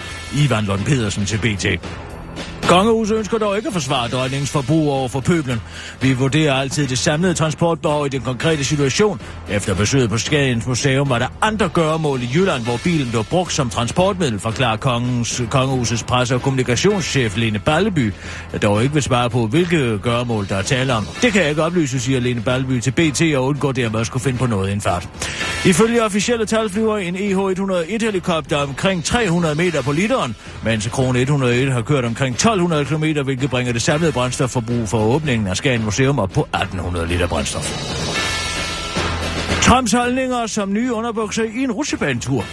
Ivan 0.44 0.64
Lund 0.64 0.84
Pedersen 0.84 1.26
til 1.26 1.38
BT. 1.38 1.66
Kongehuset 2.68 3.16
ønsker 3.16 3.38
dog 3.38 3.56
ikke 3.56 3.66
at 3.66 3.72
forsvare 3.72 4.08
dronningens 4.08 4.50
forbrug 4.50 4.90
over 4.90 5.08
for 5.08 5.20
pøblen. 5.20 5.60
Vi 6.00 6.12
vurderer 6.12 6.54
altid 6.54 6.86
det 6.86 6.98
samlede 6.98 7.34
transportbehov 7.34 8.06
i 8.06 8.08
den 8.08 8.20
konkrete 8.20 8.64
situation. 8.64 9.20
Efter 9.50 9.74
besøget 9.74 10.10
på 10.10 10.18
Skagens 10.18 10.66
Museum 10.66 11.10
var 11.10 11.18
der 11.18 11.26
andre 11.42 11.68
gøremål 11.68 12.22
i 12.22 12.28
Jylland, 12.34 12.64
hvor 12.64 12.80
bilen 12.84 13.10
blev 13.10 13.24
brugt 13.24 13.52
som 13.52 13.70
transportmiddel, 13.70 14.38
forklarer 14.38 14.76
kongens, 14.76 15.42
kongehusets 15.50 16.02
presse- 16.02 16.34
og 16.34 16.42
kommunikationschef 16.42 17.36
Lene 17.36 17.58
Balleby, 17.58 18.12
der 18.52 18.58
dog 18.58 18.82
ikke 18.82 18.94
vil 18.94 19.02
svare 19.02 19.30
på, 19.30 19.46
hvilke 19.46 19.98
gøremål 19.98 20.48
der 20.48 20.56
er 20.56 20.62
tale 20.62 20.94
om. 20.94 21.06
Det 21.22 21.32
kan 21.32 21.42
jeg 21.42 21.50
ikke 21.50 21.62
oplyse, 21.62 22.00
siger 22.00 22.20
Lene 22.20 22.40
Balleby 22.40 22.80
til 22.80 22.90
BT 22.90 23.22
og 23.36 23.44
undgår 23.44 23.72
dermed 23.72 24.00
at 24.00 24.06
skulle 24.06 24.22
finde 24.22 24.38
på 24.38 24.46
noget 24.46 24.70
i 24.70 24.72
en 24.72 24.80
fart. 24.80 25.08
Ifølge 25.66 26.04
officielle 26.04 26.46
tal 26.46 26.70
flyver 26.70 26.98
en 26.98 27.16
EH-101-helikopter 27.16 28.56
omkring 28.56 29.04
300 29.04 29.54
meter 29.54 29.82
på 29.82 29.92
literen, 29.92 30.36
mens 30.64 30.86
Krone 30.86 31.20
101 31.20 31.72
har 31.72 31.82
kørt 31.82 32.04
omkring 32.04 32.38
1200 32.56 32.84
km, 32.84 33.24
hvilket 33.24 33.50
bringer 33.50 33.72
det 33.72 33.82
samlede 33.82 34.12
brændstofforbrug 34.12 34.88
for 34.88 34.98
åbningen 34.98 35.46
af 35.46 35.56
Skagen 35.56 35.84
Museum 35.84 36.18
op 36.18 36.30
på 36.30 36.40
1800 36.40 37.06
liter 37.06 37.26
brændstof. 37.26 37.96
Trumps 39.62 39.92
holdninger 39.92 40.46
som 40.46 40.72
nye 40.72 40.92
underbukser 40.92 41.42
i 41.42 41.62
en 41.62 41.72
rutsjebanetur. 41.72 42.44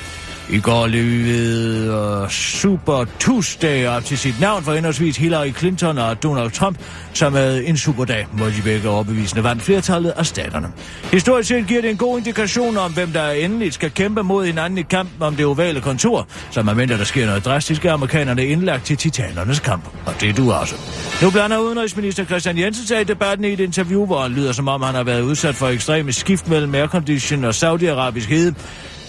I 0.49 0.59
går 0.59 0.87
levede 0.87 1.89
uh, 1.89 2.23
øh, 2.23 2.29
Super 2.29 3.05
Tuesday 3.19 3.87
op 3.87 4.05
til 4.05 4.17
sit 4.17 4.39
navn 4.39 4.63
for 4.63 4.73
henholdsvis 4.73 5.17
Hillary 5.17 5.53
Clinton 5.53 5.97
og 5.97 6.23
Donald 6.23 6.51
Trump, 6.51 6.77
som 7.13 7.33
havde 7.33 7.65
en 7.65 7.77
superdag, 7.77 8.27
hvor 8.31 8.45
de 8.45 8.61
begge 8.63 8.89
overbevisende 8.89 9.43
vandt 9.43 9.63
flertallet 9.63 10.09
af 10.09 10.25
staterne. 10.25 10.67
Historisk 11.11 11.49
set 11.49 11.67
giver 11.67 11.81
det 11.81 11.89
en 11.89 11.97
god 11.97 12.17
indikation 12.17 12.77
om, 12.77 12.93
hvem 12.93 13.11
der 13.11 13.29
endelig 13.29 13.73
skal 13.73 13.91
kæmpe 13.91 14.23
mod 14.23 14.45
hinanden 14.45 14.77
i 14.77 14.81
kamp 14.81 15.09
om 15.19 15.35
det 15.35 15.45
ovale 15.45 15.81
kontor, 15.81 16.27
som 16.51 16.67
er 16.67 16.73
mindre, 16.73 16.97
der 16.97 17.03
sker 17.03 17.25
noget 17.25 17.45
drastisk, 17.45 17.85
er 17.85 17.93
amerikanerne 17.93 18.45
indlagt 18.45 18.85
til 18.85 18.97
titanernes 18.97 19.59
kamp. 19.59 19.83
Og 20.05 20.13
det 20.21 20.29
er 20.29 20.33
du 20.33 20.51
også. 20.51 20.75
Nu 21.21 21.31
blander 21.31 21.57
udenrigsminister 21.57 22.25
Christian 22.25 22.57
Jensen 22.57 22.87
sig 22.87 23.01
i 23.01 23.03
debatten 23.03 23.45
i 23.45 23.53
et 23.53 23.59
interview, 23.59 24.05
hvor 24.05 24.21
han 24.21 24.31
lyder 24.31 24.51
som 24.51 24.67
om, 24.67 24.81
han 24.81 24.95
har 24.95 25.03
været 25.03 25.21
udsat 25.21 25.55
for 25.55 25.67
ekstreme 25.67 26.13
skift 26.13 26.49
mellem 26.49 26.75
aircondition 26.75 27.43
og 27.43 27.55
saudiarabisk 27.55 28.29
hede. 28.29 28.55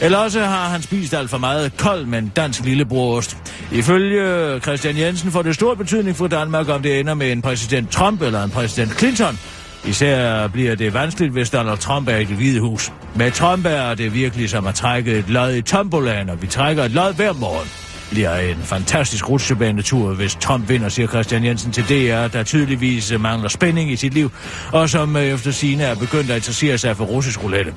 Eller 0.00 0.18
også 0.18 0.40
har 0.40 0.68
han 0.68 0.82
spist 0.82 1.14
alt 1.14 1.30
for 1.30 1.38
meget 1.38 1.76
kold, 1.76 2.06
men 2.06 2.32
dansk 2.36 2.64
lillebrorost. 2.64 3.36
Ifølge 3.72 4.60
Christian 4.60 4.98
Jensen 4.98 5.30
får 5.30 5.42
det 5.42 5.54
stor 5.54 5.74
betydning 5.74 6.16
for 6.16 6.26
Danmark, 6.26 6.68
om 6.68 6.82
det 6.82 7.00
ender 7.00 7.14
med 7.14 7.32
en 7.32 7.42
præsident 7.42 7.90
Trump 7.90 8.22
eller 8.22 8.44
en 8.44 8.50
præsident 8.50 8.98
Clinton. 8.98 9.38
Især 9.84 10.46
bliver 10.46 10.74
det 10.74 10.94
vanskeligt, 10.94 11.32
hvis 11.32 11.50
Donald 11.50 11.78
Trump 11.78 12.08
er 12.08 12.16
i 12.16 12.24
det 12.24 12.36
hvide 12.36 12.60
hus. 12.60 12.92
Med 13.14 13.30
Trump 13.30 13.66
er 13.66 13.94
det 13.94 14.14
virkelig 14.14 14.50
som 14.50 14.66
at 14.66 14.74
trække 14.74 15.18
et 15.18 15.28
lod 15.28 15.54
i 15.54 15.62
tombolaen, 15.62 16.30
og 16.30 16.42
vi 16.42 16.46
trækker 16.46 16.84
et 16.84 16.90
lod 16.90 17.14
hver 17.14 17.32
morgen 17.32 17.93
bliver 18.10 18.36
en 18.36 18.56
fantastisk 18.62 19.30
rutsjebanetur, 19.30 20.14
hvis 20.14 20.34
Tom 20.34 20.68
vinder, 20.68 20.88
siger 20.88 21.08
Christian 21.08 21.44
Jensen 21.44 21.72
til 21.72 21.84
DR, 21.84 22.28
der 22.28 22.42
tydeligvis 22.42 23.12
øh, 23.12 23.20
mangler 23.20 23.48
spænding 23.48 23.90
i 23.92 23.96
sit 23.96 24.14
liv, 24.14 24.30
og 24.72 24.90
som 24.90 25.16
øh, 25.16 25.22
efter 25.22 25.50
sine 25.50 25.82
er 25.82 25.94
begyndt 25.94 26.30
at 26.30 26.36
interessere 26.36 26.78
sig 26.78 26.96
for 26.96 27.04
russisk 27.04 27.42
roulette. 27.42 27.74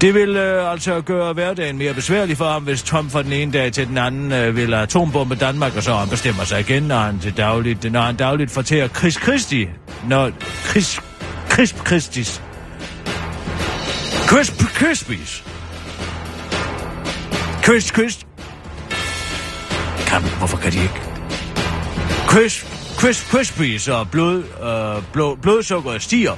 Det 0.00 0.14
vil 0.14 0.36
øh, 0.36 0.72
altså 0.72 1.00
gøre 1.00 1.32
hverdagen 1.32 1.78
mere 1.78 1.94
besværlig 1.94 2.36
for 2.36 2.44
ham, 2.44 2.62
hvis 2.62 2.82
Tom 2.82 3.10
fra 3.10 3.22
den 3.22 3.32
ene 3.32 3.52
dag 3.52 3.72
til 3.72 3.86
den 3.86 3.98
anden 3.98 4.32
øh, 4.32 4.56
vil 4.56 4.74
atombombe 4.74 5.34
Danmark, 5.34 5.76
og 5.76 5.82
så 5.82 5.94
han 5.94 6.08
bestemmer 6.08 6.44
sig 6.44 6.60
igen, 6.60 6.82
når 6.82 6.98
han, 6.98 7.18
til 7.18 7.36
dagligt, 7.36 7.92
når 7.92 8.00
han 8.00 8.16
dagligt 8.16 8.50
fortærer 8.50 8.88
Chris 8.88 9.14
Christie. 9.14 9.68
når 10.08 10.30
Chris, 10.70 11.00
Crisp 11.48 11.86
Christis, 11.86 12.42
Crisp 14.26 14.62
Crispies, 14.62 15.44
Chris 17.64 17.84
Chris, 17.84 18.25
kan, 20.06 20.22
hvorfor 20.38 20.56
kan 20.56 20.72
de 20.72 20.82
ikke? 20.82 21.00
Chris, 22.30 22.66
Chris 22.98 23.16
Crispies 23.16 23.88
og 23.88 24.10
blod, 24.10 24.38
øh, 24.38 25.02
blod, 25.12 25.36
blodsukkeret 25.36 26.02
stiger, 26.02 26.36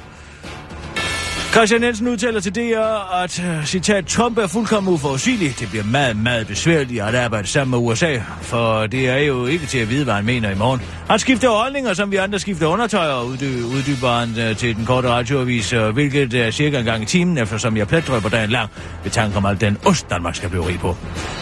Christian 1.51 1.81
Nielsen 1.81 2.07
udtaler 2.07 2.39
til 2.39 2.55
DR, 2.55 3.13
at 3.23 3.43
øh, 3.43 3.65
citat, 3.65 4.05
Trump 4.05 4.37
er 4.37 4.47
fuldkommen 4.47 4.93
uforudsigelig. 4.93 5.59
Det 5.59 5.69
bliver 5.69 5.83
meget, 5.83 6.17
meget 6.17 6.47
besværligt 6.47 7.03
at 7.03 7.15
arbejde 7.15 7.47
sammen 7.47 7.71
med 7.81 7.89
USA, 7.89 8.17
for 8.41 8.87
det 8.87 9.09
er 9.09 9.17
jo 9.17 9.45
ikke 9.45 9.65
til 9.65 9.77
at 9.77 9.89
vide, 9.89 10.03
hvad 10.03 10.13
han 10.13 10.25
mener 10.25 10.49
i 10.51 10.55
morgen. 10.55 10.81
Han 11.09 11.19
skifter 11.19 11.49
holdninger, 11.49 11.93
som 11.93 12.11
vi 12.11 12.15
andre 12.15 12.39
skifter 12.39 12.67
undertøj, 12.67 13.05
og 13.05 13.25
uddy- 13.25 13.63
uddyber 13.75 14.19
han 14.19 14.29
uh, 14.29 14.49
øh, 14.49 14.55
til 14.57 14.75
den 14.75 14.85
korte 14.85 15.09
radioavis, 15.09 15.73
uh, 15.73 15.89
hvilket 15.89 16.33
er 16.33 16.51
cirka 16.51 16.79
en 16.79 16.85
gang 16.85 17.03
i 17.03 17.05
timen, 17.05 17.37
eftersom 17.37 17.77
jeg 17.77 17.87
pletdrøber 17.87 18.29
dagen 18.29 18.49
lang, 18.49 18.69
ved 19.03 19.11
tanke 19.11 19.37
om 19.37 19.45
alt 19.45 19.61
den 19.61 19.77
ost, 19.85 20.09
Danmark 20.09 20.35
skal 20.35 20.49
blive 20.49 20.67
rig 20.67 20.79
på. 20.79 20.95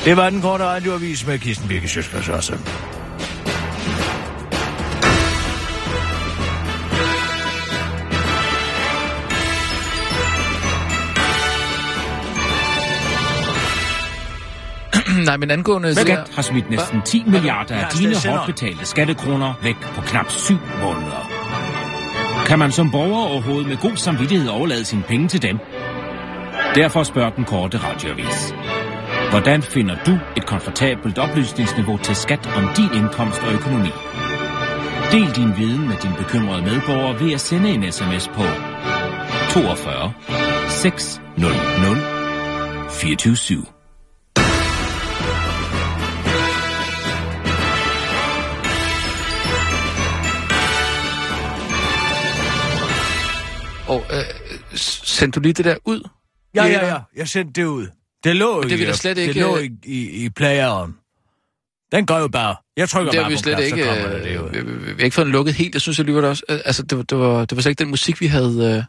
Det 0.06 0.18
var 0.18 0.30
den 0.30 0.42
korte 0.42 0.64
radioavis 0.64 1.28
med 1.28 1.40
Kirsten 1.40 1.68
Birke 1.68 1.88
Sjøskers 1.88 2.30
også. 2.30 2.54
Nej, 15.28 15.38
men 15.38 15.52
angående... 15.52 15.90
det 15.90 15.98
der- 15.98 16.04
Skat 16.04 16.32
har 16.36 16.42
smidt 16.42 16.70
næsten 16.70 17.02
10 17.02 17.24
milliarder 17.28 17.76
af 17.76 17.86
dine 18.00 18.16
hårdt 18.26 18.46
betalte 18.46 18.86
skattekroner 18.86 19.54
væk 19.64 19.76
på 19.96 20.02
knap 20.02 20.32
7 20.32 20.54
måneder. 20.82 21.32
Kan 22.46 22.60
man 22.60 22.72
som 22.72 22.92
borger 22.92 23.28
overhovedet 23.32 23.68
med 23.68 23.78
god 23.78 23.96
samvittighed 23.96 24.50
overlade 24.50 24.86
sine 24.86 25.04
penge 25.04 25.28
til 25.28 25.42
dem? 25.42 25.60
Derfor 26.76 27.04
spørger 27.04 27.30
den 27.30 27.44
korte 27.46 27.78
radioavis. 27.78 28.54
Hvordan 29.30 29.62
finder 29.62 29.96
du 30.06 30.20
et 30.38 30.46
komfortabelt 30.46 31.18
oplysningsniveau 31.18 31.98
til 31.98 32.16
skat 32.16 32.50
om 32.58 32.70
din 32.78 32.90
indkomst 32.94 33.42
og 33.44 33.54
økonomi? 33.54 33.90
Del 35.12 35.36
din 35.36 35.58
viden 35.58 35.88
med 35.88 35.96
dine 36.04 36.16
bekymrede 36.18 36.62
medborgere 36.62 37.20
ved 37.20 37.34
at 37.34 37.42
sende 37.42 37.70
en 37.70 37.92
sms 37.92 38.28
på 38.28 38.44
42 39.50 40.14
600 40.70 41.54
24 42.90 43.77
Og 53.88 54.06
øh, 54.12 54.24
sendte 54.78 55.36
du 55.40 55.44
lige 55.44 55.54
det 55.54 55.66
der 55.66 55.76
ud? 55.86 56.10
Ja, 56.56 56.66
ja, 56.66 56.88
ja. 56.88 56.98
Jeg 57.16 57.28
sendte 57.28 57.62
det 57.62 57.68
ud. 57.68 57.88
Det 58.24 58.36
lå, 58.36 58.64
det 58.64 58.72
i, 58.72 58.76
vi 58.76 58.84
da 58.84 58.90
øh, 58.90 58.96
slet 58.96 59.18
det 59.18 59.22
ikke, 59.28 59.40
lå 59.40 59.58
øh, 59.58 59.64
i, 59.64 59.70
i, 59.86 60.26
i 60.26 60.30
playeren. 60.30 60.96
Den 61.92 62.06
går 62.06 62.18
jo 62.20 62.28
bare. 62.28 62.56
Jeg 62.78 62.90
trykker 62.90 63.12
Det 63.12 63.20
bare 63.22 63.30
vi 63.30 63.36
på 63.36 63.40
slet 63.42 63.56
knap, 63.56 63.64
ikke... 63.66 63.84
så 63.84 63.90
kommer 63.90 64.10
det, 64.10 64.24
det 64.24 64.32
Øh, 64.32 64.44
ud. 64.44 64.50
vi, 64.50 64.62
vi, 64.62 64.86
vi 64.86 64.92
har 64.98 65.04
ikke 65.04 65.16
fået 65.16 65.26
den 65.26 65.32
lukket 65.32 65.54
helt. 65.56 65.74
Jeg 65.74 65.82
synes 65.82 66.00
alligevel 66.00 66.26
også... 66.26 66.44
Altså, 66.50 66.84
det, 66.84 66.98
var- 66.98 67.04
det, 67.04 67.18
var, 67.18 67.46
det 67.46 67.56
var 67.56 67.62
slet 67.62 67.70
ikke 67.72 67.80
den 67.80 67.90
musik, 67.90 68.22
vi 68.22 68.28
havde... 68.28 68.76
Øh, 68.78 68.84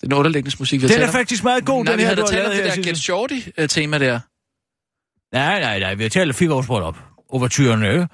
den 0.00 0.12
underlægningsmusik, 0.12 0.82
vi 0.82 0.86
havde 0.86 1.00
Den 1.00 1.08
er 1.08 1.12
faktisk 1.12 1.44
meget 1.44 1.64
god, 1.64 1.84
Nej, 1.84 1.96
den 1.96 2.06
her, 2.06 2.14
du 2.14 2.22
har 2.22 2.32
lavet 2.32 2.56
det 2.56 2.64
der. 2.64 2.82
Get 2.82 2.98
Shorty-tema 2.98 3.98
der. 3.98 4.20
Nej, 5.36 5.60
nej, 5.60 5.78
nej. 5.78 5.94
Vi 5.94 6.02
har 6.02 6.10
talt 6.10 6.34
fire 6.36 6.52
års 6.52 6.68
op. 6.68 6.98
Overtyren, 7.28 7.82
ikke? 7.84 8.08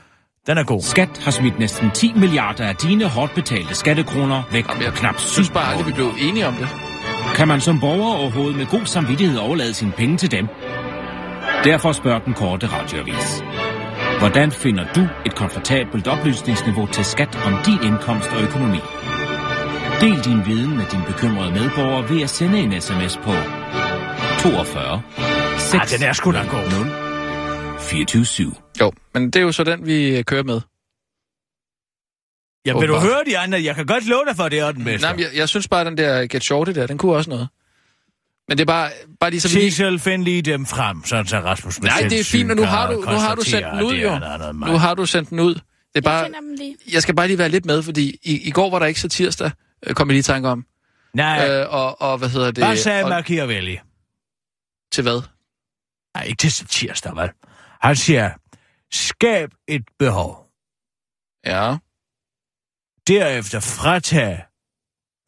Den 0.47 0.59
er 0.59 0.65
god. 0.65 0.81
Skat 0.83 1.21
har 1.25 1.31
smidt 1.31 1.59
næsten 1.59 1.91
10 1.91 2.13
milliarder 2.17 2.65
af 2.65 2.77
dine 2.77 3.05
hårdt 3.05 3.35
betalte 3.35 3.75
skattekroner 3.75 4.43
væk 4.53 4.69
Jamen, 4.69 4.79
på 4.79 4.85
jeg 4.85 4.93
knap 4.93 5.19
7 5.19 5.29
synes 5.29 5.51
bare 5.51 5.69
aldrig, 5.71 5.87
vi 5.87 5.93
blev 5.93 6.11
enige 6.21 6.47
om 6.47 6.55
det. 6.55 6.69
Kan 7.35 7.49
man 7.49 7.61
som 7.61 7.81
borger 7.81 8.15
overhovedet 8.15 8.57
med 8.57 8.67
god 8.67 8.87
samvittighed 8.87 9.39
overlade 9.39 9.75
sine 9.75 9.93
penge 9.93 10.17
til 10.17 10.31
dem? 10.31 10.47
Derfor 11.65 11.93
spørger 11.93 12.19
den 12.19 12.35
korte 12.35 12.67
radioavis. 12.67 13.43
Hvordan 14.19 14.53
finder 14.53 14.85
du 14.95 15.09
et 15.27 15.35
komfortabelt 15.35 16.09
oplysningsniveau 16.09 16.87
til 16.87 17.05
skat 17.05 17.39
om 17.47 17.55
din 17.67 17.79
indkomst 17.83 18.29
og 18.33 18.43
økonomi? 18.43 18.81
Del 20.01 20.25
din 20.25 20.47
viden 20.47 20.77
med 20.77 20.85
dine 20.93 21.05
bekymrede 21.07 21.51
medborgere 21.51 22.11
ved 22.11 22.23
at 22.23 22.31
sende 22.31 22.59
en 22.59 22.81
sms 22.81 23.17
på 23.17 23.33
42 24.39 25.03
Ah, 25.75 25.89
den 25.99 26.03
er 26.03 26.13
sgu 26.13 26.33
da 26.33 26.39
god. 26.39 27.04
24 27.81 28.25
7. 28.27 28.57
Jo, 28.81 28.93
men 29.15 29.25
det 29.27 29.37
er 29.37 29.41
jo 29.41 29.53
så 29.53 29.65
den, 29.65 29.87
vi 29.87 30.19
øh, 30.19 30.25
kører 30.25 30.43
med. 30.43 30.61
Ja, 32.67 32.79
vil 32.79 32.89
du 32.89 32.97
høre 32.99 33.23
de 33.27 33.39
andre? 33.39 33.63
Jeg 33.63 33.75
kan 33.75 33.87
godt 33.87 34.07
love 34.07 34.25
dig 34.29 34.37
for, 34.37 34.45
at 34.45 34.53
det 34.53 34.59
er 34.59 34.73
den 34.73 34.85
bedste. 34.85 35.07
Nej, 35.07 35.13
men 35.17 35.21
jeg, 35.23 35.31
jeg 35.35 35.49
synes 35.49 35.69
bare, 35.69 35.81
at 35.81 35.87
den 35.87 35.99
der 35.99 36.27
Get 36.27 36.45
Shorty 36.45 36.71
der, 36.73 36.87
den 36.87 36.99
kunne 36.99 37.13
også 37.17 37.31
noget. 37.31 37.49
Men 38.49 38.59
det 38.59 38.65
er 38.65 38.67
bare, 38.67 38.91
bare 39.21 39.31
lige 39.31 39.41
så 39.41 39.49
vi... 39.59 39.71
Cecil, 39.71 39.99
find 39.99 40.25
lige 40.25 40.43
dem 40.43 40.67
frem, 40.67 41.05
sådan 41.05 41.27
så 41.27 41.39
Rasmus 41.39 41.81
med 41.81 41.89
Nej, 41.91 42.01
det 42.09 42.21
er 42.21 42.25
fint, 42.25 42.51
og 42.51 42.57
nu 42.57 42.63
har 42.63 42.93
du, 42.93 43.01
nu 43.01 43.17
har 43.17 43.35
du 43.35 43.43
sendt 43.43 43.67
den 43.73 43.83
ud, 43.83 43.93
jo. 43.95 44.19
Nu 44.73 44.79
har 44.79 44.95
du 44.95 45.07
sendt 45.07 45.31
den 45.31 45.41
ud. 45.41 45.55
Det 45.55 45.61
er 45.61 45.63
Jeg 45.95 46.03
bare, 46.03 46.31
lige. 46.59 46.77
jeg 46.93 47.03
skal 47.03 47.15
bare 47.15 47.27
lige 47.27 47.39
være 47.39 47.49
lidt 47.49 47.65
med, 47.67 47.83
fordi 47.83 48.19
i, 48.23 48.49
i 48.49 48.51
går 48.51 48.71
var 48.71 48.79
der 48.79 48.87
ikke 48.87 49.01
så 49.01 49.09
tirsdag, 49.09 49.51
øh, 49.87 49.95
kom 49.95 50.09
jeg 50.09 50.13
lige 50.13 50.19
i 50.19 50.23
tanke 50.23 50.49
om. 50.49 50.65
Nej, 51.15 51.49
Øh, 51.51 51.67
og, 51.75 52.03
og 52.03 52.19
hvad 52.19 52.29
hedder 52.29 52.51
det? 52.51 52.65
hvad 52.65 52.77
sagde 52.77 53.05
og, 53.05 53.09
Machiavelli? 53.11 53.79
til 54.93 55.03
hvad? 55.03 55.23
Nej, 56.17 56.25
ikke 56.25 56.39
til 56.39 56.67
tirsdag, 56.67 57.17
vel? 57.17 57.31
Han 57.85 57.97
siger, 57.97 58.27
skab 58.91 59.51
et 59.69 59.85
behov. 59.99 60.31
Ja. 61.47 61.77
Derefter 63.07 63.61
fratage 63.61 64.45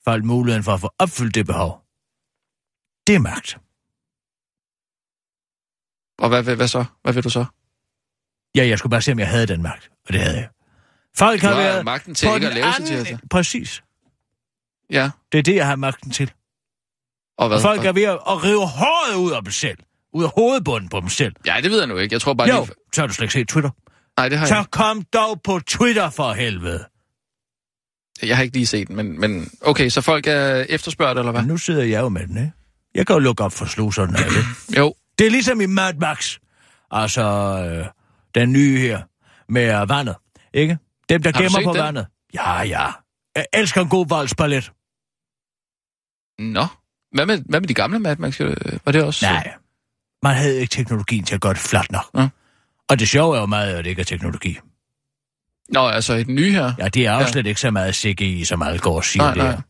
folk 0.04 0.24
muligheden 0.24 0.64
for 0.64 0.72
at 0.72 0.80
få 0.80 0.90
opfyldt 0.98 1.34
det 1.34 1.46
behov. 1.46 1.72
Det 3.06 3.14
er 3.14 3.18
magt. 3.32 3.50
Og 6.22 6.28
hvad, 6.28 6.42
hvad, 6.42 6.56
hvad 6.56 6.68
så? 6.68 6.84
Hvad 7.02 7.12
vil 7.14 7.24
du 7.24 7.30
så? 7.30 7.44
Ja, 8.56 8.66
jeg 8.68 8.78
skulle 8.78 8.90
bare 8.90 9.02
se, 9.02 9.12
om 9.12 9.18
jeg 9.18 9.28
havde 9.28 9.46
den 9.46 9.62
magt. 9.62 9.90
Og 10.06 10.12
det 10.12 10.20
havde 10.20 10.36
jeg. 10.36 10.50
Folk 11.16 11.40
har 11.40 11.48
har 11.48 11.56
været 11.56 11.84
magten 11.84 12.14
til 12.14 12.26
på 12.28 12.34
ikke 12.34 12.46
at 12.46 12.54
lave 12.54 12.72
sig 12.72 12.82
anden- 12.84 13.04
tirsdag. 13.04 13.18
Præcis. 13.30 13.82
Ja. 14.90 15.10
Det 15.32 15.38
er 15.38 15.42
det, 15.42 15.54
jeg 15.54 15.66
har 15.66 15.76
magten 15.76 16.10
til. 16.10 16.32
Og 17.38 17.48
hvad? 17.48 17.56
Og 17.56 17.62
folk 17.62 17.84
er 17.84 17.92
ved 17.92 18.02
at, 18.02 18.18
at 18.32 18.44
rive 18.44 18.66
håret 18.78 19.16
ud 19.24 19.32
af 19.32 19.42
dem 19.42 19.52
selv. 19.52 19.78
Ud 20.16 20.24
af 20.24 20.30
hovedbunden 20.34 20.88
på 20.88 21.00
dem 21.00 21.08
selv. 21.08 21.34
Ja, 21.46 21.56
det 21.62 21.70
ved 21.70 21.78
jeg 21.78 21.86
nu 21.86 21.96
ikke. 21.96 22.12
Jeg 22.12 22.20
tror 22.20 22.34
bare 22.34 22.48
Jo, 22.48 22.64
lige... 22.64 22.74
så 22.92 23.00
har 23.00 23.06
du 23.06 23.14
slet 23.14 23.24
ikke 23.24 23.32
set 23.32 23.48
Twitter. 23.48 23.70
Nej, 24.16 24.28
det 24.28 24.38
har 24.38 24.46
Så 24.46 24.54
jeg 24.54 24.66
kom 24.70 25.02
dog 25.02 25.40
på 25.42 25.60
Twitter 25.66 26.10
for 26.10 26.32
helvede. 26.32 26.84
Jeg 28.22 28.36
har 28.36 28.42
ikke 28.42 28.56
lige 28.56 28.66
set 28.66 28.88
den, 28.88 28.96
men, 28.96 29.20
men 29.20 29.50
okay, 29.60 29.88
så 29.88 30.00
folk 30.00 30.26
er 30.26 30.64
efterspørgt, 30.68 31.18
eller 31.18 31.32
hvad? 31.32 31.40
Men 31.42 31.48
nu 31.48 31.56
sidder 31.56 31.82
jeg 31.82 32.00
jo 32.00 32.08
med 32.08 32.26
den, 32.26 32.36
ikke? 32.36 32.52
Jeg 32.94 33.06
kan 33.06 33.14
jo 33.14 33.20
lukke 33.20 33.44
op 33.44 33.52
for 33.52 33.64
sluserne 33.66 34.18
af 34.18 34.24
det. 34.30 34.76
Jo. 34.78 34.94
Det 35.18 35.26
er 35.26 35.30
ligesom 35.30 35.60
i 35.60 35.66
Mad 35.66 35.94
Max. 35.94 36.38
Altså, 36.90 37.22
øh, 37.22 37.86
den 38.34 38.52
nye 38.52 38.78
her 38.78 39.02
med 39.48 39.80
øh, 39.80 39.88
vandet, 39.88 40.16
ikke? 40.54 40.78
Dem, 41.08 41.22
der 41.22 41.32
gemmer 41.32 41.62
på 41.64 41.72
den? 41.72 41.82
vandet. 41.82 42.06
Ja, 42.34 42.62
ja. 42.62 42.86
Jeg 43.36 43.46
elsker 43.52 43.80
en 43.80 43.88
god 43.88 44.06
valgsballet. 44.08 44.72
Nå. 46.38 46.66
Hvad 47.12 47.26
med, 47.26 47.42
hvad 47.48 47.60
med 47.60 47.68
de 47.68 47.74
gamle 47.74 47.98
Mad 47.98 48.16
Max? 48.16 48.40
Var 48.84 48.92
det 48.92 49.02
også? 49.02 49.26
Nej. 49.26 49.54
Man 50.26 50.36
havde 50.36 50.60
ikke 50.60 50.70
teknologien 50.70 51.24
til 51.24 51.34
at 51.34 51.40
gøre 51.40 51.52
det 51.52 51.60
fladt 51.60 51.92
nok. 51.92 52.04
Ja. 52.16 52.28
Og 52.88 52.98
det 52.98 53.08
sjove 53.08 53.36
er 53.36 53.40
jo 53.40 53.46
meget, 53.46 53.74
at 53.74 53.84
det 53.84 53.90
ikke 53.90 54.00
er 54.00 54.04
teknologi. 54.04 54.58
Nå, 55.68 55.86
altså 55.88 56.14
i 56.14 56.22
den 56.24 56.34
nye 56.34 56.52
her. 56.52 56.72
Ja, 56.78 56.88
det 56.88 57.06
er 57.06 57.10
jo 57.12 57.16
Ja. 57.18 57.22
ja. 57.24 57.30
slet 57.30 57.46
ikke 57.46 57.60
så 57.60 57.70
meget 57.70 57.94
CGI, 57.94 58.44
som 58.44 58.62
alle 58.62 58.78
går 58.78 58.96
og 58.96 59.04
siger 59.04 59.22
Nej, 59.24 59.34
det 59.34 59.42
nej. 59.42 59.52
er. 59.52 59.60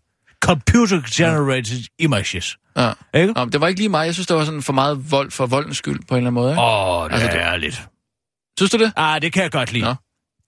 Computer-generated 0.45 1.85
images. 1.99 2.57
Ja. 2.77 2.93
Ikke? 3.15 3.33
Nå, 3.33 3.45
det 3.45 3.61
var 3.61 3.69
ikke 3.69 3.81
lige 3.81 3.89
mig. 3.89 4.07
Jeg 4.07 4.15
synes, 4.15 4.27
det 4.27 4.37
var 4.37 4.45
sådan 4.45 4.63
for 4.63 4.73
meget 4.73 5.11
vold 5.11 5.31
for 5.31 5.47
voldens 5.47 5.77
skyld, 5.77 6.01
på 6.09 6.15
en 6.15 6.17
eller 6.19 6.31
anden 6.31 6.35
måde. 6.35 6.51
Ikke? 6.53 6.63
Åh, 6.63 7.05
det 7.05 7.13
Altså, 7.13 7.27
altså, 7.27 7.39
det- 7.39 7.47
er 7.47 7.53
ærligt. 7.53 7.89
Synes 8.59 8.71
du 8.71 8.79
det? 8.79 8.93
Ah, 8.97 9.23
det 9.23 9.33
kan 9.33 9.43
jeg 9.43 9.51
godt 9.53 9.73
lide. 9.73 9.85
Nå. 9.85 9.91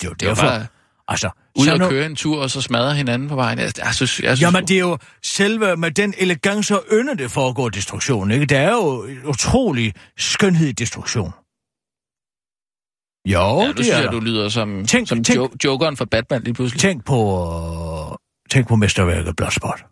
Det 0.00 0.06
er 0.06 0.10
jo 0.10 0.14
Det 0.14 0.28
var 0.28 0.34
derfor. 0.34 0.48
bare 0.48 0.66
Altså, 1.10 1.30
ud 1.58 1.68
og 1.68 1.78
nu- 1.78 1.88
køre 1.88 2.06
en 2.06 2.16
tur, 2.16 2.42
og 2.42 2.50
så 2.50 2.60
smadre 2.62 2.94
hinanden 2.94 3.28
på 3.28 3.34
vejen. 3.34 3.58
Jeg, 3.58 3.72
jeg 3.78 3.94
synes, 3.94 4.20
jeg 4.20 4.36
synes, 4.36 4.40
Jamen, 4.40 4.68
det 4.68 4.74
er 4.76 4.80
jo 4.80 4.98
selve 5.22 5.76
med 5.76 5.90
den 5.90 6.14
elegance 6.18 6.74
og 6.76 6.84
ynde, 6.92 7.16
det 7.18 7.30
foregår 7.30 7.68
destruktion, 7.68 8.30
ikke? 8.30 8.46
Der 8.46 8.58
er 8.58 8.70
jo 8.72 9.06
utrolig 9.28 9.94
skønhed 10.18 10.68
i 10.68 10.72
destruktion. 10.72 11.32
Jo, 13.32 13.60
ja, 13.62 13.68
det 13.68 13.76
synes 13.76 13.88
er 13.88 14.02
jeg, 14.02 14.12
du 14.12 14.20
lyder 14.20 14.48
som, 14.48 14.84
Tænk- 14.84 15.08
som 15.08 15.24
tænk- 15.24 15.36
jo, 15.36 15.50
jokeren 15.64 15.96
for 15.96 16.04
Batman 16.04 16.42
lige 16.42 16.54
pludselig. 16.54 16.80
Tænk 16.80 17.04
på, 17.04 18.16
tænk 18.50 18.68
på 18.68 18.76
mesterværket 18.76 19.36
Bloodsport. 19.36 19.84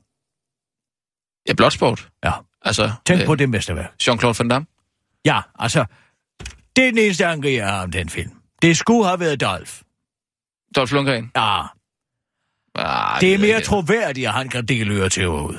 Ja, 1.49 1.55
Bloodsport. 1.55 2.09
Ja. 2.25 2.33
Altså, 2.63 2.93
Tænk 3.07 3.21
øh, 3.21 3.27
på 3.27 3.35
det 3.35 3.49
mesterværk. 3.49 3.93
Jean-Claude 4.03 4.35
Van 4.39 4.49
Damme. 4.49 4.67
Ja, 5.25 5.41
altså, 5.59 5.85
det 6.77 6.87
er 6.87 6.91
den 6.91 6.99
eneste 6.99 7.27
anke, 7.27 7.55
jeg 7.55 7.67
har 7.69 7.83
om 7.83 7.91
den 7.91 8.09
film. 8.09 8.31
Det 8.63 8.77
skulle 8.77 9.07
have 9.07 9.21
været 9.21 9.41
Dolph. 9.41 9.73
Dolph 10.77 10.93
Lundgren? 10.93 11.31
Ja, 11.37 11.63
Ah, 12.79 13.21
det 13.21 13.35
er 13.35 13.39
mere 13.39 13.49
jeg 13.55 13.65
troværdigt, 13.65 14.27
at 14.27 14.33
han 14.35 14.49
kan 14.49 14.67
dele 14.67 14.95
øre 14.95 15.09
til 15.09 15.29
ud. 15.29 15.55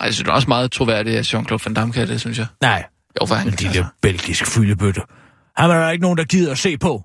Ej, 0.00 0.04
jeg 0.06 0.14
synes, 0.14 0.24
det 0.24 0.28
er 0.30 0.34
også 0.34 0.48
meget 0.48 0.72
troværdigt, 0.72 1.16
at 1.16 1.34
Jean-Claude 1.34 1.58
Van 1.64 1.74
Damme 1.74 1.92
kan 1.92 2.08
det, 2.08 2.20
synes 2.20 2.38
jeg. 2.38 2.46
Nej, 2.60 2.86
Jo, 3.20 3.26
for 3.26 3.34
han 3.34 3.46
men 3.46 3.56
kan, 3.56 3.62
de 3.62 3.66
altså. 3.66 3.82
der 3.82 3.88
belgiske 4.02 4.46
fyldebøtte. 4.46 5.02
Han 5.56 5.70
er 5.70 5.74
der 5.74 5.90
ikke 5.90 6.02
nogen, 6.02 6.18
der 6.18 6.24
gider 6.24 6.52
at 6.52 6.58
se 6.58 6.78
på. 6.78 7.04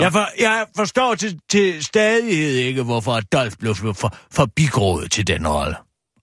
Jeg, 0.00 0.12
for, 0.12 0.28
jeg 0.40 0.66
forstår 0.76 1.14
til, 1.14 1.40
til 1.48 1.84
stadighed 1.84 2.54
ikke, 2.54 2.82
hvorfor 2.82 3.20
Dolph 3.20 3.56
blev 3.58 3.74
for, 3.74 3.92
for, 3.92 4.16
forbigået 4.32 5.10
til 5.10 5.26
den 5.26 5.48
rolle. 5.48 5.76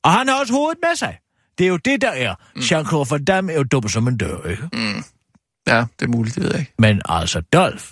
Og 0.04 0.12
han 0.12 0.28
har 0.28 0.40
også 0.40 0.54
hovedet 0.54 0.78
med 0.84 0.96
sig. 0.96 1.18
Det 1.58 1.64
er 1.64 1.68
jo 1.68 1.78
det, 1.78 2.02
der 2.02 2.10
er. 2.12 2.36
Mm. 2.56 2.62
Jean-Claude 2.62 3.12
Van 3.12 3.26
Damme 3.26 3.52
er 3.52 3.58
jo 3.58 3.64
dum 3.64 3.88
som 3.90 4.08
en 4.08 4.18
dør, 4.18 4.48
ikke? 4.50 4.70
Mm. 4.74 5.04
Ja, 5.68 5.86
det 6.00 6.06
er 6.06 6.08
muligt, 6.08 6.36
det 6.36 6.44
ved 6.44 6.52
jeg 6.52 6.60
ikke. 6.60 6.74
Men 6.80 7.02
altså, 7.06 7.42
Dolph, 7.42 7.86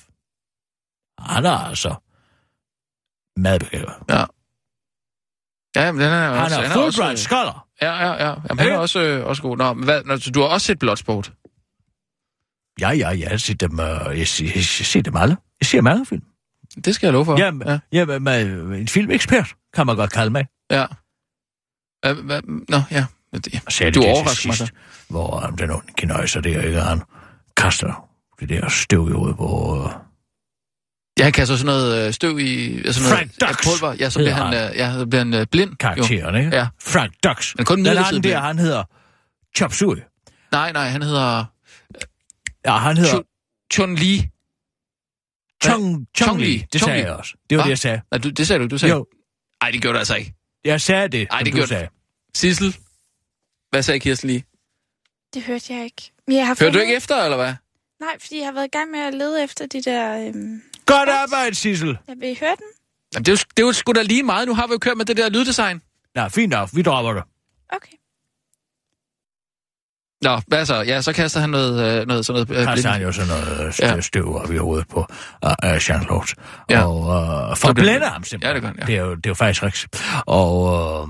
han 1.26 1.46
er 1.46 1.52
altså 1.58 1.96
madbegavet. 3.38 3.94
Ja. 4.10 4.26
Ja, 5.76 5.92
men 5.92 6.02
den 6.02 6.10
er 6.14 6.30
Han 6.34 6.44
også... 6.44 6.56
er 6.62 6.64
også, 6.66 6.74
Fulbright 6.74 7.12
øh, 7.12 7.18
scholar. 7.18 7.68
Ja, 7.82 7.92
ja, 8.08 8.12
ja. 8.28 8.30
Jamen, 8.50 8.60
han 8.60 8.68
er 8.70 8.78
også, 8.78 9.00
øh, 9.02 9.26
også 9.26 9.42
god. 9.42 9.58
Nå, 9.58 9.74
men 9.74 9.84
hvad, 9.84 10.04
nå, 10.04 10.18
så 10.18 10.32
du 10.32 10.40
har 10.42 10.48
også 10.48 10.68
set 10.68 10.80
Bloodsport? 10.80 11.34
Ja, 12.82 12.90
ja, 12.90 13.10
ja, 13.12 13.20
jeg 13.20 13.30
har 13.30 13.38
set 13.38 13.62
dem, 13.62 13.74
uh, 13.74 13.78
jeg, 13.80 14.18
jeg, 14.18 14.26
jeg, 14.42 14.56
jeg 14.56 14.64
ser 14.64 15.02
dem 15.02 15.16
alle. 15.16 15.38
Jeg 15.62 15.66
ser 15.68 15.82
mange 15.82 16.06
film. 16.06 16.24
Det 16.86 16.96
skal 16.96 17.08
jeg 17.08 17.14
love 17.14 17.26
for. 17.26 17.38
Ja, 17.40 17.52
ja. 17.66 17.80
ja 17.92 18.20
med, 18.20 18.52
en 18.80 18.88
filmekspert, 18.88 19.56
kan 19.74 19.86
man 19.86 19.96
godt 19.96 20.12
kalde 20.12 20.30
mig. 20.32 20.48
ja. 20.72 20.86
Hvad, 22.04 22.42
nå, 22.70 22.78
ja. 22.92 23.06
Det- 23.34 23.96
Du 23.96 24.04
overrasker 24.04 24.48
mig 24.50 24.56
sidst, 24.58 24.74
Hvor 25.10 25.48
um, 25.48 25.58
den 25.58 25.70
onde 25.72 25.94
kinøjser 25.98 26.42
der, 26.42 26.62
ikke? 26.62 26.82
Han 26.82 27.02
kaster 27.58 28.10
det 28.40 28.50
der 28.50 28.70
støv 28.70 29.10
i 29.10 29.12
hovedet 29.12 29.38
på... 29.38 29.78
Uh, 29.84 29.92
Ja, 31.22 31.26
han 31.26 31.34
kaster 31.34 31.56
sådan 31.56 31.66
noget 31.66 32.08
øh, 32.08 32.14
støv 32.14 32.40
i... 32.40 32.78
Altså 32.86 33.02
noget, 33.02 33.16
Frank 33.18 33.32
Dux 33.42 33.50
ja, 33.50 33.56
pulver. 33.72 33.96
Ja, 34.00 34.10
så 34.10 34.20
bliver 34.20 34.34
han, 34.34 34.54
øh, 34.54 34.78
ja, 34.78 34.94
så 34.94 35.06
bliver 35.06 35.24
han 35.24 35.34
øh, 35.34 35.46
blind. 35.52 35.70
Jo. 35.70 35.76
karakteren, 35.80 36.36
ikke? 36.36 36.56
Ja. 36.58 36.68
Frank 36.82 37.14
Dux. 37.24 37.56
Men 37.56 37.66
kun 37.66 37.78
Den 37.78 37.88
anden 37.88 38.22
blind. 38.22 38.24
der, 38.36 38.40
han 38.40 38.60
hedder 38.60 38.84
Chop 39.58 39.74
Suey. 39.74 39.98
Nej, 40.52 40.72
nej, 40.72 40.88
han 40.88 41.02
hedder 41.02 41.46
Ja, 42.66 42.78
han 42.78 42.98
hedder 42.98 43.14
Chun- 43.20 43.68
Chun 43.74 43.96
Li. 43.96 44.30
Chong, 45.64 46.08
Chong 46.18 46.40
Li. 46.40 46.66
Det 46.74 46.82
sagde 46.82 47.00
jeg 47.00 47.12
også. 47.14 47.34
Det 47.50 47.58
var 47.58 47.64
Hva? 47.64 47.66
det, 47.66 47.70
jeg 47.70 47.78
sagde. 47.80 48.02
Nej, 48.12 48.18
du, 48.20 48.30
det 48.30 48.48
sagde 48.48 48.64
du, 48.64 48.68
du 48.68 48.78
sagde. 48.78 48.96
Jo, 48.96 49.06
Nej, 49.64 49.72
det 49.72 49.82
gjorde 49.82 49.94
du 49.94 50.00
altså 50.00 50.16
ikke. 50.16 50.34
jeg 50.66 50.82
sagde 50.82 51.08
det, 51.08 51.28
Ej, 51.32 51.40
det 51.40 51.46
du 51.54 51.58
gjorde- 51.58 51.68
sagde. 51.70 51.88
Sissel, 52.36 52.76
hvad 53.70 53.84
sagde 53.84 54.00
Kirsten 54.00 54.30
lige? 54.30 54.44
Det 55.34 55.44
hørte 55.44 55.74
jeg 55.74 55.84
ikke. 55.84 56.12
Men 56.28 56.38
jeg 56.38 56.46
har 56.48 56.54
Hørte 56.54 56.66
du 56.66 56.66
fundet- 56.72 56.82
ikke 56.82 56.96
efter, 56.96 57.24
eller 57.24 57.38
hvad? 57.38 57.54
Nej, 58.00 58.20
fordi 58.20 58.38
jeg 58.38 58.46
har 58.48 58.54
været 58.54 58.66
i 58.66 58.78
gang 58.78 58.92
med 58.92 59.00
at 59.00 59.14
lede 59.14 59.44
efter 59.44 59.66
de 59.68 59.82
der... 59.82 60.28
Øhm... 60.28 60.62
Godt 60.86 61.10
arbejde, 61.10 61.56
Sissel. 61.56 61.98
Jeg 62.08 62.16
vil 62.20 62.30
I 62.30 62.38
høre 62.40 62.50
den? 62.50 62.66
Jamen, 63.14 63.26
det 63.26 63.32
er, 63.32 63.34
jo, 63.34 63.38
det 63.58 63.64
er 63.64 63.68
jo 63.68 63.74
sgu 63.74 63.92
da 63.92 64.02
lige 64.02 64.24
meget. 64.24 64.48
Nu 64.48 64.54
har 64.56 64.68
vi 64.68 64.72
jo 64.74 64.78
kørt 64.78 64.98
med 64.98 65.06
det 65.06 65.18
der 65.18 65.30
lyddesign. 65.30 65.82
Nå, 66.16 66.30
fint 66.30 66.50
nok. 66.50 66.70
Vi 66.74 66.82
dropper 66.82 67.14
det. 67.14 67.24
Okay. 67.70 67.92
Nå, 70.22 70.42
hvad 70.48 70.66
så? 70.66 70.76
Ja, 70.76 71.02
så 71.02 71.14
kaster 71.14 71.40
han 71.40 71.50
noget, 71.50 72.02
øh, 72.02 72.08
noget 72.08 72.26
sådan 72.26 72.46
noget... 72.48 72.60
Øh, 72.62 72.68
Kaster 72.68 72.90
han 72.90 73.02
jo 73.02 73.12
sådan 73.12 73.28
noget 73.28 73.68
øh, 73.68 73.74
Ja. 73.80 74.02
støv, 74.02 74.36
op 74.36 74.52
i 74.52 74.58
hovedet 74.58 74.88
på 74.88 75.00
uh, 75.00 75.52
uh, 75.64 75.76
Jean-Claude. 75.76 76.34
Ja. 76.70 76.84
Og 76.86 77.58
for 77.58 77.66
Så 77.66 77.70
at 77.70 77.76
bliver 77.76 77.86
blænde 77.86 78.06
det- 78.06 78.12
ham 78.12 78.24
simpelthen. 78.24 78.50
Ja, 78.50 78.54
det 78.54 78.62
gør 78.62 78.68
han, 78.68 78.78
ja. 78.80 78.86
det, 78.86 78.96
er 78.96 79.02
jo, 79.02 79.16
det 79.16 79.26
er 79.26 79.30
jo 79.30 79.34
faktisk 79.34 79.64
rigtigt. 79.64 80.04
Og 80.26 80.62
uh, 81.02 81.10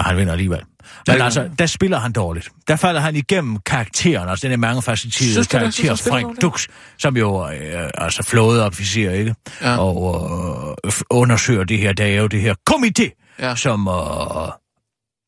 han 0.00 0.16
vinder 0.16 0.32
alligevel. 0.32 0.62
Det 1.06 1.14
Men 1.14 1.22
altså, 1.22 1.50
der 1.58 1.66
spiller 1.66 1.98
han 1.98 2.12
dårligt. 2.12 2.48
Der 2.68 2.76
falder 2.76 3.00
han 3.00 3.16
igennem 3.16 3.58
karakteren, 3.66 4.28
altså 4.28 4.46
den 4.46 4.52
er 4.52 4.56
mange 4.56 4.82
facetterede 4.82 5.40
det? 5.40 5.48
Karakter, 5.48 5.94
spiller 5.94 6.20
Frank? 6.22 6.42
Dux, 6.42 6.66
som 6.98 7.16
jo 7.16 7.48
øh, 7.48 7.90
altså 7.94 8.22
flådeofficer, 8.22 9.10
ikke? 9.10 9.34
Ja. 9.62 9.76
Og 9.78 10.76
øh, 10.86 10.92
undersøger 11.10 11.64
det 11.64 11.78
her, 11.78 11.92
der 11.92 12.04
er 12.04 12.16
jo 12.20 12.26
det 12.26 12.40
her 12.40 12.54
komité, 12.70 13.36
Ja. 13.38 13.56
som, 13.56 13.88
øh, 13.88 13.94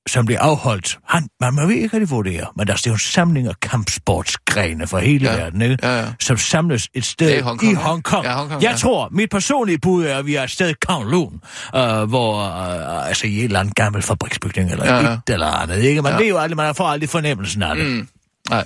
som 0.08 0.26
bliver 0.26 0.40
afholdt. 0.40 0.98
Han, 1.08 1.28
man, 1.40 1.56
ved 1.68 1.74
ikke 1.74 1.96
rigtig, 2.00 2.36
er, 2.38 2.52
men 2.56 2.66
der 2.66 2.72
er 2.72 2.82
jo 2.86 2.92
en 2.92 2.98
samling 2.98 3.48
af 3.48 3.60
kampsportsgrene 3.62 4.86
fra 4.86 4.98
hele 4.98 5.30
Ja. 5.30 5.36
verden, 5.36 5.62
ikke? 5.62 5.76
Ja, 5.82 5.98
ja. 6.00 6.12
som 6.20 6.36
samles 6.36 6.88
et 6.94 7.04
sted 7.04 7.38
i 7.38 7.40
Hongkong, 7.40 7.72
i? 7.72 7.74
Hongkong. 7.74 8.24
Ja, 8.24 8.34
Hongkong, 8.36 8.62
Jeg 8.62 8.70
ja. 8.70 8.76
tror, 8.76 9.08
mit 9.12 9.30
personlige 9.30 9.78
bud 9.78 10.04
er, 10.04 10.18
at 10.18 10.26
vi 10.26 10.34
er 10.34 10.42
et 10.42 10.50
sted 10.50 10.70
i 10.70 10.74
Kowloon, 10.86 11.40
øh, 11.74 12.02
hvor, 12.02 12.40
øh, 12.44 13.08
altså 13.08 13.26
i 13.26 13.38
en 13.38 13.44
eller 13.44 13.60
anden 13.60 13.74
gammel 13.74 14.02
fabriksbygning, 14.02 14.70
eller 14.70 14.84
Ja, 14.86 14.94
ja, 14.96 15.02
ja. 15.08 15.12
et 15.12 15.20
eller 15.28 15.46
andet, 15.46 15.76
ikke? 15.82 16.02
Man 16.02 16.12
Ja. 16.12 16.16
ja. 16.18 16.22
ved 16.22 16.28
jo 16.28 16.38
aldrig, 16.38 16.56
man 16.56 16.74
får 16.74 16.86
aldrig 16.88 17.08
fornemmelsen 17.08 17.62
af 17.62 17.76
det. 17.76 17.86
Mm. 17.86 18.08
Nej. 18.50 18.64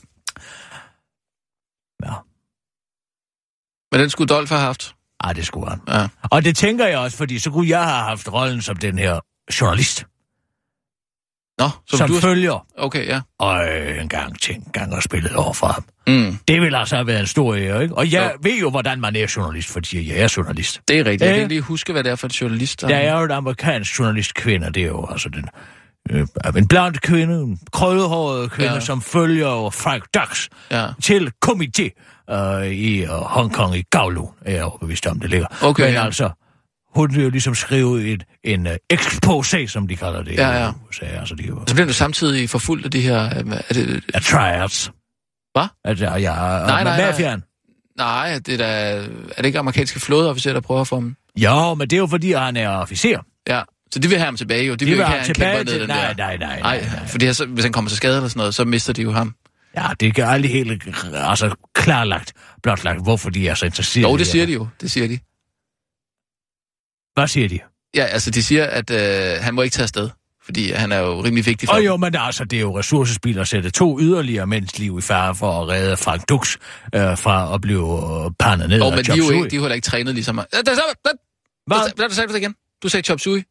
Ja. 2.05 2.13
Men 3.93 4.01
den 4.01 4.11
skulle 4.11 4.29
Dolph 4.29 4.51
have 4.51 4.61
haft. 4.63 4.95
Ej, 5.25 5.33
det 5.33 5.47
skulle 5.47 5.69
han. 5.71 5.81
Ja. 5.89 6.09
Og 6.31 6.45
det 6.45 6.57
tænker 6.57 6.87
jeg 6.87 6.99
også, 6.99 7.17
fordi 7.17 7.39
så 7.39 7.51
kunne 7.51 7.69
jeg 7.69 7.85
have 7.85 8.03
haft 8.03 8.33
rollen 8.33 8.63
som 8.63 8.77
den 8.77 8.99
her 8.99 9.21
journalist, 9.61 10.05
Nå, 11.61 11.69
som, 11.89 11.99
som, 11.99 12.09
du... 12.09 12.15
følger 12.21 12.67
Okay, 12.79 13.07
ja. 13.07 13.21
og 13.39 13.69
øh, 13.69 14.03
en 14.03 14.09
gang 14.09 14.41
til 14.41 14.55
en 14.55 14.65
gang 14.73 14.95
og 14.95 15.03
spillet 15.03 15.33
over 15.37 15.53
for 15.53 15.67
ham. 15.67 15.85
Mm. 16.07 16.39
Det 16.49 16.61
vil 16.61 16.75
altså 16.75 16.97
have 16.97 17.07
været 17.07 17.21
en 17.21 17.27
stor 17.27 17.55
ære, 17.55 17.83
ikke? 17.83 17.95
Og 17.97 18.13
jeg 18.13 18.31
Jo. 18.35 18.39
ved 18.51 18.59
jo, 18.59 18.71
hvordan 18.71 19.01
man 19.01 19.17
er 19.17 19.33
journalist, 19.37 19.69
fordi 19.73 20.09
jeg 20.13 20.19
er 20.25 20.35
journalist. 20.37 20.81
Det 20.89 20.97
er 20.99 21.05
rigtigt. 21.05 21.21
Jeg 21.21 21.29
Ja. 21.29 21.33
kan 21.35 21.43
ikke 21.43 21.49
lige 21.55 21.61
huske, 21.61 21.93
hvad 21.93 22.05
det 22.05 22.13
er 22.13 22.17
for 22.17 22.27
en 22.27 22.31
journalist. 22.31 22.81
Der 22.81 22.97
er 22.97 23.19
jo 23.19 23.25
en 23.25 23.31
amerikansk 23.31 23.99
journalistkvinde, 23.99 24.67
det 24.73 24.83
er 24.83 24.87
jo 24.87 25.07
altså 25.11 25.29
den... 25.29 25.45
Øh, 26.11 26.27
en 26.57 26.69
blond 26.69 26.95
kvinde, 26.95 27.35
en 27.35 27.59
krøllehåret 27.73 28.51
kvinde, 28.51 28.73
Ja. 28.75 28.81
som 28.81 29.03
følger 29.03 29.71
Frank 29.71 30.05
Dux 30.15 30.49
Ja. 30.71 30.87
til 31.03 31.31
komité 31.47 31.89
øh, 32.35 32.67
i 32.67 33.03
uh, 33.05 33.09
Hongkong 33.11 33.77
i 33.77 33.85
Kowloon, 33.93 34.31
er 34.45 34.55
jeg 34.55 34.65
overbevist 34.65 35.07
om, 35.07 35.21
det 35.21 35.31
ligger. 35.31 35.47
Okay, 35.63 35.85
Men 35.85 35.93
ja. 35.93 36.05
altså, 36.05 36.31
hun 36.95 37.11
jo 37.11 37.31
ligesom 37.31 37.55
skrive 37.55 38.09
et, 38.13 38.25
en 38.45 38.67
uh, 38.67 38.73
exposé, 38.93 39.67
som 39.67 39.89
de 39.89 39.97
kalder 39.97 40.23
det 40.23 40.33
Ja, 40.39 40.65
ja. 40.65 40.71
USA. 40.89 41.05
Altså, 41.07 41.35
de 41.35 41.43
jo 41.43 41.63
Så 41.69 41.75
bliver 41.75 41.87
du 41.87 41.93
samtidig 41.93 42.51
forfulgt 42.51 42.85
af 42.85 42.91
de 42.91 43.01
her... 43.01 43.25
øh, 43.25 43.53
Er 43.69 43.75
det, 43.75 44.05
a 44.15 44.19
tryouts. 44.19 44.91
Hvad? 45.53 45.67
Altså, 45.85 46.05
ja, 46.05 46.35
Nej, 46.35 46.85
nej, 46.85 46.85
nej, 46.85 47.13
nej, 47.21 47.37
nej. 47.97 48.39
Det 48.47 48.55
er, 48.55 48.59
da, 48.59 48.95
er 49.31 49.37
det 49.37 49.45
ikke 49.47 49.59
amerikanske 49.59 50.01
flådeofficer, 50.01 50.53
der 50.53 50.61
prøver 50.61 50.81
at 50.81 50.89
få 50.89 50.97
ham? 50.97 51.17
Jo, 51.37 51.75
men 51.75 51.91
det 51.91 51.97
er 51.97 52.01
jo 52.01 52.07
fordi, 52.07 52.33
han 52.33 52.57
er 52.57 52.69
officer. 52.69 53.19
Ja, 53.49 53.63
så 53.93 53.99
de 53.99 54.09
vil 54.09 54.19
have 54.19 54.25
ham 54.25 54.37
tilbage 54.37 54.65
jo. 54.65 54.73
De, 54.73 54.77
De 54.79 54.85
vil 54.85 54.93
vil 54.93 54.99
ikke 54.99 55.05
have 55.05 55.19
ham 55.19 55.25
tilbage 55.35 55.59
ned 55.59 55.67
til... 55.67 55.81
den 55.81 55.89
Nej, 55.89 56.15
nej, 56.19 56.37
nej, 56.37 56.61
nej, 56.61 56.61
Nej, 56.61 56.89
nej. 56.95 57.07
fordi 57.07 57.27
altså, 57.27 57.47
hvis 57.47 57.65
han 57.65 57.73
kommer 57.73 57.89
til 57.89 57.97
skade 57.97 58.17
eller 58.17 58.29
sådan 58.29 58.39
noget, 58.39 58.55
så 58.55 58.65
mister 58.65 58.93
de 58.93 59.03
jo 59.03 59.13
ham. 59.13 59.35
Ja, 59.77 59.87
det 60.01 60.19
er 60.19 60.27
aldrig 60.27 60.53
helt 60.53 60.83
altså, 61.15 61.55
klarlagt, 61.75 62.33
blotlagt, 62.63 63.03
hvorfor 63.03 63.31
de 63.31 63.49
er 63.49 63.55
så 63.55 63.67
interesserede. 63.67 64.11
Jo, 64.11 64.19
det 64.19 64.27
siger 64.27 64.47
de 64.47 64.53
jo. 64.53 64.69
Det 64.81 64.91
siger 64.91 65.09
de. 65.09 65.19
Hvad 67.15 67.29
siger 67.29 67.49
de? 67.49 67.59
Ja, 67.95 68.05
altså 68.05 68.31
de 68.31 68.43
siger, 68.43 68.67
at 68.67 68.91
øh, 68.91 69.43
han 69.43 69.55
må 69.55 69.63
ikke 69.63 69.75
tage 69.75 69.83
afsted, 69.83 70.11
fordi 70.45 70.71
han 70.71 70.93
er 70.93 70.99
jo 70.99 71.25
rimelig 71.25 71.47
vigtig 71.47 71.69
for 71.69 71.75
Og 71.75 71.85
jo, 71.85 71.97
men 71.97 72.15
altså, 72.17 72.45
det 72.45 72.57
er 72.57 72.61
jo 72.61 72.79
ressourcespil 72.79 73.39
at 73.39 73.49
sætte 73.49 73.71
to 73.71 74.01
yderligere 74.01 74.47
mænds 74.47 74.79
liv 74.79 74.99
i 74.99 75.03
fare 75.03 75.35
for 75.35 75.63
at 75.63 75.69
redde 75.69 75.97
Frank 75.97 76.29
Dux 76.29 76.57
øh, 76.95 77.01
fra 77.19 77.55
at 77.55 77.61
blive 77.61 78.25
øh, 78.25 78.31
pandet 78.39 78.69
ned 78.69 78.83
af 78.83 78.93
men 78.97 79.05
de 79.05 79.13
er 79.13 79.17
jo 79.17 79.31
ikke, 79.31 79.49
de 79.49 79.55
er 79.55 79.57
jo 79.57 79.63
heller 79.63 79.75
ikke 79.75 79.85
trænet 79.85 80.15
ligesom 80.15 80.35
mig. 80.35 80.47
Hvad? 80.51 81.93
Hvad? 81.97 82.11
Sagde 82.11 82.29
du 82.29 82.33
det 82.33 82.41
igen? 82.41 82.55
Du 82.83 82.89
sagde 82.89 83.07
Chop 83.07 83.21
Suey. 83.21 83.43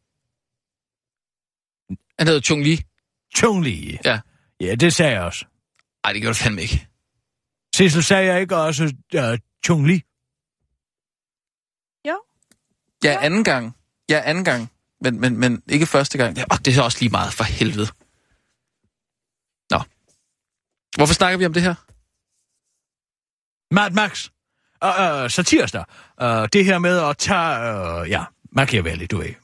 Han 2.18 2.26
hedder 2.26 2.40
Chung 2.40 2.64
Li. 2.64 2.80
Chung 3.36 3.64
Li. 3.64 3.98
Ja. 4.04 4.20
Ja, 4.60 4.74
det 4.74 4.92
sagde 4.92 5.12
jeg 5.12 5.22
også. 5.22 5.44
Nej, 6.04 6.12
det 6.12 6.22
gjorde 6.22 6.34
du 6.34 6.42
fandme 6.42 6.62
ikke. 6.62 6.86
Sissel 7.76 8.02
sagde 8.02 8.32
jeg 8.32 8.40
ikke 8.40 8.56
også 8.56 8.84
uh, 9.14 9.20
Chung 9.66 9.86
Li. 9.86 10.02
Ja, 13.04 13.18
anden 13.24 13.44
gang. 13.44 13.76
Ja, 14.10 14.22
anden 14.24 14.44
gang. 14.44 14.70
Men, 15.00 15.20
men, 15.20 15.36
men 15.36 15.62
ikke 15.68 15.86
første 15.86 16.18
gang. 16.18 16.36
Ja, 16.36 16.44
og 16.50 16.64
det 16.64 16.78
er 16.78 16.82
også 16.82 16.98
lige 17.00 17.10
meget 17.10 17.32
for 17.32 17.44
helvede. 17.44 17.86
Nå. 19.70 19.82
Hvorfor 20.96 21.14
snakker 21.14 21.38
vi 21.38 21.46
om 21.46 21.52
det 21.52 21.62
her? 21.62 21.74
Mad 23.74 23.90
Max. 23.90 24.28
Uh, 24.84 25.22
uh, 25.24 25.30
satirsdag. 25.30 25.84
Uh, 26.22 26.46
det 26.52 26.64
her 26.64 26.78
med 26.78 26.98
at 26.98 27.18
tage, 27.18 28.00
uh, 28.02 28.10
ja, 28.10 28.24
Machiavelli, 28.52 29.06
du 29.06 29.18
ved. 29.18 29.34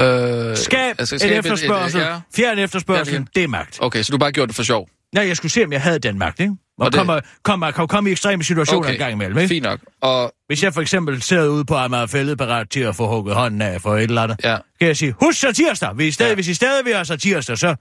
Øh, 0.00 0.56
Skab 0.56 0.94
altså, 0.98 1.14
en 1.14 1.18
skab 1.18 1.38
efterspørgsel. 1.38 2.00
ja. 2.00 2.20
Fjern 2.36 2.58
efterspørgsel, 2.58 3.14
Ja, 3.14 3.24
det 3.34 3.44
er 3.44 3.48
magt. 3.48 3.78
Okay, 3.80 4.02
så 4.02 4.10
du 4.10 4.14
har 4.14 4.18
bare 4.18 4.32
gjort 4.32 4.48
det 4.48 4.56
for 4.56 4.62
sjov. 4.62 4.88
Nej, 5.14 5.26
jeg 5.26 5.36
skulle 5.36 5.52
se, 5.52 5.64
om 5.64 5.72
jeg 5.72 5.82
havde 5.82 5.98
den 5.98 6.18
magt, 6.18 6.40
ikke? 6.40 6.56
Og, 6.78 6.84
Og 6.84 6.92
det- 6.92 6.98
kommer, 6.98 7.20
kommer, 7.42 7.70
kan 7.70 7.88
komme 7.88 8.10
i 8.10 8.12
ekstreme 8.12 8.44
situationer 8.44 8.78
Okay. 8.84 8.92
en 8.92 8.98
gang 8.98 9.12
imellem, 9.12 9.38
ikke? 9.38 9.48
Fint 9.48 9.62
nok. 9.62 9.80
Og 10.00 10.32
Hvis 10.46 10.62
jeg 10.62 10.74
for 10.74 10.80
eksempel 10.80 11.22
sidder 11.22 11.48
ude 11.48 11.64
på 11.64 11.74
Amagerfældet 11.74 12.38
parat 12.38 12.70
til 12.70 12.80
at 12.80 12.96
få 12.96 13.06
hugget 13.08 13.34
hånden 13.34 13.62
af 13.62 13.80
for 13.80 13.96
et 13.96 14.02
eller 14.02 14.22
andet, 14.22 14.40
ja, 14.44 14.56
kan 14.78 14.88
jeg 14.88 14.96
sige, 14.96 15.14
husk 15.20 15.40
satirsdag. 15.40 15.92
Hvis 15.92 16.08
I 16.08 16.12
stadig, 16.12 16.30
Ja. 16.30 16.34
hvis 16.34 16.48
I 16.48 16.54
stadig 16.54 16.84
vil 16.84 16.94
have 16.94 17.04
satirsdag, 17.04 17.58
så 17.58 17.76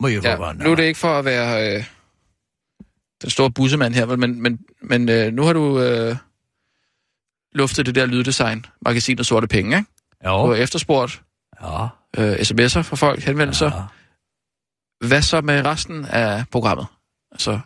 må 0.00 0.08
I 0.08 0.14
ja. 0.14 0.36
hånden 0.36 0.64
nu 0.64 0.70
er 0.70 0.74
det 0.74 0.84
ikke 0.84 1.00
for 1.00 1.18
at 1.18 1.24
være 1.24 1.76
øh, 1.76 1.84
den 3.22 3.30
store 3.30 3.50
bussemand 3.50 3.94
her, 3.94 4.06
men, 4.16 4.42
men, 4.42 4.58
men 4.82 5.08
øh, 5.08 5.32
nu 5.32 5.42
har 5.42 5.52
du 5.52 5.80
øh, 5.80 6.16
luftet 7.52 7.86
det 7.86 7.94
der 7.94 8.06
lyddesign, 8.06 8.66
magasinet 8.82 9.26
Sorte 9.26 9.46
Penge, 9.46 9.76
ikke? 9.76 9.88
Du 10.24 10.28
har 10.28 10.46
Jo, 10.46 10.52
efterspurgt 10.54 11.22
ja, 11.62 11.82
øh, 12.18 12.32
sms'er 12.34 12.80
fra 12.82 12.96
folk, 12.96 13.20
henvendelser. 13.22 13.66
ja. 13.66 13.82
Hvad 15.08 15.22
så 15.22 15.40
med 15.40 15.64
resten 15.66 16.04
af 16.04 16.44
programmet? 16.52 16.86
Altså, 17.32 17.60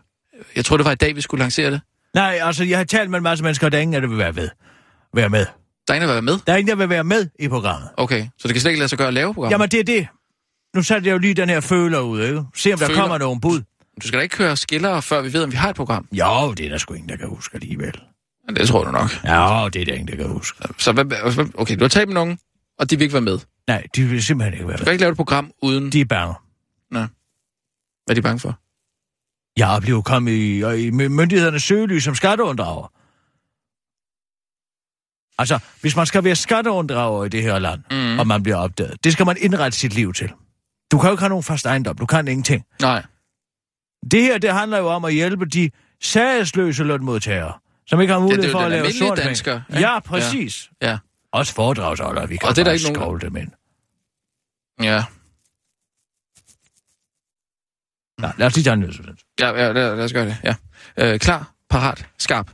jeg 0.56 0.64
tror, 0.64 0.76
det 0.76 0.86
var 0.86 0.92
i 0.92 0.94
dag, 0.94 1.16
vi 1.16 1.20
skulle 1.20 1.40
lancere 1.40 1.70
det. 1.70 1.80
Nej, 2.14 2.38
altså, 2.42 2.64
jeg 2.64 2.78
har 2.78 2.84
talt 2.84 3.10
med 3.10 3.18
en 3.18 3.22
masse 3.22 3.44
mennesker, 3.44 3.66
og 3.66 3.72
der 3.72 3.78
er 3.78 3.82
ingen 3.82 4.02
der 4.02 4.08
vil 4.08 4.18
være 4.18 4.32
med. 4.32 4.48
Være 5.14 5.28
med. 5.28 5.46
Der 5.88 5.94
er 5.94 5.94
ingen, 5.94 6.08
der 6.08 6.14
vil 6.14 6.24
være 6.26 6.34
med? 6.34 6.38
Der 6.46 6.52
er 6.52 6.56
ingen, 6.56 6.68
der 6.68 6.76
vil 6.76 6.88
være 6.88 7.04
med 7.04 7.28
i 7.38 7.48
programmet. 7.48 7.88
Okay, 7.96 8.26
så 8.38 8.48
det 8.48 8.54
kan 8.54 8.60
slet 8.60 8.70
ikke 8.70 8.78
lade 8.78 8.88
sig 8.88 8.98
gøre 8.98 9.08
at 9.08 9.14
lave 9.14 9.34
programmet? 9.34 9.52
Jamen, 9.52 9.68
det 9.68 9.80
er 9.80 9.84
det. 9.84 10.08
Nu 10.76 10.82
satte 10.82 11.06
jeg 11.08 11.12
jo 11.12 11.18
lige 11.18 11.34
den 11.34 11.48
her 11.48 11.60
føler 11.60 12.00
ud, 12.00 12.22
ikke? 12.22 12.42
Se, 12.56 12.72
om 12.72 12.78
der 12.78 12.86
Føler? 12.86 13.00
kommer 13.00 13.18
nogen 13.18 13.40
bud. 13.40 13.60
Du 14.02 14.06
skal 14.08 14.18
da 14.18 14.22
ikke 14.22 14.36
køre 14.36 14.56
skillere, 14.56 15.02
før 15.02 15.20
vi 15.22 15.32
ved, 15.32 15.42
om 15.42 15.50
vi 15.52 15.56
har 15.56 15.70
et 15.70 15.76
program. 15.76 16.08
Jo, 16.12 16.54
det 16.56 16.66
er 16.66 16.70
der 16.70 16.78
sgu 16.78 16.94
ingen, 16.94 17.08
der 17.08 17.16
kan 17.16 17.28
huske 17.28 17.54
alligevel. 17.54 17.92
Men 18.46 18.56
det 18.56 18.68
tror 18.68 18.84
du 18.84 18.90
nok. 18.90 19.24
Ja, 19.24 19.68
det 19.72 19.82
er 19.82 19.84
der 19.84 19.92
ingen, 19.92 20.08
der 20.08 20.16
kan 20.16 20.28
huske. 20.28 20.68
Så 20.78 20.92
hvad, 20.92 21.04
okay, 21.54 21.76
du 21.76 21.84
har 21.84 21.88
talt 21.88 22.08
med 22.08 22.14
nogen, 22.14 22.38
og 22.78 22.90
de 22.90 22.96
vil 22.96 23.02
ikke 23.02 23.12
være 23.12 23.22
med. 23.22 23.38
Du 23.38 23.44
Nej, 23.68 23.86
de 23.96 24.04
vil 24.04 24.22
simpelthen 24.22 24.54
ikke 24.54 24.68
være 24.68 24.76
kan 24.76 24.84
med. 24.84 24.92
ikke 24.92 25.00
lave 25.02 25.10
et 25.10 25.16
program 25.16 25.50
uden... 25.62 25.92
De 25.92 26.00
er 26.00 26.04
bange. 26.04 26.34
Hvad 26.90 27.06
er 28.10 28.14
de 28.14 28.22
bange 28.22 28.38
for? 28.40 28.58
Jeg 29.58 29.78
blev 29.82 30.02
kommet 30.02 30.32
i, 30.32 30.58
i 30.86 30.90
my- 30.90 31.06
myndighedernes 31.08 31.62
søgelys 31.62 32.04
som 32.04 32.14
skatteunddrager. 32.14 32.92
Altså, 35.40 35.58
hvis 35.80 35.96
man 35.96 36.06
skal 36.06 36.24
være 36.24 36.36
skatteunddrager 36.36 37.24
i 37.24 37.28
det 37.28 37.42
her 37.42 37.58
land, 37.58 37.80
Mm. 37.90 38.18
og 38.18 38.26
man 38.26 38.42
bliver 38.42 38.56
opdaget, 38.56 39.04
det 39.04 39.12
skal 39.12 39.26
man 39.26 39.36
indrette 39.40 39.78
sit 39.78 39.94
liv 39.94 40.12
til. 40.12 40.32
Du 40.92 40.98
kan 40.98 41.08
jo 41.08 41.12
ikke 41.12 41.20
have 41.20 41.28
nogen 41.28 41.42
fast 41.44 41.66
ejendom, 41.66 41.96
du 41.98 42.06
kan 42.06 42.28
ingenting. 42.28 42.64
Nej. 42.82 43.02
Det 44.10 44.22
her, 44.22 44.38
det 44.38 44.52
handler 44.52 44.78
jo 44.78 44.86
om 44.88 45.04
at 45.04 45.12
hjælpe 45.14 45.44
de 45.46 45.70
sagsløse 46.02 46.84
lønmodtagere, 46.84 47.52
som 47.86 48.00
ikke 48.00 48.12
har 48.12 48.20
mulighed 48.20 48.44
jo 48.44 48.52
for 48.52 48.58
den 48.58 48.72
at 48.72 48.82
lave 48.82 48.92
sort 48.92 49.18
dansker, 49.18 49.60
Ja, 49.72 49.80
ja, 49.80 49.98
præcis. 50.00 50.70
Ja. 50.82 50.98
Også 51.32 51.54
foredragsholder, 51.54 52.26
vi 52.26 52.36
kan 52.36 52.48
Og 52.48 52.56
det 52.56 52.60
er 52.62 52.64
der 52.64 52.72
ikke 52.72 52.84
nogen- 52.84 52.96
skovle 52.96 53.20
dem 53.20 53.36
ind. 53.36 53.50
Ja. 54.82 55.04
Ja, 58.22 58.30
lad 58.38 58.46
os 58.46 58.54
lige 58.54 58.64
tage 58.64 58.74
en 58.74 58.80
nyhedsudsendelse. 58.80 59.24
Ja, 59.40 59.48
ja 59.48 59.72
lad, 59.72 59.96
lad 59.96 60.04
os 60.04 60.12
gøre 60.12 60.26
det. 60.26 60.36
Ja. 60.44 60.54
Øh, 60.98 61.18
klar, 61.18 61.52
parat, 61.70 62.06
skarp. 62.18 62.46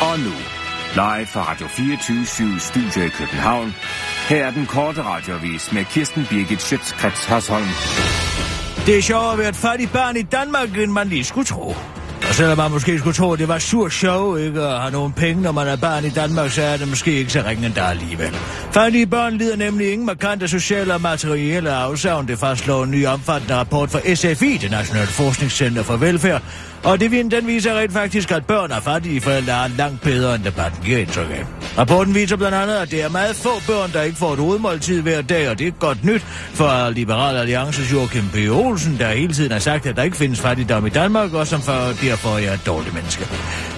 Og 0.00 0.18
nu, 0.18 0.32
live 0.94 1.26
fra 1.26 1.42
Radio 1.50 1.66
24 1.66 2.60
Studio 2.60 3.02
i 3.02 3.08
København. 3.08 3.74
Her 4.28 4.46
er 4.46 4.50
den 4.50 4.66
korte 4.66 5.02
radiovis 5.02 5.72
med 5.72 5.84
Kirsten 5.84 6.26
Birgit 6.30 6.62
Schøtzgrads 6.62 7.24
Hasholm. 7.24 7.66
Det 8.86 8.98
er 8.98 9.02
sjovere 9.02 9.32
at 9.32 9.38
være 9.38 9.48
et 9.48 9.56
fattigt 9.56 9.92
barn 9.92 10.16
i 10.16 10.22
Danmark, 10.22 10.78
end 10.78 10.92
man 10.92 11.08
lige 11.08 11.24
skulle 11.24 11.44
tro. 11.44 11.74
Og 12.28 12.34
selvom 12.34 12.58
man 12.58 12.70
måske 12.70 12.98
skulle 12.98 13.14
tro, 13.14 13.32
at 13.32 13.38
det 13.38 13.48
var 13.48 13.58
sur 13.58 13.88
show, 13.88 14.36
ikke 14.36 14.60
at 14.60 14.80
have 14.80 14.92
nogen 14.92 15.12
penge, 15.12 15.42
når 15.42 15.52
man 15.52 15.68
er 15.68 15.76
barn 15.76 16.04
i 16.04 16.10
Danmark, 16.10 16.50
så 16.50 16.62
er 16.62 16.76
det 16.76 16.88
måske 16.88 17.12
ikke 17.12 17.32
så 17.32 17.42
ringende 17.46 17.74
der 17.74 17.82
alligevel. 17.82 18.34
Fattige 18.72 19.06
børn 19.06 19.34
lider 19.34 19.56
nemlig 19.56 19.92
ingen 19.92 20.06
markante 20.06 20.48
sociale 20.48 20.94
og 20.94 21.00
materielle 21.00 21.72
afsavn. 21.72 22.28
Det 22.28 22.38
fastslår 22.38 22.84
en 22.84 22.90
ny 22.90 23.06
omfattende 23.06 23.54
rapport 23.54 23.90
fra 23.90 24.14
SFI, 24.14 24.56
det 24.56 24.70
Nationale 24.70 25.06
Forskningscenter 25.06 25.82
for 25.82 25.96
Velfærd. 25.96 26.42
Og 26.84 27.00
det, 27.00 27.10
den 27.30 27.46
viser 27.46 27.78
rent 27.78 27.92
faktisk, 27.92 28.30
at 28.30 28.46
børn 28.46 28.72
af 28.72 28.82
fattige 28.82 29.20
forældre 29.20 29.52
er 29.52 29.68
langt 29.78 30.02
bedre, 30.02 30.34
end 30.34 30.44
debatten 30.44 30.84
giver 30.84 30.98
indtryk 30.98 31.30
af. 31.30 31.44
Rapporten 31.78 32.14
viser 32.14 32.36
blandt 32.36 32.56
andet, 32.56 32.74
at 32.74 32.90
det 32.90 33.02
er 33.02 33.08
meget 33.08 33.36
få 33.36 33.50
børn, 33.66 33.92
der 33.92 34.02
ikke 34.02 34.16
får 34.16 34.32
et 34.32 34.38
hovedmåltid 34.38 35.02
hver 35.02 35.22
dag, 35.22 35.48
og 35.48 35.58
det 35.58 35.66
er 35.66 35.70
godt 35.70 36.04
nyt 36.04 36.22
for 36.54 36.90
Liberal 36.90 37.36
Alliances 37.36 37.92
Joachim 37.92 38.24
P. 38.32 38.36
Olsen, 38.50 38.98
der 38.98 39.08
hele 39.08 39.32
tiden 39.32 39.52
har 39.52 39.58
sagt, 39.58 39.86
at 39.86 39.96
der 39.96 40.02
ikke 40.02 40.16
findes 40.16 40.40
fattigdom 40.40 40.86
i 40.86 40.90
Danmark, 40.90 41.34
og 41.34 41.46
som 41.46 41.62
for, 41.62 41.72
derfor 42.02 42.28
er 42.28 42.52
et 42.52 42.66
dårligt 42.66 42.94
menneske. 42.94 43.24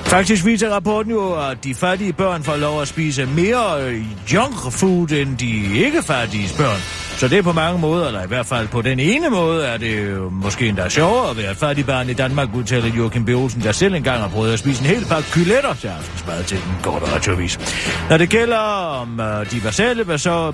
Faktisk 0.04 0.44
viser 0.44 0.70
rapporten 0.70 1.12
jo, 1.12 1.48
at 1.50 1.64
de 1.64 1.74
fattige 1.74 2.12
børn 2.12 2.42
får 2.42 2.56
lov 2.56 2.82
at 2.82 2.88
spise 2.88 3.26
mere 3.26 3.92
junk 4.32 4.72
food, 4.72 5.10
end 5.10 5.36
de 5.36 5.84
ikke 5.84 6.02
fattige 6.02 6.48
børn. 6.56 6.99
Så 7.20 7.28
det 7.28 7.38
er 7.38 7.42
på 7.42 7.52
mange 7.52 7.78
måder, 7.78 8.06
eller 8.06 8.24
i 8.24 8.26
hvert 8.26 8.46
fald 8.46 8.68
på 8.68 8.82
den 8.82 9.00
ene 9.00 9.30
måde, 9.30 9.66
er 9.66 9.76
det 9.76 10.10
jo 10.10 10.30
måske 10.30 10.68
endda 10.68 10.88
sjovere 10.88 11.30
at 11.30 11.36
være 11.36 11.50
et 11.50 11.56
fattigt 11.56 11.86
barn 11.86 12.08
i 12.08 12.12
Danmark, 12.12 12.48
udtaler 12.54 12.94
Joachim 12.96 13.24
B. 13.24 13.28
Olsen, 13.28 13.62
der 13.62 13.72
selv 13.72 13.94
engang 13.94 14.20
har 14.20 14.28
prøvet 14.28 14.52
at 14.52 14.58
spise 14.58 14.80
en 14.80 14.86
hel 14.86 15.04
pakke 15.04 15.30
kyletter 15.30 15.74
til 15.74 15.88
aftensmad 15.88 16.44
til 16.44 16.56
den 16.56 16.72
korte 16.82 17.14
radiovis. 17.14 17.60
Når 18.10 18.16
det 18.16 18.28
gælder 18.28 18.56
om 18.56 19.20
øh, 19.20 19.50
de 19.50 19.60
basale 19.60 20.04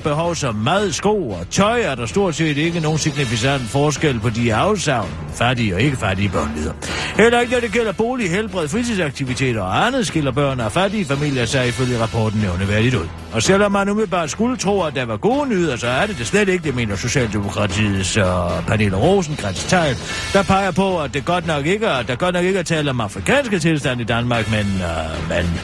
behov 0.03 0.35
som 0.35 0.55
mad, 0.55 0.93
sko 0.93 1.31
og 1.31 1.51
tøj, 1.51 1.81
er 1.81 1.95
der 1.95 2.07
stort 2.07 2.35
set 2.35 2.57
ikke 2.57 2.81
nogen 2.81 2.99
signifikant 2.99 3.63
forskel 3.63 4.21
på 4.21 4.31
de 4.31 4.55
afsavn, 4.55 5.11
fattige 5.35 5.75
og 5.75 5.81
ikke 5.81 5.97
fattige 5.97 6.29
børn 6.29 6.53
lider. 6.57 6.73
Heller 7.17 7.41
ikke 7.41 7.53
når 7.53 7.61
det 7.61 7.73
gælder 7.73 7.93
bolig, 7.93 8.31
helbred, 8.31 8.69
fritidsaktiviteter 8.69 9.63
og 9.63 9.87
andet 9.87 10.07
skiller 10.07 10.33
børn 10.33 10.61
af 10.61 10.73
fattige 10.73 11.05
familier 11.05 11.45
sig 11.45 11.69
ifølge 11.69 12.03
rapporten 12.03 12.41
nævneværdigt 12.41 12.95
ud. 12.95 13.26
Og 13.37 13.43
selvom 13.43 13.73
man 13.73 13.89
umiddelbart 13.89 14.31
skulle 14.31 14.57
tro, 14.57 14.83
at 14.83 14.95
der 14.95 15.05
var 15.05 15.17
gode 15.17 15.49
nyheder, 15.49 15.77
så 15.77 15.87
er 15.87 16.07
det 16.07 16.19
det 16.19 16.27
slet 16.27 16.49
ikke, 16.49 16.65
det 16.65 16.75
mener 16.75 16.97
Socialdemokratiets 16.97 18.17
og 18.17 18.65
Pernille 18.67 18.97
Rosenkrantz 18.97 19.65
Teil, 19.65 19.97
der 20.33 20.43
peger 20.43 20.71
på, 20.71 21.03
at 21.03 21.15
det 21.15 21.25
godt 21.25 21.47
nok 21.47 21.67
ikke 21.67 21.87
er, 21.87 22.03
der 22.03 22.17
godt 22.17 22.35
nok 22.35 22.45
ikke 22.45 22.59
er 22.59 22.63
tale 22.63 22.91
om 22.91 23.01
afrikanske 23.01 23.59
tilstand 23.59 24.01
i 24.01 24.05
Danmark, 24.05 24.51
men, 24.51 24.61
uh, 24.61 25.29
men, 25.29 25.61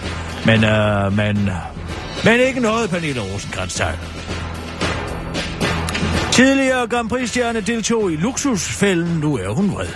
men, 0.46 0.70
uh, 0.70 1.16
men, 1.16 1.50
men 2.24 2.40
ikke 2.40 2.60
noget, 2.60 2.90
Pernille 2.90 3.20
Rosenkrantz 3.20 3.76
Teil. 3.76 3.98
Tidligere 6.32 6.86
Grand 6.86 7.08
Prix-stjerne 7.08 7.60
deltog 7.60 8.12
i 8.12 8.16
luksusfælden, 8.16 9.20
nu 9.20 9.36
er 9.36 9.48
hun 9.48 9.72
vred. 9.72 9.88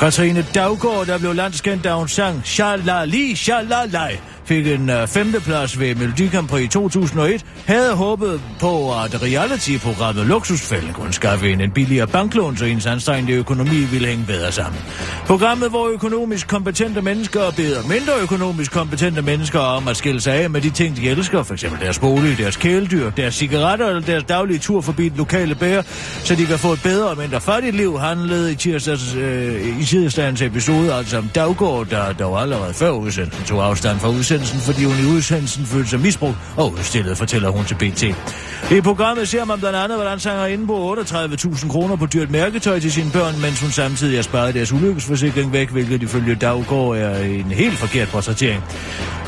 Katrine 0.00 0.46
Daggaard, 0.54 1.06
der 1.06 1.18
blev 1.18 1.34
landskendt, 1.34 1.84
da 1.84 1.92
hun 1.92 2.08
sang 2.08 2.42
Shalali 2.44 3.34
Shalalai, 3.34 4.16
fik 4.48 4.66
en 4.66 4.90
uh, 4.90 5.08
femteplads 5.08 5.80
ved 5.80 5.94
Melodi 5.94 6.26
Grand 6.26 6.48
Prix 6.48 6.70
2001, 6.70 7.44
havde 7.66 7.94
håbet 7.94 8.40
på, 8.60 8.92
at 8.92 9.22
reality-programmet 9.22 10.26
Luksusfælden 10.26 10.92
kunne 10.92 11.12
skaffe 11.12 11.52
en 11.52 11.60
en 11.60 11.70
billigere 11.70 12.06
banklån, 12.06 12.56
så 12.56 12.64
ens 12.64 12.86
anstrengende 12.86 13.32
økonomi 13.32 13.84
ville 13.84 14.08
hænge 14.08 14.24
bedre 14.26 14.52
sammen. 14.52 14.80
Programmet, 15.26 15.70
hvor 15.70 15.88
økonomisk 15.88 16.48
kompetente 16.48 17.02
mennesker 17.02 17.40
beder 17.56 17.82
mindre 17.88 18.12
økonomisk 18.22 18.72
kompetente 18.72 19.22
mennesker 19.22 19.58
om 19.58 19.88
at 19.88 19.96
skille 19.96 20.20
sig 20.20 20.34
af 20.34 20.50
med 20.50 20.60
de 20.60 20.70
ting, 20.70 20.96
de 20.96 21.08
elsker, 21.10 21.42
f.eks. 21.42 21.64
deres 21.80 21.98
bolig, 21.98 22.38
deres 22.38 22.56
kæledyr, 22.56 23.10
deres 23.10 23.34
cigaretter 23.34 23.86
eller 23.88 24.02
deres 24.02 24.24
daglige 24.24 24.58
tur 24.58 24.80
forbi 24.80 25.08
den 25.08 25.16
lokale 25.16 25.54
bær, 25.54 25.82
så 26.24 26.34
de 26.34 26.46
kan 26.46 26.58
få 26.58 26.72
et 26.72 26.82
bedre 26.82 27.08
og 27.08 27.18
mindre 27.18 27.40
fattigt 27.40 27.76
liv, 27.76 27.98
handlede 27.98 28.52
i 28.52 28.54
tirsdags, 28.54 29.14
øh, 29.14 29.80
i 29.80 29.84
tirsdagens 29.84 30.42
episode, 30.42 30.94
altså 30.94 31.18
om 31.18 31.28
Daggaard, 31.34 31.86
der 31.86 32.12
dog 32.12 32.40
allerede 32.40 32.74
før 32.74 32.90
udsendelsen 32.90 33.44
tog 33.44 33.64
afstand 33.64 33.98
fra 33.98 34.08
udsendelsen, 34.08 34.37
fordi 34.46 34.84
hun 34.84 34.98
i 34.98 35.04
udsendelsen 35.16 35.66
følte 35.66 35.90
sig 35.90 36.00
misbrugt 36.00 36.36
og 36.56 36.72
udstillet, 36.72 37.18
fortæller 37.18 37.48
hun 37.48 37.64
til 37.64 37.74
BT. 37.74 38.02
I 38.72 38.80
programmet 38.80 39.28
ser 39.28 39.44
man 39.44 39.58
blandt 39.58 39.76
andet, 39.78 39.98
hvordan 39.98 40.18
sangerinden 40.20 40.66
på 40.66 40.94
38.000 41.00 41.68
kroner 41.68 41.96
på 41.96 42.06
dyrt 42.06 42.30
mærketøj 42.30 42.80
til 42.80 42.92
sine 42.92 43.10
børn, 43.10 43.40
mens 43.40 43.60
hun 43.60 43.70
samtidig 43.70 44.16
har 44.18 44.22
sparet 44.22 44.54
deres 44.54 44.72
ulykkesforsikring 44.72 45.52
væk, 45.52 45.70
hvilket 45.70 46.02
ifølge 46.02 46.34
Daggaard 46.34 46.96
er 46.96 47.18
en 47.18 47.50
helt 47.50 47.78
forkert 47.78 48.08
portrættering. 48.08 48.62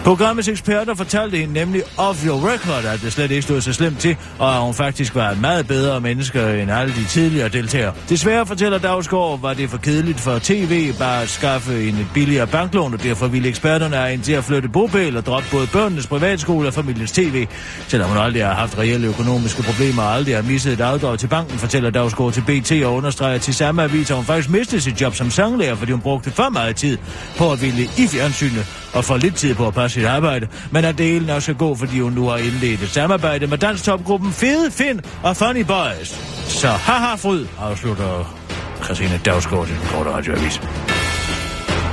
Programmets 0.05 0.49
eksperter 0.49 0.95
fortalte 0.95 1.37
hende 1.37 1.55
nemlig 1.55 1.83
off 1.99 2.27
your 2.27 2.51
record, 2.53 2.85
at 2.85 3.01
det 3.03 3.13
slet 3.13 3.31
ikke 3.31 3.43
stod 3.43 3.61
så 3.61 3.73
slemt 3.73 3.99
til, 3.99 4.17
og 4.39 4.57
at 4.57 4.63
hun 4.63 4.75
faktisk 4.75 5.15
var 5.15 5.31
en 5.31 5.41
meget 5.41 5.67
bedre 5.67 6.01
menneske 6.01 6.63
end 6.63 6.71
alle 6.71 6.95
de 6.95 7.05
tidligere 7.05 7.49
deltagere. 7.49 7.93
Desværre 8.09 8.47
fortæller 8.47 8.79
Dagsgaard, 8.79 9.41
var 9.41 9.55
det 9.55 9.71
for 9.71 9.79
kedeligt 9.79 10.21
for 10.21 10.39
tv 10.39 10.93
bare 10.99 11.23
at 11.23 11.29
skaffe 11.29 11.89
en 11.89 11.95
et 11.95 12.07
billigere 12.15 12.47
banklån, 12.47 12.95
og 12.95 13.03
derfor 13.03 13.27
ville 13.27 13.49
eksperterne 13.49 13.97
have 13.97 14.11
hende 14.11 14.25
til 14.25 14.33
at 14.33 14.45
flytte 14.45 14.69
bopæl 14.69 15.17
og 15.17 15.27
droppe 15.27 15.49
både 15.51 15.67
børnenes 15.67 16.07
privatskole 16.07 16.69
og 16.69 16.75
familiens 16.75 17.13
tv. 17.13 17.47
Selvom 17.89 18.09
hun 18.09 18.19
aldrig 18.19 18.47
har 18.47 18.55
haft 18.55 18.79
reelle 18.79 19.07
økonomiske 19.07 19.63
problemer 19.63 20.03
og 20.03 20.15
aldrig 20.15 20.35
har 20.35 20.43
misset 20.43 20.73
et 20.73 20.81
afdrag 20.81 21.19
til 21.19 21.27
banken, 21.27 21.59
fortæller 21.59 21.91
Dagsgaard 21.91 22.33
til 22.33 22.41
BT 22.41 22.73
og 22.85 22.95
understreger 22.95 23.39
til 23.39 23.55
samme 23.55 23.83
avis, 23.83 24.11
at 24.11 24.17
hun 24.17 24.25
faktisk 24.25 24.51
mistede 24.51 24.81
sit 24.81 25.01
job 25.01 25.15
som 25.15 25.31
sanglærer, 25.31 25.75
fordi 25.75 25.93
hun 25.93 26.01
brugte 26.01 26.31
for 26.31 26.49
meget 26.49 26.77
tid 26.77 26.99
på 27.39 27.53
at 27.53 27.63
ville 27.63 27.83
i 27.83 28.07
fjernsynet 28.09 28.67
og 28.95 29.05
for 29.05 29.17
lidt 29.17 29.35
tid 29.35 29.55
på 29.55 29.67
at 29.67 29.75
passe 29.75 29.95
sit 29.95 30.05
arbejde, 30.09 30.49
men 30.71 30.85
at 30.85 30.99
det 30.99 31.07
hele 31.07 31.27
nok 31.27 31.43
skal 31.43 31.55
gå, 31.55 31.75
fordi 31.75 32.01
hun 32.01 32.13
nu 32.13 32.27
har 32.29 32.37
indledt 32.37 32.83
et 32.83 32.89
samarbejde 32.89 33.47
med 33.47 33.59
danstopgruppen 33.59 34.33
Fede 34.33 34.71
Finn 34.71 35.01
og 35.23 35.37
Funny 35.37 35.61
Boys. 35.61 36.09
Så 36.47 36.69
haha 36.69 37.15
fryd, 37.15 37.47
afslutter 37.61 38.37
Christine 38.85 39.21
Dagsgaard 39.25 39.67
til 39.67 39.77
den 39.77 39.87
korte 39.89 40.11
radioavis. 40.11 40.61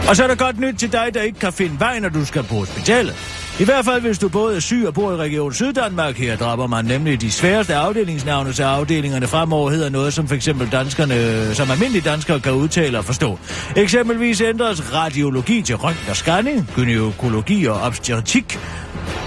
Og 0.09 0.15
så 0.15 0.23
er 0.23 0.27
der 0.27 0.35
godt 0.35 0.59
nyt 0.59 0.75
til 0.75 0.91
dig, 0.91 1.13
der 1.13 1.21
ikke 1.21 1.39
kan 1.39 1.53
finde 1.53 1.79
vej, 1.79 1.99
når 1.99 2.09
du 2.09 2.25
skal 2.25 2.43
på 2.43 2.55
hospitalet. 2.55 3.36
I 3.59 3.63
hvert 3.63 3.85
fald, 3.85 4.01
hvis 4.01 4.17
du 4.17 4.29
både 4.29 4.55
er 4.55 4.59
syg 4.59 4.83
og 4.87 4.93
bor 4.93 5.11
i 5.11 5.15
Region 5.15 5.53
Syddanmark, 5.53 6.15
her 6.17 6.35
dropper 6.37 6.67
man 6.67 6.85
nemlig 6.85 7.21
de 7.21 7.31
sværeste 7.31 7.75
afdelingsnavne, 7.75 8.53
så 8.53 8.63
afdelingerne 8.63 9.27
fremover 9.27 9.69
hedder 9.69 9.89
noget, 9.89 10.13
som 10.13 10.27
for 10.27 10.35
eksempel 10.35 10.71
danskerne, 10.71 11.55
som 11.55 11.71
almindelige 11.71 12.09
danskere 12.09 12.39
kan 12.39 12.53
udtale 12.53 12.97
og 12.97 13.05
forstå. 13.05 13.39
Eksempelvis 13.75 14.41
ændres 14.41 14.93
radiologi 14.93 15.61
til 15.61 15.75
røntgen 15.75 16.09
og 16.09 16.15
scanning, 16.15 16.69
gynækologi 16.75 17.65
og 17.65 17.81
obstetrik, 17.81 18.59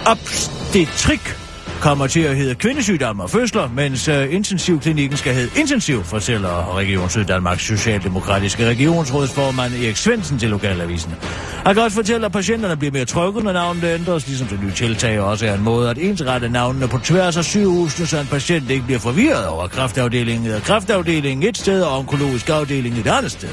obstetrik 0.07 1.40
kommer 1.81 2.07
til 2.07 2.21
at 2.21 2.37
hedde 2.37 2.55
kvindesygdomme 2.55 3.23
og 3.23 3.31
fødsler, 3.31 3.69
mens 3.75 4.09
øh, 4.09 4.35
intensivklinikken 4.35 5.17
skal 5.17 5.35
hedde 5.35 5.61
intensiv, 5.61 6.05
fortæller 6.05 6.77
Region 6.77 7.11
Syddanmarks 7.11 7.67
Socialdemokratiske 7.67 8.67
Regionsrådsformand 8.67 9.73
Erik 9.73 9.97
Svendsen 9.97 10.39
til 10.39 10.51
Lokalavisen. 10.51 11.15
Han 11.65 11.75
kan 11.75 11.83
også 11.83 11.95
fortælle, 11.95 12.27
at 12.27 12.33
patienterne 12.33 12.77
bliver 12.77 12.93
mere 12.93 13.05
trygge, 13.05 13.43
når 13.43 13.53
navnet 13.53 13.85
ændres, 13.85 14.27
ligesom 14.27 14.47
det 14.47 14.63
nye 14.63 14.73
tiltag 14.73 15.21
også 15.21 15.47
er 15.47 15.55
en 15.55 15.63
måde 15.63 15.91
at 15.91 15.99
ensrette 15.99 16.49
navnene 16.49 16.89
på 16.89 16.99
tværs 16.99 17.37
af 17.37 17.45
sygehusene, 17.45 18.07
så 18.07 18.21
en 18.21 18.27
patient 18.27 18.71
ikke 18.71 18.85
bliver 18.85 19.01
forvirret 19.01 19.47
over 19.47 19.67
kraftafdelingen 19.67 20.47
eller 20.47 20.61
kraftafdelingen 20.61 21.49
et 21.49 21.57
sted 21.57 21.83
og 21.83 21.99
onkologisk 21.99 22.49
afdeling 22.49 22.99
et 22.99 23.07
andet 23.07 23.33
sted. 23.33 23.49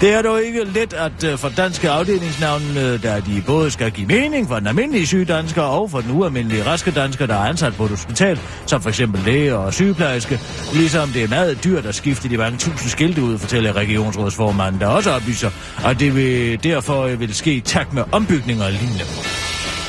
Det 0.00 0.12
er 0.12 0.22
dog 0.22 0.42
ikke 0.42 0.64
let 0.64 0.92
at 0.92 1.24
øh, 1.24 1.38
for 1.38 1.48
danske 1.48 1.90
afdelingsnavnene, 1.90 2.98
der 2.98 2.98
da 2.98 3.20
de 3.26 3.42
både 3.46 3.70
skal 3.70 3.90
give 3.90 4.06
mening 4.06 4.48
for 4.48 4.58
den 4.58 4.66
almindelige 4.66 5.06
syge 5.06 5.24
dansker 5.24 5.62
og 5.62 5.90
for 5.90 6.00
den 6.00 6.10
ualmindelige 6.10 6.66
raske 6.66 6.90
dansker, 6.90 7.26
der 7.26 7.34
er 7.34 7.48
ansat 7.48 7.74
på 7.74 7.84
et 7.84 7.90
hospital, 7.90 8.40
som 8.66 8.82
for 8.82 8.88
eksempel 8.88 9.20
læge 9.24 9.56
og 9.56 9.74
sygeplejerske. 9.74 10.40
Ligesom 10.74 11.08
det 11.08 11.22
er 11.22 11.28
meget 11.28 11.64
dyrt 11.64 11.86
at 11.86 11.94
skifte 11.94 12.28
de 12.28 12.36
mange 12.36 12.58
tusind 12.58 12.90
skilte 12.90 13.22
ud, 13.22 13.38
fortæller 13.38 13.72
regionsrådsformanden, 13.72 14.80
der 14.80 14.86
også 14.86 15.10
oplyser, 15.10 15.50
at 15.84 16.00
det 16.00 16.16
vil 16.16 16.62
derfor 16.62 17.02
øh, 17.02 17.20
vil 17.20 17.34
ske 17.34 17.54
i 17.54 17.60
takt 17.60 17.92
med 17.92 18.02
ombygninger 18.12 18.64
og 18.64 18.72
lignende. 18.72 19.04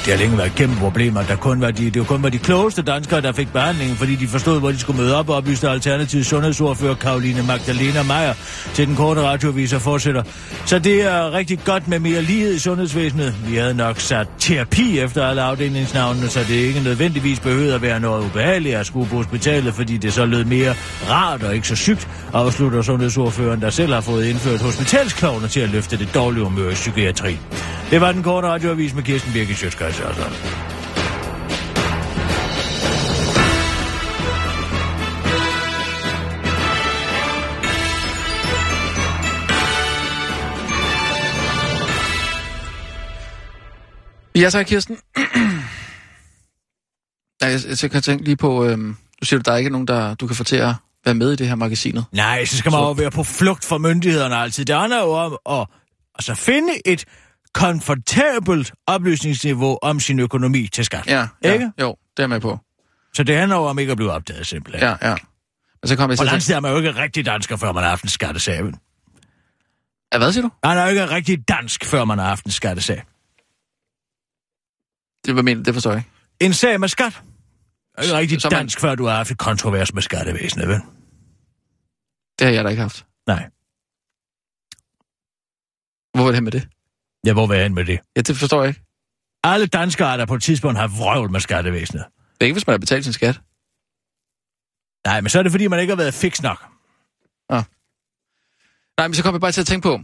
Det 0.05 0.13
har 0.13 0.17
længe 0.17 0.37
været 0.37 0.55
kæmpe 0.55 0.75
problemer. 0.75 1.23
Der 1.23 1.35
kun 1.35 1.61
var 1.61 1.71
de, 1.71 1.85
det 1.85 1.99
var 1.99 2.05
kun 2.05 2.23
var 2.23 2.29
de 2.29 2.37
klogeste 2.37 2.81
danskere, 2.81 3.21
der 3.21 3.31
fik 3.31 3.53
behandling, 3.53 3.97
fordi 3.97 4.15
de 4.15 4.27
forstod, 4.27 4.59
hvor 4.59 4.71
de 4.71 4.79
skulle 4.79 5.01
møde 5.01 5.15
op 5.15 5.29
og 5.29 5.35
oplyste 5.35 5.69
alternativ 5.69 6.23
sundhedsordfører 6.23 6.95
Karoline 6.95 7.43
Magdalena 7.43 8.03
Meier 8.03 8.33
til 8.73 8.87
den 8.87 8.95
korte 8.95 9.21
radioavis 9.21 9.73
og 9.73 9.81
fortsætter. 9.81 10.23
Så 10.65 10.79
det 10.79 11.03
er 11.03 11.33
rigtig 11.33 11.59
godt 11.65 11.87
med 11.87 11.99
mere 11.99 12.21
lighed 12.21 12.53
i 12.53 12.59
sundhedsvæsenet. 12.59 13.35
Vi 13.47 13.55
havde 13.55 13.73
nok 13.73 13.99
sat 13.99 14.27
terapi 14.39 14.99
efter 14.99 15.27
alle 15.27 15.41
afdelingsnavnene, 15.41 16.27
så 16.27 16.39
det 16.39 16.55
ikke 16.55 16.79
nødvendigvis 16.79 17.39
behøvede 17.39 17.75
at 17.75 17.81
være 17.81 17.99
noget 17.99 18.25
ubehageligt 18.25 18.75
at 18.75 18.85
skulle 18.85 19.09
på 19.09 19.15
hospitalet, 19.15 19.73
fordi 19.73 19.97
det 19.97 20.13
så 20.13 20.25
lød 20.25 20.43
mere 20.45 20.75
rart 21.09 21.43
og 21.43 21.55
ikke 21.55 21.67
så 21.67 21.75
sygt, 21.75 22.07
afslutter 22.33 22.81
sundhedsordføreren, 22.81 23.61
der 23.61 23.69
selv 23.69 23.93
har 23.93 24.01
fået 24.01 24.25
indført 24.25 24.61
hospitalsklovne 24.61 25.47
til 25.47 25.59
at 25.59 25.69
løfte 25.69 25.97
det 25.97 26.09
dårlige 26.15 26.43
humør 26.43 26.69
i 26.69 26.73
psykiatri. 26.73 27.37
Det 27.91 28.01
var 28.01 28.11
den 28.11 28.23
korte 28.23 28.47
radioavis 28.47 28.95
med 28.95 29.03
Kirsten 29.03 29.33
Birke 29.33 29.55
Sjøtskøjs. 29.55 29.88
Altså. 29.97 30.29
Ja, 44.35 44.49
så 44.49 44.63
Kirsten. 44.63 44.97
ja, 47.41 47.47
jeg, 47.47 47.59
jeg 47.83 47.91
kan 47.91 48.01
tænke 48.01 48.23
lige 48.23 48.37
på, 48.37 48.65
øhm, 48.65 48.95
du 49.21 49.25
siger, 49.25 49.39
der 49.41 49.51
er 49.51 49.57
ikke 49.57 49.69
nogen, 49.69 49.87
der 49.87 50.13
du 50.15 50.27
kan 50.27 50.35
få 50.35 50.43
til 50.43 50.55
at 50.55 50.73
være 51.05 51.15
med 51.15 51.31
i 51.31 51.35
det 51.35 51.47
her 51.47 51.55
magasinet. 51.55 52.05
Nej, 52.11 52.45
så 52.45 52.57
skal 52.57 52.71
man 52.71 52.79
Så- 52.79 52.85
jo 52.85 52.91
være 52.91 53.11
på 53.11 53.23
flugt 53.23 53.65
fra 53.65 53.77
myndighederne 53.77 54.35
altid. 54.35 54.65
Det 54.65 54.75
handler 54.75 54.99
jo 55.01 55.11
om 55.11 55.37
at 55.61 55.67
altså, 56.15 56.35
finde 56.35 56.87
et 56.87 57.05
komfortabelt 57.53 58.73
oplysningsniveau 58.87 59.79
om 59.81 59.99
sin 59.99 60.19
økonomi 60.19 60.67
til 60.67 60.85
skat. 60.85 61.07
Ja, 61.07 61.27
ja 61.43 61.53
Ikke? 61.53 61.71
jo, 61.81 61.95
det 62.17 62.23
er 62.23 62.27
med 62.27 62.39
på. 62.39 62.57
Så 63.13 63.23
det 63.23 63.37
handler 63.37 63.57
jo 63.57 63.63
om 63.63 63.79
ikke 63.79 63.91
at 63.91 63.97
blive 63.97 64.11
opdaget, 64.11 64.47
simpelthen. 64.47 64.83
Ja, 65.01 65.09
ja. 65.09 65.15
Men 65.81 65.87
så 65.87 65.95
kommer 65.95 66.13
jeg 66.13 66.21
at 66.21 66.31
landsted 66.31 66.55
er 66.55 66.59
man 66.59 66.71
jo 66.71 66.77
ikke 66.77 66.95
rigtig 66.95 67.25
dansker, 67.25 67.57
før 67.57 67.71
man 67.71 67.83
har 67.83 67.89
haft 67.89 68.03
en 68.03 68.09
skattesag. 68.09 68.63
Ja, 70.13 70.17
hvad 70.17 70.33
siger 70.33 70.41
du? 70.41 70.49
Man 70.63 70.77
er 70.77 70.83
jo 70.83 70.89
ikke 70.89 71.09
rigtig 71.09 71.47
dansk, 71.47 71.85
før 71.85 72.05
man 72.05 72.17
har 72.17 72.25
haft 72.25 72.45
en 72.45 72.51
skattesag. 72.51 73.03
Det, 75.25 75.33
hvad 75.33 75.43
mener, 75.43 75.63
det 75.63 75.73
forstår 75.73 75.91
jeg 75.91 75.99
ikke. 75.99 76.09
En 76.39 76.53
sag 76.53 76.79
med 76.79 76.87
skat. 76.87 77.21
Er 77.97 78.01
ikke 78.03 78.15
rigtig 78.15 78.41
Så 78.41 78.49
man- 78.49 78.57
dansk, 78.59 78.79
før 78.79 78.95
du 78.95 79.05
har 79.05 79.15
haft 79.15 79.31
et 79.31 79.37
kontrovers 79.37 79.93
med 79.93 80.01
skattevæsenet, 80.01 80.67
vel? 80.67 80.81
Det 82.39 82.47
har 82.47 82.53
jeg 82.53 82.63
da 82.63 82.69
ikke 82.69 82.81
haft. 82.81 83.05
Nej. 83.27 83.49
Hvor 86.13 86.23
var 86.23 86.31
det 86.31 86.43
med 86.43 86.51
det? 86.51 86.67
Ja, 87.25 87.33
hvor 87.33 87.47
vil 87.47 87.55
jeg 87.55 87.65
hen 87.65 87.73
med 87.75 87.85
det? 87.85 87.99
Ja, 88.15 88.21
det 88.21 88.37
forstår 88.37 88.61
jeg 88.61 88.69
ikke. 88.69 88.81
Alle 89.43 89.67
danskere, 89.67 90.17
der 90.17 90.25
på 90.25 90.35
et 90.35 90.41
tidspunkt 90.43 90.79
har 90.79 90.87
vrøvl 90.87 91.31
med 91.31 91.39
skattevæsenet. 91.39 92.05
Det 92.33 92.41
er 92.41 92.45
ikke, 92.45 92.53
hvis 92.53 92.67
man 92.67 92.73
har 92.73 92.77
betalt 92.77 93.03
sin 93.03 93.13
skat. 93.13 93.39
Nej, 95.07 95.21
men 95.21 95.29
så 95.29 95.39
er 95.39 95.43
det, 95.43 95.51
fordi 95.51 95.67
man 95.67 95.79
ikke 95.79 95.91
har 95.91 95.97
været 95.97 96.13
fix 96.13 96.41
nok. 96.41 96.65
Nej, 98.97 99.07
men 99.07 99.13
så 99.13 99.23
kommer 99.23 99.35
jeg 99.37 99.41
bare 99.41 99.51
til 99.51 99.61
at 99.61 99.67
tænke 99.67 99.83
på, 99.83 99.99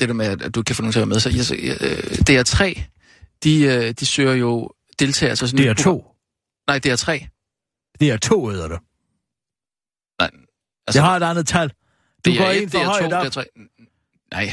det 0.00 0.08
der 0.08 0.14
med, 0.14 0.26
at 0.42 0.54
du 0.54 0.62
kan 0.62 0.76
få 0.76 0.82
nogen 0.82 0.92
til 0.92 0.98
at 0.98 1.00
være 1.00 1.06
med. 1.14 1.20
Så, 1.20 1.30
jeg, 1.30 1.44
så, 1.44 1.54
jeg, 1.54 1.76
øh, 1.80 1.98
DR3, 2.30 2.82
de, 3.44 3.62
øh, 3.64 3.90
de 4.00 4.06
søger 4.06 4.34
jo 4.34 4.70
deltagere 4.98 5.36
til 5.36 5.48
sådan 5.48 5.58
Det 5.58 5.66
er 5.66 5.70
et 5.70 5.76
to. 5.78 5.90
program- 5.98 6.66
Nej, 6.66 6.80
DR3. 6.86 7.26
Det 8.00 8.10
er 8.10 8.16
to, 8.16 8.46
hedder 8.46 8.68
det. 8.68 8.78
Nej, 10.20 10.30
Altså, 10.86 11.00
jeg 11.00 11.04
har 11.04 11.16
et 11.16 11.22
andet 11.22 11.46
tal. 11.46 11.68
Du 12.24 12.30
går 12.38 12.44
DR1, 12.50 12.50
ind 12.52 12.70
for 12.70 12.78
højt 12.84 13.12
op. 13.12 13.26
DR3. 13.26 13.44
Nej. 14.30 14.50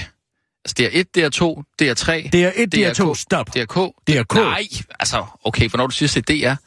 Altså, 0.68 0.84
DR1, 0.84 1.03
DR2, 1.18 1.63
DR3, 1.82 2.30
Det 2.30 2.43
er 2.45 2.51
et, 2.55 2.72
det 2.72 2.86
er 2.86 2.93
to. 2.93 3.09
DRK. 3.09 3.18
Stop. 3.18 3.53
DRK. 3.53 3.76
DRK. 4.07 4.34
Nej, 4.36 4.63
altså, 4.99 5.26
okay, 5.43 5.70
hvornår 5.70 5.88
du 5.88 5.91
siger, 5.93 6.22
det 6.28 6.45
er 6.45 6.55
DR? 6.55 6.61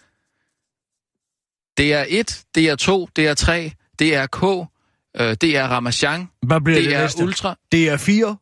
DR1, 1.80 2.44
DR2, 2.58 3.06
DR3, 3.18 3.70
DRK, 4.00 4.68
øh, 5.20 5.34
DR 5.34 5.62
Ramachan, 5.68 6.28
Hvad 6.46 6.60
bliver 6.60 6.80
det 6.80 6.90
DR 6.90 6.98
næste? 6.98 7.24
Ultra. 7.24 7.56
Det 7.72 7.88
er 7.88 7.96
fire. 7.96 8.36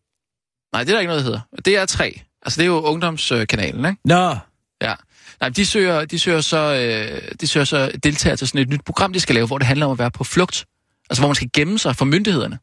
Nej, 0.73 0.85
det 0.85 0.91
er 0.91 0.95
der 0.95 1.01
ikke 1.01 1.09
noget, 1.09 1.25
der 1.25 1.31
hedder. 1.31 1.85
DR3. 1.85 2.03
Altså, 2.43 2.59
det 2.59 2.63
er 2.63 2.67
jo 2.67 2.81
ungdomskanalen, 2.81 3.85
ikke? 3.87 4.01
Nå, 4.05 4.37
Ja. 4.83 4.95
Nej, 5.41 5.49
de 5.49 5.67
søger, 5.67 6.05
de 6.05 6.19
søger 6.19 6.41
så, 6.41 6.59
øh, 6.59 7.33
de 7.41 7.47
søger 7.47 7.65
så 7.65 7.93
deltager 8.03 8.37
til 8.37 8.49
sådan 8.49 8.61
et 8.61 8.69
nyt 8.69 8.85
program, 8.85 9.13
de 9.13 9.21
skal 9.21 9.35
lave, 9.35 9.47
hvor 9.47 9.59
det 9.59 9.67
handler 9.67 9.87
om 9.87 9.93
at 9.93 9.99
være 9.99 10.11
på 10.11 10.25
flugt. 10.25 10.67
Altså, 11.11 11.21
hvor 11.23 11.29
man 11.29 11.35
skal 11.35 11.51
gemme 11.53 11.79
sig 11.79 11.97
for 11.97 12.05
myndighederne. 12.05 12.59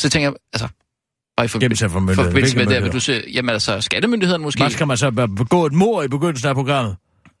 Så 0.00 0.10
tænker 0.10 0.28
jeg, 0.30 0.34
altså, 0.52 0.68
bare 1.36 1.44
i 1.44 1.48
for, 1.48 1.58
gemme 1.58 1.76
sig 1.76 1.90
for 1.90 2.00
myndigheden. 2.00 2.30
forbindelse 2.30 2.56
med 2.56 2.66
det, 2.66 2.82
vil 2.82 2.92
du 2.92 3.00
se, 3.00 3.22
jamen 3.34 3.50
altså, 3.50 3.80
skattemyndighederne 3.80 4.44
måske. 4.44 4.62
Hvad 4.62 4.70
skal 4.70 4.86
man 4.86 4.96
så 4.96 5.10
be- 5.10 5.28
begå 5.28 5.66
et 5.66 5.72
mor 5.72 6.02
i 6.02 6.08
begyndelsen 6.08 6.48
af 6.48 6.54
programmet? 6.54 6.96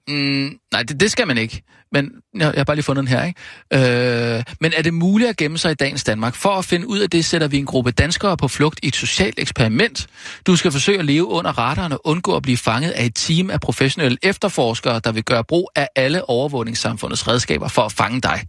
Mm, 0.08 0.58
nej, 0.72 0.82
det, 0.82 1.00
det 1.00 1.10
skal 1.10 1.26
man 1.26 1.38
ikke. 1.38 1.62
Men 1.92 2.10
jeg, 2.34 2.40
jeg 2.40 2.52
har 2.56 2.64
bare 2.64 2.76
lige 2.76 2.84
fundet 2.84 3.02
den 3.02 3.08
her, 3.08 3.24
ikke? 3.24 4.36
Øh, 4.36 4.42
men 4.60 4.72
er 4.76 4.82
det 4.82 4.94
muligt 4.94 5.30
at 5.30 5.36
gemme 5.36 5.58
sig 5.58 5.70
i 5.70 5.74
dagens 5.74 6.04
Danmark? 6.04 6.34
For 6.34 6.50
at 6.50 6.64
finde 6.64 6.88
ud 6.88 6.98
af 6.98 7.10
det, 7.10 7.24
sætter 7.24 7.48
vi 7.48 7.58
en 7.58 7.66
gruppe 7.66 7.90
danskere 7.90 8.36
på 8.36 8.48
flugt 8.48 8.80
i 8.82 8.86
et 8.86 8.96
socialt 8.96 9.38
eksperiment. 9.38 10.06
Du 10.46 10.56
skal 10.56 10.72
forsøge 10.72 10.98
at 10.98 11.04
leve 11.04 11.26
under 11.26 11.58
radaren 11.58 11.92
og 11.92 12.00
undgå 12.04 12.36
at 12.36 12.42
blive 12.42 12.56
fanget 12.56 12.90
af 12.90 13.04
et 13.04 13.14
team 13.14 13.50
af 13.50 13.60
professionelle 13.60 14.18
efterforskere, 14.22 15.00
der 15.04 15.12
vil 15.12 15.24
gøre 15.24 15.44
brug 15.44 15.70
af 15.76 15.88
alle 15.96 16.28
overvågningssamfundets 16.28 17.28
redskaber 17.28 17.68
for 17.68 17.82
at 17.82 17.92
fange 17.92 18.20
dig. 18.20 18.42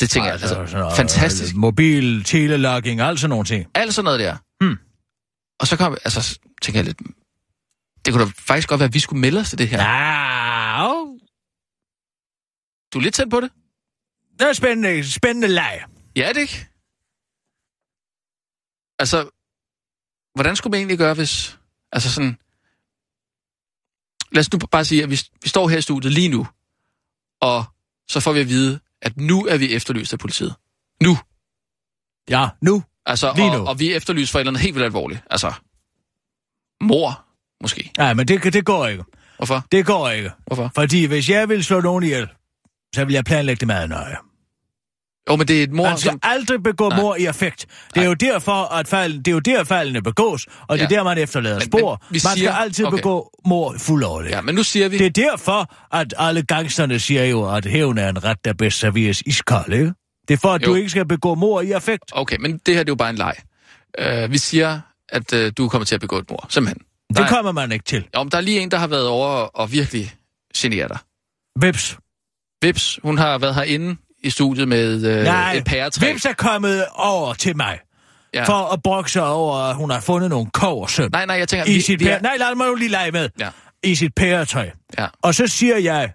Det 0.00 0.10
tænker 0.10 0.30
jeg, 0.30 0.40
altså, 0.42 0.78
noget, 0.78 0.96
fantastisk. 0.96 1.54
øh, 1.54 1.58
Mobil, 1.58 2.24
telelogging, 2.24 3.00
alt 3.00 3.20
sådan 3.20 3.30
nogle 3.30 3.44
ting. 3.44 3.70
Alt 3.74 3.94
sådan 3.94 4.04
noget 4.04 4.20
der. 4.20 4.36
Hmm. 4.60 4.78
Og 5.60 5.66
så 5.66 5.76
kom 5.76 5.92
altså, 5.92 6.22
så 6.22 6.38
tænker 6.62 6.78
jeg 6.78 6.84
lidt, 6.84 6.98
det 8.04 8.14
kunne 8.14 8.24
da 8.24 8.30
faktisk 8.38 8.68
godt 8.68 8.78
være, 8.78 8.86
at 8.88 8.94
vi 8.94 9.00
skulle 9.00 9.20
melde 9.20 9.40
os 9.40 9.48
til 9.48 9.58
det 9.58 9.68
her. 9.68 9.82
Ja, 9.82 10.90
oh. 10.90 11.18
Du 12.92 12.98
er 12.98 13.02
lidt 13.02 13.14
tæt 13.14 13.30
på 13.30 13.40
det. 13.40 13.50
det 14.38 14.48
er 14.48 14.52
spændende, 14.52 15.12
spændende 15.12 15.48
leg. 15.48 15.84
Ja, 16.16 16.28
det 16.28 16.40
ikke? 16.40 16.68
Altså, 18.98 19.30
hvordan 20.34 20.56
skulle 20.56 20.70
man 20.70 20.78
egentlig 20.78 20.98
gøre, 20.98 21.14
hvis... 21.14 21.58
Altså 21.92 22.12
sådan... 22.12 22.38
Lad 24.32 24.40
os 24.40 24.52
nu 24.52 24.58
bare 24.58 24.84
sige, 24.84 25.02
at 25.02 25.10
vi, 25.10 25.20
vi 25.42 25.48
står 25.48 25.68
her 25.68 25.78
i 25.78 25.82
studiet 25.82 26.12
lige 26.12 26.28
nu, 26.28 26.46
og 27.40 27.64
så 28.08 28.20
får 28.20 28.32
vi 28.32 28.40
at 28.40 28.48
vide, 28.48 28.80
at 29.02 29.16
nu 29.16 29.46
er 29.46 29.56
vi 29.56 29.74
efterlyst 29.74 30.12
af 30.12 30.18
politiet. 30.18 30.54
Nu. 31.02 31.18
Ja, 32.30 32.48
nu. 32.62 32.82
Altså, 33.06 33.32
Lige 33.36 33.50
og, 33.50 33.58
nu. 33.58 33.66
og 33.66 33.78
vi 33.80 33.92
er 33.92 33.96
efterlyst 33.96 34.32
for 34.32 34.38
et 34.38 34.40
eller 34.40 34.50
andet 34.50 34.62
helt 34.62 34.74
vildt 34.74 34.84
alvorligt. 34.84 35.20
Altså, 35.30 35.52
mor, 36.80 37.24
måske. 37.62 37.90
Nej, 37.98 38.14
men 38.14 38.28
det, 38.28 38.52
det 38.52 38.64
går 38.64 38.86
ikke. 38.86 39.04
Hvorfor? 39.36 39.64
Det 39.72 39.86
går 39.86 40.10
ikke. 40.10 40.30
Hvorfor? 40.46 40.70
Fordi 40.74 41.04
hvis 41.04 41.28
jeg 41.30 41.48
vil 41.48 41.64
slå 41.64 41.80
nogen 41.80 42.04
ihjel, 42.04 42.28
så 42.94 43.04
vil 43.04 43.14
jeg 43.14 43.24
planlægge 43.24 43.60
det 43.60 43.66
meget 43.66 43.88
nøje. 43.88 44.16
Jo, 45.30 45.36
men 45.36 45.48
det 45.48 45.58
er 45.58 45.62
et 45.62 45.72
mor, 45.72 45.84
Man 45.88 45.98
skal 45.98 46.10
som... 46.10 46.18
aldrig 46.22 46.62
begå 46.62 46.88
Nej. 46.88 47.00
mor 47.00 47.16
i 47.16 47.24
affekt. 47.24 47.66
Det 47.94 48.02
er 48.02 48.06
jo 48.06 48.14
derfor, 48.14 48.74
at 48.74 48.88
fejlen, 48.88 49.18
det 49.18 49.28
er 49.28 49.32
jo 49.32 49.38
der 49.38 49.64
fejlene 49.64 50.02
begås, 50.02 50.46
og 50.68 50.78
det 50.78 50.84
er 50.84 50.88
Ja. 50.90 50.96
der, 50.96 51.04
man 51.04 51.18
efterlader 51.18 51.56
Men- 51.58 51.62
spor. 51.66 52.02
men 52.10 52.14
vi 52.14 52.20
man 52.24 52.36
siger- 52.36 52.52
skal 52.52 52.62
altid 52.62 52.84
okay. 52.84 52.96
begå 52.96 53.30
mor 53.46 53.74
fuldårligt. 53.78 54.32
Ja, 54.34 54.40
men 54.40 54.54
nu 54.54 54.62
siger 54.62 54.88
vi... 54.88 54.98
Det 54.98 55.06
er 55.06 55.10
derfor, 55.30 55.74
at 55.96 56.14
alle 56.18 56.42
gangsterne 56.42 56.98
siger 56.98 57.24
jo, 57.24 57.54
at 57.56 57.66
hævn 57.66 57.98
er 57.98 58.08
en 58.08 58.24
ret, 58.24 58.44
der 58.44 58.52
bedst 58.52 58.78
serveres 58.78 59.22
iskold, 59.26 59.72
ikke? 59.72 59.92
Det 60.28 60.34
er 60.34 60.38
for, 60.38 60.48
at 60.48 60.62
Jo. 60.62 60.66
du 60.66 60.74
ikke 60.74 60.90
skal 60.90 61.08
begå 61.08 61.34
mor 61.34 61.60
i 61.60 61.70
affekt. 61.70 62.04
Okay, 62.12 62.36
men 62.40 62.52
det 62.66 62.74
her 62.74 62.82
det 62.82 62.88
er 62.88 62.92
jo 62.92 62.94
bare 62.96 63.10
en 63.10 63.16
leg. 63.16 63.34
Uh, 64.24 64.32
vi 64.32 64.38
siger, 64.38 64.80
at 65.08 65.32
uh, 65.32 65.40
du 65.56 65.68
kommer 65.68 65.86
til 65.86 65.94
at 65.94 66.00
begå 66.00 66.18
et 66.18 66.30
mor. 66.30 66.46
Simpelthen. 66.48 66.78
Det 67.08 67.18
Nej. 67.18 67.28
kommer 67.28 67.52
man 67.52 67.72
ikke 67.72 67.84
til. 67.84 68.06
Jo, 68.16 68.22
men 68.22 68.30
der 68.30 68.36
er 68.36 68.42
lige 68.42 68.60
en, 68.60 68.70
der 68.70 68.76
har 68.78 68.86
været 68.86 69.06
over 69.08 69.28
og 69.28 69.72
virkelig 69.72 70.14
genere 70.56 70.88
dig. 70.88 70.98
Vips. 71.60 71.96
Vips, 72.62 72.98
hun 73.02 73.18
har 73.18 73.38
været 73.38 73.54
herinde 73.54 73.96
i 74.26 74.30
studiet 74.30 74.68
med 74.68 75.04
øh, 75.04 75.24
Nej, 75.24 75.52
et 75.52 75.64
pæretræ. 75.64 76.06
Vips 76.06 76.24
er 76.24 76.32
kommet 76.32 76.84
over 76.94 77.34
til 77.34 77.56
mig. 77.56 77.78
Ja. 78.34 78.44
For 78.44 78.72
at 78.72 78.82
brokke 78.82 79.10
sig 79.10 79.26
over, 79.26 79.56
at 79.56 79.76
hun 79.76 79.90
har 79.90 80.00
fundet 80.00 80.30
nogle 80.30 80.46
koversøm. 80.50 81.10
Nej, 81.12 81.26
nej, 81.26 81.36
jeg 81.36 81.48
tænker... 81.48 81.66
I 81.66 81.80
sit 81.80 82.00
vi 82.00 82.06
er... 82.06 82.20
Nej, 82.20 82.36
lad 82.36 82.54
mig 82.54 82.66
nu 82.66 82.74
lige 82.74 82.90
lege 82.90 83.10
med. 83.10 83.28
Ja. 83.38 83.48
I 83.82 83.94
sit 83.94 84.14
pæretøj. 84.14 84.70
Ja. 84.98 85.06
Og 85.22 85.34
så 85.34 85.46
siger 85.46 85.78
jeg, 85.78 86.12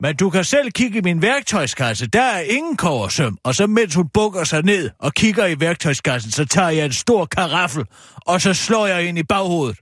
men 0.00 0.16
du 0.16 0.30
kan 0.30 0.44
selv 0.44 0.70
kigge 0.70 0.98
i 0.98 1.02
min 1.02 1.22
værktøjskasse. 1.22 2.06
Der 2.06 2.22
er 2.22 2.40
ingen 2.40 2.76
koversøm. 2.76 3.38
Og 3.44 3.54
så 3.54 3.66
mens 3.66 3.94
hun 3.94 4.08
bukker 4.08 4.44
sig 4.44 4.62
ned 4.62 4.90
og 4.98 5.14
kigger 5.14 5.46
i 5.46 5.60
værktøjskassen, 5.60 6.30
så 6.30 6.44
tager 6.44 6.70
jeg 6.70 6.84
en 6.84 6.92
stor 6.92 7.24
karaffel, 7.24 7.84
og 8.16 8.40
så 8.40 8.54
slår 8.54 8.86
jeg 8.86 9.04
ind 9.04 9.18
i 9.18 9.22
baghovedet. 9.22 9.76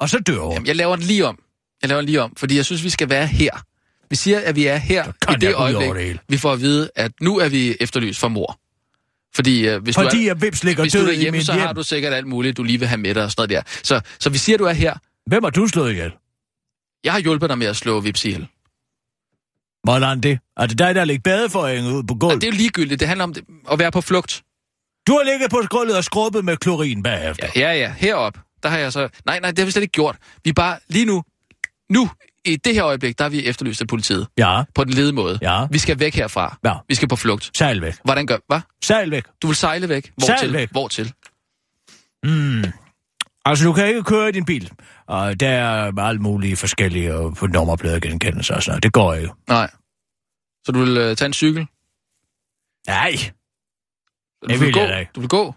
Og 0.00 0.08
så 0.08 0.18
dør 0.18 0.38
hun. 0.38 0.52
Jamen, 0.52 0.66
jeg 0.66 0.76
laver 0.76 0.96
den 0.96 1.04
lige 1.04 1.26
om. 1.26 1.38
Jeg 1.82 1.88
laver 1.88 2.00
den 2.00 2.06
lige 2.06 2.22
om, 2.22 2.32
fordi 2.36 2.56
jeg 2.56 2.64
synes, 2.64 2.84
vi 2.84 2.90
skal 2.90 3.10
være 3.10 3.26
her. 3.26 3.62
Vi 4.10 4.16
siger, 4.16 4.40
at 4.40 4.56
vi 4.56 4.66
er 4.66 4.76
her 4.76 5.06
i 5.06 5.34
det 5.40 5.54
øjeblik, 5.54 5.88
det 5.94 6.04
hele. 6.04 6.18
vi 6.28 6.36
får 6.36 6.52
at 6.52 6.60
vide, 6.60 6.90
at 6.94 7.12
nu 7.20 7.38
er 7.38 7.48
vi 7.48 7.76
efterlyst 7.80 8.20
for 8.20 8.28
mor. 8.28 8.58
Fordi, 9.34 9.68
øh, 9.68 9.82
hvis, 9.82 9.94
Fordi 9.94 10.16
du 10.16 10.22
er, 10.22 10.26
jeg 10.26 10.42
vips 10.42 10.64
ligger 10.64 10.82
hvis 10.82 10.92
du 10.92 10.98
er 10.98 11.10
i 11.10 11.16
hjemme, 11.16 11.42
så 11.42 11.52
hjem. 11.52 11.62
har 11.62 11.72
du 11.72 11.82
sikkert 11.82 12.12
alt 12.12 12.26
muligt, 12.26 12.56
du 12.56 12.62
lige 12.62 12.78
vil 12.78 12.88
have 12.88 12.98
med 12.98 13.14
dig 13.14 13.24
og 13.24 13.30
sådan 13.30 13.48
noget 13.48 13.66
der. 13.66 13.72
Så, 13.82 14.00
så 14.18 14.30
vi 14.30 14.38
siger, 14.38 14.58
du 14.58 14.64
er 14.64 14.72
her. 14.72 14.94
Hvem 15.26 15.42
har 15.42 15.50
du 15.50 15.66
slået 15.68 15.90
ihjel? 15.92 16.12
Jeg 17.04 17.12
har 17.12 17.20
hjulpet 17.20 17.48
dig 17.48 17.58
med 17.58 17.66
at 17.66 17.76
slå 17.76 18.00
Vips 18.00 18.24
ihjel. 18.24 18.46
Hvordan 19.84 20.20
det? 20.20 20.38
Er 20.56 20.66
det 20.66 20.78
dig, 20.78 20.94
der 20.94 21.04
ligger 21.04 21.20
badeforhænget 21.22 21.92
ud 21.92 22.02
på 22.02 22.14
gulvet? 22.14 22.40
det 22.42 22.48
er 22.48 22.52
jo 22.52 22.56
ligegyldigt. 22.56 23.00
Det 23.00 23.08
handler 23.08 23.24
om 23.24 23.34
det, 23.34 23.44
at 23.72 23.78
være 23.78 23.90
på 23.90 24.00
flugt. 24.00 24.42
Du 25.06 25.12
har 25.12 25.24
ligget 25.24 25.50
på 25.50 25.62
gulvet 25.70 25.96
og 25.96 26.04
skrubbet 26.04 26.44
med 26.44 26.56
klorin 26.56 27.02
bagefter. 27.02 27.48
Ja, 27.56 27.72
ja, 27.72 27.78
ja. 27.78 27.94
Herop. 27.98 28.38
Der 28.62 28.68
har 28.68 28.78
jeg 28.78 28.92
så... 28.92 29.08
Nej, 29.26 29.40
nej, 29.40 29.50
det 29.50 29.58
har 29.58 29.64
vi 29.64 29.70
slet 29.70 29.82
ikke 29.82 29.92
gjort. 29.92 30.16
Vi 30.44 30.50
er 30.50 30.54
bare 30.54 30.78
lige 30.88 31.04
nu... 31.04 31.22
Nu, 31.90 32.10
i 32.44 32.56
det 32.56 32.74
her 32.74 32.84
øjeblik, 32.84 33.18
der 33.18 33.24
er 33.24 33.28
vi 33.28 33.46
efterlyst 33.46 33.80
af 33.80 33.86
politiet. 33.86 34.26
Ja, 34.38 34.62
På 34.74 34.84
den 34.84 34.92
lede 34.92 35.12
måde. 35.12 35.38
Ja. 35.42 35.66
Vi 35.70 35.78
skal 35.78 35.98
væk 35.98 36.14
herfra. 36.14 36.58
Ja. 36.64 36.74
Vi 36.88 36.94
skal 36.94 37.08
på 37.08 37.16
flugt. 37.16 37.50
sejl 37.56 37.82
væk. 37.82 37.94
Hvordan 38.04 38.26
gør... 38.26 38.36
Hvad? 38.48 38.60
Sejl 38.84 39.10
væk. 39.10 39.24
Du 39.42 39.46
vil 39.46 39.56
sejle 39.56 39.88
væk? 39.88 40.04
Sejl 40.04 40.36
Hvortil? 40.38 40.52
væk. 40.52 40.70
Hvortil? 40.70 41.12
Mm. 42.24 42.64
Altså, 43.44 43.64
du 43.64 43.72
kan 43.72 43.88
ikke 43.88 44.02
køre 44.02 44.28
i 44.28 44.32
din 44.32 44.44
bil. 44.44 44.70
Og 45.06 45.40
der 45.40 45.48
er 45.48 46.02
alt 46.02 46.20
mulige 46.20 46.56
forskellige 46.56 47.12
på 47.38 47.46
nummerpladegenkendelser 47.46 48.54
og 48.54 48.62
sådan 48.62 48.72
noget. 48.72 48.82
Det 48.82 48.92
går 48.92 49.14
ikke. 49.14 49.30
Nej. 49.48 49.70
Så 50.66 50.72
du 50.72 50.78
vil 50.78 50.96
øh, 50.96 51.16
tage 51.16 51.26
en 51.26 51.32
cykel? 51.32 51.66
Nej. 52.86 53.12
Du 54.42 54.46
Det 54.48 54.60
vil 54.60 54.66
vil 54.66 54.74
gå? 54.74 54.80
jeg 54.80 55.00
ikke. 55.00 55.12
Du 55.14 55.20
vil 55.20 55.28
gå? 55.28 55.54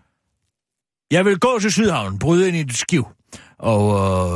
Jeg 1.11 1.25
vil 1.25 1.39
gå 1.39 1.59
til 1.59 1.71
Sydhavn, 1.71 2.19
bryde 2.19 2.47
ind 2.47 2.57
i 2.57 2.59
et 2.59 2.75
skiv. 2.75 3.07
Og 3.57 3.83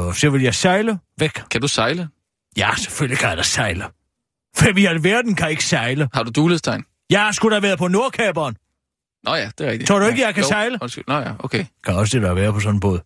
øh, 0.08 0.14
så 0.16 0.30
vil 0.30 0.42
jeg 0.42 0.56
sejle 0.56 1.00
væk. 1.20 1.32
Kan 1.52 1.62
du 1.62 1.68
sejle? 1.68 2.10
Ja, 2.58 2.70
selvfølgelig 2.78 3.18
kan 3.20 3.30
jeg 3.30 3.38
da 3.38 3.44
sejle. 3.44 3.86
Hvem 4.62 4.78
i 4.78 4.86
alverden 4.86 5.36
kan 5.36 5.50
ikke 5.50 5.64
sejle? 5.66 6.10
Har 6.14 6.24
du 6.24 6.32
dulighedstegn? 6.32 6.86
Jeg 7.10 7.30
skulle 7.34 7.56
da 7.56 7.62
være 7.62 7.78
på 7.78 7.88
Nordkaberen. 7.88 8.56
Nå 9.24 9.36
ja, 9.36 9.50
det 9.58 9.68
er 9.68 9.72
rigtigt. 9.72 9.88
Tror 9.88 10.00
du 10.00 10.06
ikke, 10.06 10.20
ja. 10.20 10.26
jeg 10.26 10.36
kan 10.36 10.44
jo. 10.44 10.50
sejle? 10.50 10.78
Undskyld. 10.82 11.04
Nå 11.08 11.18
ja, 11.18 11.32
okay. 11.40 11.66
Kan 11.84 11.94
også 11.96 12.18
det 12.18 12.28
der 12.28 12.34
være 12.34 12.54
på 12.54 12.60
sådan 12.60 12.76
en 12.76 12.80
båd. 12.80 13.00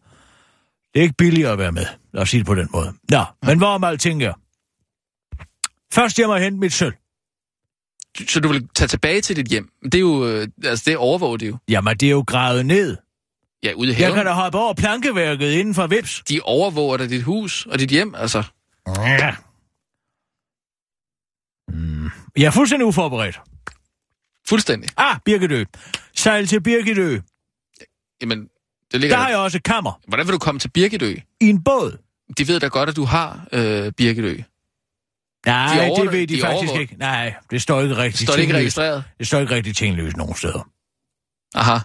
Det 0.93 0.99
er 0.99 1.03
ikke 1.03 1.15
billigere 1.17 1.51
at 1.51 1.57
være 1.57 1.71
med. 1.71 1.85
Lad 2.13 2.21
os 2.21 2.29
sige 2.29 2.39
det 2.39 2.47
på 2.47 2.55
den 2.55 2.69
måde. 2.73 2.93
Nå, 3.09 3.23
men 3.45 3.57
hvorom 3.57 3.83
alting 3.83 4.23
er. 4.23 4.33
Først 5.93 6.19
jeg 6.19 6.27
må 6.27 6.35
hente 6.37 6.59
mit 6.59 6.73
sølv. 6.73 6.93
Så 8.29 8.39
du 8.39 8.47
vil 8.47 8.67
tage 8.75 8.87
tilbage 8.87 9.21
til 9.21 9.35
dit 9.35 9.47
hjem? 9.47 9.69
Det 9.83 9.95
er 9.95 9.99
jo... 9.99 10.27
Øh, 10.27 10.47
altså, 10.63 10.83
det 10.87 10.97
overvåger 10.97 11.37
det 11.37 11.47
jo. 11.47 11.57
Jamen, 11.69 11.97
det 11.97 12.05
er 12.07 12.11
jo 12.11 12.23
gravet 12.27 12.65
ned. 12.65 12.97
Ja, 13.63 13.73
ude 13.73 13.87
i 13.87 13.91
Jeg 13.91 13.97
haven. 13.97 14.15
kan 14.15 14.25
da 14.25 14.31
hoppe 14.31 14.57
over 14.57 14.73
plankeværket 14.73 15.51
inden 15.51 15.75
for 15.75 15.87
Vips. 15.87 16.23
De 16.29 16.39
overvåger 16.43 16.97
da 16.97 17.07
dit 17.07 17.23
hus 17.23 17.65
og 17.65 17.79
dit 17.79 17.89
hjem, 17.89 18.15
altså. 18.15 18.43
Ja. 18.87 19.35
Mm. 21.71 22.09
Jeg 22.37 22.45
er 22.45 22.51
fuldstændig 22.51 22.85
uforberedt. 22.87 23.39
Fuldstændig. 24.47 24.89
Ah, 24.97 25.19
Birgitø. 25.25 25.63
Sejl 26.15 26.47
til 26.47 26.61
Birgitø. 26.63 27.19
Jamen, 28.21 28.47
det 28.91 28.99
ligger 29.01 29.15
Der 29.15 29.21
har 29.21 29.29
der. 29.29 29.35
jeg 29.35 29.43
også 29.43 29.57
et 29.57 29.63
kammer. 29.63 29.99
Hvordan 30.07 30.25
vil 30.27 30.33
du 30.33 30.39
komme 30.39 30.59
til 30.59 30.69
Birgitø? 30.69 31.15
I 31.41 31.49
en 31.49 31.63
båd. 31.63 31.97
De 32.37 32.47
ved 32.47 32.59
da 32.59 32.67
godt, 32.67 32.89
at 32.89 32.95
du 32.95 33.03
har 33.05 33.47
øh, 33.51 33.91
Birgitø. 33.91 34.41
Nej, 35.45 35.75
De 35.75 35.81
over- 35.91 36.03
det 36.03 36.11
ved 36.11 36.27
de, 36.27 36.35
de 36.35 36.41
faktisk 36.41 36.57
overvåger. 36.63 36.79
ikke. 36.81 36.95
Nej, 36.95 37.35
det 37.51 37.61
står 37.61 37.81
ikke 37.81 37.97
rigtigt 37.97 38.23
Står 38.23 38.33
det 38.33 38.41
ikke 38.41 38.53
tinglyst. 38.53 38.77
registreret? 38.77 39.03
Det 39.19 39.27
står 39.27 39.39
ikke 39.39 39.55
rigtig 39.55 39.75
tingløst 39.75 40.17
nogen 40.17 40.35
steder. 40.35 40.69
Aha. 41.55 41.77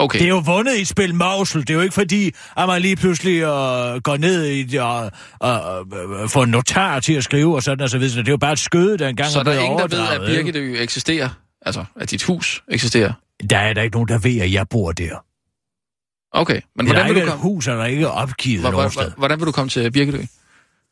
Okay. 0.00 0.18
Det 0.18 0.24
er 0.24 0.28
jo 0.28 0.38
vundet 0.38 0.76
i 0.78 0.84
spil 0.84 1.14
Mausel. 1.14 1.60
Det 1.60 1.70
er 1.70 1.74
jo 1.74 1.80
ikke 1.80 1.94
fordi, 1.94 2.32
at 2.56 2.66
man 2.68 2.82
lige 2.82 2.96
pludselig 2.96 3.40
øh, 3.42 4.00
går 4.02 4.16
ned 4.16 4.44
i 4.44 4.62
det 4.62 4.80
og 4.80 5.12
øh, 5.44 6.22
øh, 6.22 6.28
får 6.28 6.42
en 6.44 6.50
notar 6.50 7.00
til 7.00 7.12
at 7.12 7.24
skrive 7.24 7.54
og 7.54 7.62
sådan 7.62 7.80
og 7.84 7.90
så 7.90 7.98
videre. 7.98 8.12
Så 8.12 8.18
det 8.18 8.28
er 8.28 8.32
jo 8.32 8.36
bare 8.36 8.52
et 8.52 8.58
skøde, 8.58 8.98
der 8.98 9.08
engang 9.08 9.30
Så 9.30 9.38
er 9.38 9.42
der 9.42 9.52
er 9.52 9.60
ingen, 9.60 9.78
der 9.78 9.86
ved, 9.86 10.08
at? 10.08 10.20
Birgitø 10.20 10.82
eksisterer? 10.82 11.28
Altså, 11.62 11.84
at 11.96 12.10
dit 12.10 12.22
hus 12.22 12.62
eksisterer? 12.68 13.12
Der 13.50 13.58
er 13.58 13.72
der 13.72 13.82
ikke 13.82 13.96
nogen, 13.96 14.08
der 14.08 14.18
ved, 14.18 14.40
at 14.40 14.52
jeg 14.52 14.68
bor 14.68 14.92
der. 14.92 15.24
Okay, 16.32 16.60
men 16.76 16.86
hvordan 16.86 17.14
vil, 17.14 17.22
du 17.22 17.28
komme, 17.28 17.42
hus, 17.42 17.66
er 17.66 17.74
der 17.74 17.84
ikke 17.84 18.10
opgivet 18.10 18.60
hvor, 18.60 18.70
hvor, 18.70 18.88
sted. 18.88 19.02
hvor, 19.02 19.14
hvordan 19.18 19.38
vil 19.38 19.46
du 19.46 19.52
komme 19.52 19.68
til 19.68 19.90
Birgitø? 19.90 20.22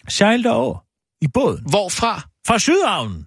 Sejl 0.09 0.43
derover 0.45 0.79
i 1.21 1.29
båden. 1.29 1.65
Hvorfra? 1.69 2.23
Fra 2.47 2.59
Sydhavnen. 2.59 3.27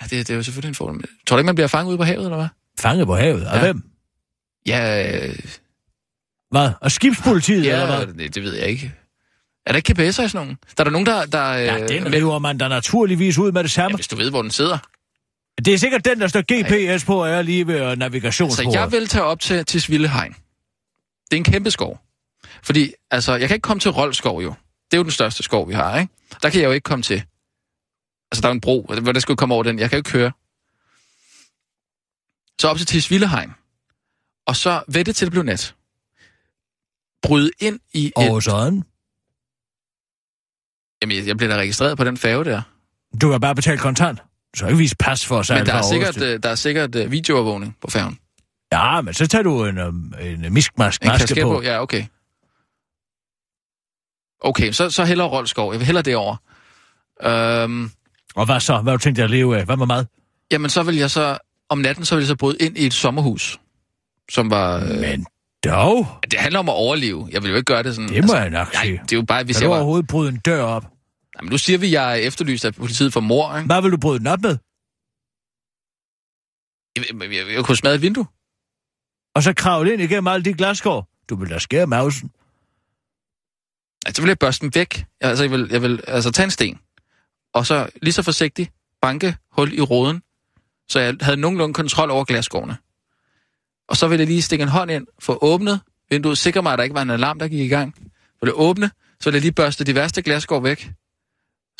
Ja, 0.00 0.04
det, 0.16 0.26
det 0.28 0.30
er 0.30 0.36
jo 0.36 0.42
selvfølgelig 0.42 0.68
en 0.68 0.74
fordel. 0.74 1.02
Tror 1.26 1.36
du 1.36 1.38
ikke, 1.38 1.46
man 1.46 1.54
bliver 1.54 1.68
fanget 1.68 1.88
ude 1.90 1.98
på 1.98 2.04
havet, 2.04 2.24
eller 2.24 2.36
hvad? 2.36 2.48
Fanget 2.80 3.06
på 3.06 3.16
havet. 3.16 3.46
Og 3.46 3.54
Ja. 3.56 3.60
hvem? 3.60 3.82
Ja, 4.66 5.12
øh, 5.28 5.38
Hvad? 6.50 6.70
Og 6.80 6.92
skibspolitiet, 6.92 7.56
eller 7.58 7.78
ja 7.78 8.04
hvad? 8.04 8.14
det, 8.14 8.34
det 8.34 8.42
ved 8.42 8.54
jeg 8.54 8.66
ikke. 8.68 8.94
Er 9.66 9.72
der 9.72 9.76
ikke 9.76 9.92
GPS'er 9.92 10.08
i 10.08 10.12
sådan 10.12 10.30
nogen? 10.34 10.58
Der 10.76 10.80
er 10.80 10.84
der 10.84 10.90
nogen, 10.90 11.06
der... 11.06 11.26
der 11.26 11.52
Ja, 11.52 11.82
øh, 11.82 11.88
den 11.88 12.02
med- 12.04 12.12
river 12.12 12.38
man 12.38 12.58
da 12.58 12.68
naturligvis 12.68 13.38
ud 13.38 13.52
med 13.52 13.62
det 13.64 13.68
ja, 13.76 13.82
samme. 13.82 13.96
hvis 13.96 14.08
du 14.08 14.16
ved, 14.16 14.30
hvor 14.30 14.42
den 14.42 14.50
sidder. 14.50 14.78
Det 15.64 15.74
er 15.74 15.78
sikkert 15.78 16.04
den, 16.04 16.20
der 16.20 16.28
står 16.28 16.42
GPS 16.96 17.04
på, 17.04 17.22
og 17.22 17.28
er 17.30 17.42
lige 17.42 17.66
ved 17.66 17.78
Så 17.78 17.94
navigationsbordet. 17.94 18.72
jeg 18.74 18.92
vil 18.92 19.06
tage 19.08 19.24
op 19.24 19.40
til, 19.40 19.64
til 19.64 19.82
Svillehegn. 19.82 20.32
Det 20.32 21.32
er 21.32 21.36
en 21.36 21.44
kæmpe 21.44 21.70
skov. 21.70 22.00
Fordi, 22.62 22.92
altså, 23.10 23.34
jeg 23.36 23.48
kan 23.48 23.54
ikke 23.54 23.62
komme 23.64 23.80
til 23.80 23.90
Roldskov 23.90 24.42
jo. 24.42 24.54
Det 24.90 24.96
er 24.96 24.98
jo 24.98 25.02
den 25.02 25.10
største 25.12 25.42
skov, 25.42 25.68
vi 25.68 25.74
har, 25.74 25.98
ikke? 26.00 26.12
Der 26.42 26.50
kan 26.50 26.60
jeg 26.60 26.66
jo 26.66 26.72
ikke 26.72 26.84
komme 26.84 27.02
til. 27.02 27.22
Altså, 28.32 28.42
der 28.42 28.48
er 28.48 28.52
en 28.52 28.60
bro, 28.60 28.82
hvor 29.02 29.12
der 29.12 29.20
skulle 29.20 29.36
komme 29.36 29.54
over 29.54 29.62
den. 29.62 29.78
Jeg 29.78 29.90
kan 29.90 29.96
jo 29.96 29.98
ikke 30.00 30.10
køre. 30.10 30.32
Så 32.60 32.68
op 32.68 32.76
til 32.76 32.86
Tisvillehegn. 32.86 33.52
Og 34.46 34.56
så 34.56 34.82
vente 34.88 35.12
til 35.12 35.26
det 35.26 35.32
blev 35.32 35.42
nat. 35.42 35.74
Bryde 37.22 37.50
ind 37.60 37.80
i 37.92 38.06
et... 38.06 38.12
Og 38.30 38.42
sådan. 38.42 38.82
Jamen, 41.02 41.16
jeg- 41.16 41.26
jeg 41.26 41.36
bliver 41.36 41.50
da 41.54 41.60
registreret 41.60 41.98
på 41.98 42.04
den 42.04 42.16
færge 42.16 42.44
der. 42.44 42.62
Du 43.20 43.30
kan 43.30 43.40
bare 43.40 43.54
betale 43.54 43.78
kontant. 43.78 44.22
Skal 44.54 44.68
ikke 44.68 44.78
vise 44.78 44.96
pas 44.98 45.26
for 45.26 45.42
sejle 45.42 45.60
Men 45.60 45.66
der 45.66 45.74
er 45.74 45.82
sikkert, 45.82 46.22
øh, 46.22 46.42
der 46.42 46.48
er 46.48 46.54
sikkert 46.54 46.94
øh, 46.94 47.10
videoovervågning 47.10 47.76
på 47.80 47.90
færgen. 47.90 48.18
Ja, 48.72 49.00
men 49.00 49.14
så 49.14 49.26
tager 49.26 49.42
du 49.42 49.64
en, 49.64 49.78
um, 49.78 50.14
en 50.20 50.52
miskmask 50.52 51.02
En 51.02 51.08
maske 51.08 51.42
på. 51.42 51.48
på. 51.48 51.62
Ja, 51.62 51.82
okay. 51.82 52.04
Okay, 54.40 54.72
så, 54.72 54.90
så 54.90 55.04
hellere 55.04 55.28
Roldskov. 55.28 55.72
Jeg 55.72 55.80
vil 55.80 55.86
hellere 55.86 56.02
derover. 56.02 56.36
Øhm, 57.22 57.90
Og 58.34 58.44
hvad 58.46 58.60
så? 58.60 58.78
Hvad 58.82 58.92
har 58.92 58.96
du 58.96 59.02
tænkt 59.02 59.16
dig 59.16 59.24
at 59.24 59.30
leve 59.30 59.58
af? 59.58 59.64
Hvad 59.64 59.76
med 59.76 59.86
mad? 59.86 60.04
jamen, 60.50 60.70
så 60.70 60.82
vil 60.82 60.96
jeg 60.96 61.10
så... 61.10 61.38
Om 61.68 61.78
natten, 61.78 62.04
så 62.04 62.14
vil 62.14 62.22
jeg 62.22 62.28
så 62.28 62.36
bryde 62.36 62.56
ind 62.60 62.78
i 62.78 62.86
et 62.86 62.94
sommerhus. 62.94 63.58
Som 64.32 64.50
var... 64.50 64.76
Øh, 64.80 64.98
Men 65.00 65.26
dog, 65.64 66.06
det 66.30 66.38
handler 66.40 66.58
om 66.58 66.68
at 66.68 66.72
overleve. 66.74 67.28
Jeg 67.32 67.42
vil 67.42 67.50
jo 67.50 67.56
ikke 67.56 67.64
gøre 67.64 67.82
det 67.82 67.94
sådan... 67.94 68.08
det 68.08 68.24
må 68.26 68.34
jeg 68.34 68.50
nok 68.50 68.72
Nej, 68.72 68.84
sige. 68.84 69.00
det 69.02 69.12
er 69.12 69.16
jo 69.16 69.24
bare, 69.24 69.44
hvis 69.44 69.56
Kan 69.56 69.62
jeg 69.62 69.68
du 69.68 69.70
var... 69.72 69.76
overhovedet 69.76 70.06
bryde 70.08 70.28
en 70.28 70.36
dør 70.38 70.62
op? 70.62 70.84
Jamen, 71.36 71.50
nu 71.50 71.58
siger 71.58 71.78
vi, 71.78 71.86
at 71.86 71.92
jeg 71.92 72.10
er 72.12 72.14
efterlyst 72.14 72.64
af 72.64 72.74
politiet 72.74 73.12
for 73.12 73.20
mor, 73.20 73.56
ikke? 73.56 73.66
Hvad 73.66 73.82
vil 73.82 73.92
du 73.92 73.96
bryde 73.96 74.18
den 74.18 74.26
op 74.26 74.40
med? 74.42 74.56
Jeg, 76.96 77.04
jeg, 77.22 77.46
jeg, 77.46 77.54
jeg 77.54 77.64
kunne 77.64 77.76
smadre 77.76 77.94
et 77.94 78.02
vindue. 78.02 78.26
Og 79.34 79.42
så 79.42 79.52
kravle 79.54 79.92
ind 79.92 80.02
igennem 80.02 80.26
alle 80.26 80.44
de 80.44 80.54
glaskår? 80.54 81.08
Du 81.28 81.36
vil 81.36 81.50
da 81.50 81.58
skære 81.58 81.86
mausen. 81.86 82.30
Altså, 84.06 84.16
så 84.20 84.22
vil 84.22 84.28
jeg 84.28 84.38
børste 84.38 84.62
dem 84.62 84.74
væk. 84.74 85.04
Altså, 85.20 85.44
jeg 85.44 85.50
vil, 85.50 85.68
jeg 85.70 85.82
vil 85.82 86.04
altså, 86.08 86.32
tage 86.32 86.44
en 86.44 86.50
sten. 86.50 86.78
Og 87.54 87.66
så 87.66 87.88
lige 88.02 88.12
så 88.12 88.22
forsigtigt 88.22 88.72
banke 89.02 89.36
hul 89.52 89.72
i 89.72 89.80
roden, 89.80 90.22
så 90.88 91.00
jeg 91.00 91.16
havde 91.20 91.36
nogenlunde 91.36 91.74
kontrol 91.74 92.10
over 92.10 92.24
glasskårene. 92.24 92.76
Og 93.92 93.96
så 93.96 94.08
vil 94.08 94.18
jeg 94.18 94.26
lige 94.26 94.42
stikke 94.42 94.62
en 94.62 94.68
hånd 94.68 94.90
ind, 94.90 95.06
få 95.20 95.38
åbnet 95.42 95.80
vinduet, 96.10 96.38
sikre 96.38 96.62
mig, 96.62 96.72
at 96.72 96.78
der 96.78 96.82
ikke 96.82 96.94
var 96.94 97.02
en 97.02 97.10
alarm, 97.10 97.38
der 97.38 97.48
gik 97.48 97.60
i 97.60 97.68
gang. 97.68 97.94
Vil 98.40 98.46
jeg 98.48 98.52
åbne, 98.56 98.90
så 99.20 99.30
vil 99.30 99.34
jeg 99.34 99.40
lige 99.42 99.52
børste 99.52 99.84
de 99.84 99.94
værste 99.94 100.22
glasskår 100.22 100.60
væk. 100.60 100.90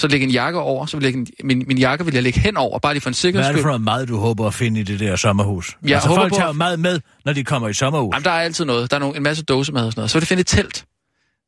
Så 0.00 0.08
lægge 0.08 0.24
en 0.26 0.30
jakke 0.32 0.58
over, 0.58 0.86
så 0.86 0.96
vil 0.96 1.04
jeg 1.06 1.14
en, 1.14 1.26
min, 1.44 1.64
min 1.66 1.78
jakke 1.78 2.04
vil 2.04 2.14
jeg 2.14 2.22
lægge 2.22 2.40
hen 2.40 2.56
over, 2.56 2.78
bare 2.78 2.94
lige 2.94 3.00
for 3.00 3.08
en 3.08 3.10
Hvad 3.10 3.14
sikkerheds 3.14 3.46
er 3.48 3.52
det 3.52 3.56
skyld. 3.58 3.62
for 3.62 3.68
noget 3.78 3.82
mad, 3.82 4.06
du 4.06 4.16
håber 4.18 4.46
at 4.46 4.54
finde 4.54 4.80
i 4.80 4.82
det 4.82 5.00
der 5.00 5.16
sommerhus? 5.16 5.76
Jeg 5.82 5.92
altså, 5.94 6.08
håber 6.08 6.20
folk 6.22 6.32
på- 6.32 6.36
tager 6.36 6.52
mad 6.52 6.76
med, 6.76 7.00
når 7.24 7.32
de 7.32 7.44
kommer 7.44 7.68
i 7.68 7.72
sommerhus. 7.74 8.14
Jamen, 8.14 8.24
der 8.24 8.30
er 8.30 8.40
altid 8.40 8.64
noget. 8.64 8.90
Der 8.90 8.96
er 8.96 9.00
nogle, 9.00 9.16
en 9.16 9.22
masse 9.22 9.44
dåsemad 9.44 9.86
og 9.86 9.92
sådan 9.92 10.00
noget. 10.00 10.10
Så 10.10 10.18
vil 10.18 10.22
jeg 10.22 10.28
finde 10.28 10.40
et 10.40 10.46
telt 10.46 10.84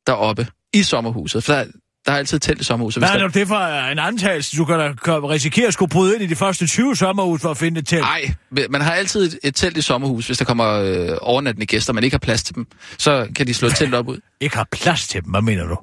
deroppe 0.07 0.47
i 0.73 0.83
sommerhuset. 0.83 1.43
For 1.43 1.53
der, 1.53 1.65
der 2.05 2.11
er 2.11 2.17
altid 2.17 2.39
telt 2.39 2.61
i 2.61 2.63
sommerhuset. 2.63 3.01
Hvad 3.01 3.09
er 3.09 3.17
der... 3.17 3.25
det 3.25 3.33
det 3.33 3.47
for 3.47 3.55
en 3.91 3.99
antagelse? 3.99 4.57
Du 4.57 4.65
kan 4.65 4.79
da 4.79 4.93
risikere 5.09 5.67
at 5.67 5.73
skulle 5.73 5.89
bryde 5.89 6.15
ind 6.15 6.23
i 6.23 6.27
de 6.27 6.35
første 6.35 6.67
20 6.67 6.95
sommerhus 6.95 7.41
for 7.41 7.51
at 7.51 7.57
finde 7.57 7.79
et 7.79 7.87
telt. 7.87 8.01
Nej, 8.01 8.33
man 8.69 8.81
har 8.81 8.91
altid 8.91 9.25
et, 9.25 9.39
et 9.43 9.55
telt 9.55 9.77
i 9.77 9.81
sommerhus, 9.81 10.25
hvis 10.25 10.37
der 10.37 10.45
kommer 10.45 10.71
øh, 10.71 11.17
overnattende 11.21 11.65
gæster, 11.65 11.93
man 11.93 12.03
ikke 12.03 12.13
har 12.13 12.19
plads 12.19 12.43
til 12.43 12.55
dem. 12.55 12.67
Så 12.97 13.27
kan 13.35 13.47
de 13.47 13.53
slå 13.53 13.67
et 13.67 13.75
telt 13.75 13.93
op 13.93 14.07
ud. 14.07 14.19
Ikke 14.41 14.55
har 14.55 14.67
plads 14.71 15.07
til 15.07 15.23
dem, 15.23 15.31
hvad 15.31 15.41
mener 15.41 15.67
du? 15.67 15.77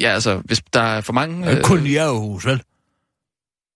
Ja, 0.00 0.08
altså, 0.08 0.42
hvis 0.44 0.62
der 0.72 0.80
er 0.80 1.00
for 1.00 1.12
mange... 1.12 1.50
Øh... 1.50 1.62
Kun 1.62 1.86
i 1.86 1.98
hus, 1.98 2.46
vel? 2.46 2.62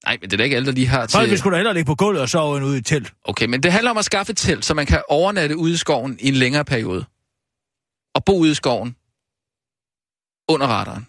Nej, 0.07 0.19
men 0.21 0.31
det 0.31 0.33
er 0.33 0.37
da 0.37 0.45
ikke 0.45 0.57
alle, 0.57 0.67
der 0.67 0.73
lige 0.73 0.87
har 0.87 1.07
Folk 1.13 1.23
vil 1.23 1.31
til... 1.31 1.39
sgu 1.39 1.51
da 1.51 1.57
heller 1.57 1.73
ligge 1.73 1.87
på 1.87 1.95
gulvet 1.95 2.23
og 2.23 2.29
sove 2.29 2.65
ude 2.65 2.77
i 2.77 2.79
et 2.79 2.87
telt. 2.87 3.13
Okay, 3.25 3.47
men 3.47 3.63
det 3.63 3.73
handler 3.73 3.91
om 3.91 3.99
at 3.99 4.05
skaffe 4.05 4.31
et 4.31 4.37
telt, 4.37 4.65
så 4.65 4.75
man 4.75 4.87
kan 4.87 5.03
overnatte 5.09 5.57
ude 5.57 5.73
i 5.73 5.77
skoven 5.77 6.17
i 6.21 6.29
en 6.29 6.35
længere 6.35 6.65
periode. 6.65 7.05
Og 8.15 8.25
bo 8.25 8.39
ude 8.39 8.51
i 8.51 8.55
skoven 8.55 8.95
under 10.55 10.67
radaren. 10.67 11.07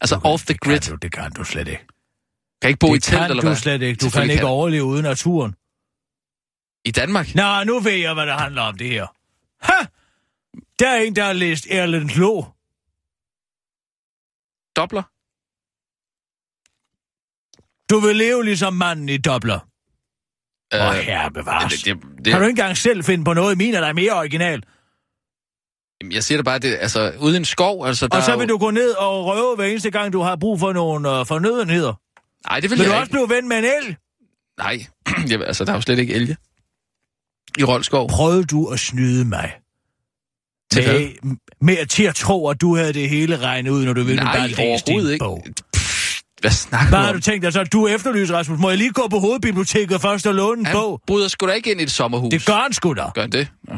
Altså 0.00 0.14
Du 0.14 0.20
kan- 0.20 0.30
off 0.30 0.42
the 0.44 0.52
det 0.54 0.60
grid. 0.60 0.80
Kan 0.80 0.90
du, 0.90 0.96
det 0.96 1.12
kan 1.12 1.32
du 1.32 1.44
slet 1.44 1.68
ikke. 1.68 1.86
Kan 2.62 2.68
ikke 2.68 2.78
bo 2.78 2.86
i 2.86 2.90
det 2.90 2.96
et 2.96 3.02
telt, 3.02 3.18
kan 3.20 3.30
eller 3.30 3.42
du 3.42 3.48
hvad? 3.48 3.56
slet 3.56 3.82
ikke. 3.82 3.98
Du 4.04 4.10
kan 4.10 4.22
ikke 4.22 4.36
kan 4.36 4.46
overleve 4.46 4.84
uden 4.84 5.02
naturen. 5.04 5.54
I 6.84 6.90
Danmark? 6.90 7.34
Nå, 7.34 7.64
nu 7.64 7.80
ved 7.80 7.92
jeg, 7.92 8.14
hvad 8.14 8.26
det 8.26 8.34
handler 8.34 8.62
om, 8.62 8.78
det 8.78 8.88
her. 8.88 9.06
Ha! 9.60 9.86
Der 10.78 10.88
er 10.90 11.00
en, 11.00 11.16
der 11.16 11.24
har 11.24 11.32
læst 11.32 11.66
Erlend 11.70 12.08
Lo. 12.10 12.44
Dobler? 14.76 15.02
Du 17.90 17.98
vil 18.06 18.16
leve 18.16 18.44
ligesom 18.44 18.74
manden 18.74 19.08
i 19.08 19.18
dobler. 19.18 19.58
Åh, 20.74 20.80
Øh, 20.80 20.94
herre 21.02 21.30
bevares. 21.30 21.82
det, 21.82 21.84
det, 21.84 22.02
Kan 22.02 22.24
det, 22.24 22.34
du 22.34 22.38
ikke 22.40 22.48
engang 22.48 22.76
selv 22.76 23.04
finde 23.04 23.24
på 23.24 23.32
noget? 23.34 23.58
Min 23.58 23.74
er 23.74 23.80
der 23.80 23.92
mere 23.92 24.12
original. 24.12 24.62
Jamen, 26.00 26.12
jeg 26.12 26.24
siger 26.24 26.38
det 26.38 26.44
bare, 26.44 26.58
det, 26.58 26.78
altså, 26.80 27.12
ude 27.18 27.34
i 27.34 27.36
en 27.36 27.44
skov, 27.44 27.86
altså, 27.86 28.08
der 28.08 28.16
Og 28.16 28.22
så 28.22 28.36
vil 28.36 28.48
jo... 28.48 28.54
du 28.54 28.58
gå 28.58 28.70
ned 28.70 28.90
og 28.90 29.26
røve 29.26 29.56
hver 29.56 29.64
eneste 29.64 29.90
gang, 29.90 30.12
du 30.12 30.20
har 30.20 30.36
brug 30.36 30.60
for 30.60 30.72
nogle 30.72 31.18
øh, 31.18 31.26
fornødenheder. 31.26 31.94
Nej, 32.50 32.60
det 32.60 32.70
vil, 32.70 32.78
Vil 32.78 32.84
jeg 32.84 32.90
du 32.90 32.94
ikke. 32.94 33.00
også 33.00 33.10
blive 33.10 33.28
ven 33.36 33.48
med 33.48 33.58
en 33.58 33.64
el? 33.64 33.96
Nej, 34.58 34.86
Jamen, 35.30 35.46
altså, 35.46 35.64
der 35.64 35.70
er 35.72 35.76
jo 35.76 35.80
slet 35.82 35.98
ikke 35.98 36.14
elge. 36.14 36.36
I 37.58 37.64
Rolskov. 37.64 38.08
Prøvede 38.08 38.44
du 38.44 38.66
at 38.68 38.78
snyde 38.80 39.24
mig? 39.24 39.52
Til 40.72 40.84
hvad? 40.84 41.00
med, 41.22 41.36
med 41.60 41.86
til 41.86 42.02
at 42.04 42.14
tro, 42.14 42.48
at 42.48 42.60
du 42.60 42.76
havde 42.76 42.92
det 42.92 43.08
hele 43.08 43.36
regnet 43.38 43.70
ud, 43.70 43.84
når 43.84 43.92
du 43.92 44.02
ville 44.02 44.22
bare 44.22 44.48
læse 44.48 44.84
din 44.86 45.06
ikke. 45.10 45.18
bog. 45.24 45.44
Hvad 46.40 46.50
snakker 46.50 46.88
Hvad 46.88 46.98
du 46.98 47.02
har 47.02 47.08
om? 47.08 47.14
du 47.14 47.20
tænkt 47.20 47.42
dig 47.44 47.52
så? 47.52 47.64
Du 47.64 47.86
efterlyser, 47.86 48.34
Rasmus. 48.36 48.58
Må 48.58 48.68
jeg 48.68 48.78
lige 48.78 48.92
gå 48.92 49.08
på 49.10 49.18
hovedbiblioteket 49.18 50.00
først 50.00 50.26
og 50.26 50.34
låne 50.34 50.60
en 50.60 50.66
Han 50.66 50.74
bog? 50.76 51.00
bryder 51.06 51.28
sgu 51.28 51.46
da 51.46 51.52
ikke 51.52 51.70
ind 51.70 51.80
i 51.80 51.82
et 51.84 51.90
sommerhus. 51.90 52.30
Det 52.30 52.46
gør 52.46 52.54
han 52.62 52.72
sgu 52.72 52.92
da. 52.94 53.04
Gør 53.14 53.20
han 53.20 53.32
det? 53.32 53.48
Ja. 53.68 53.74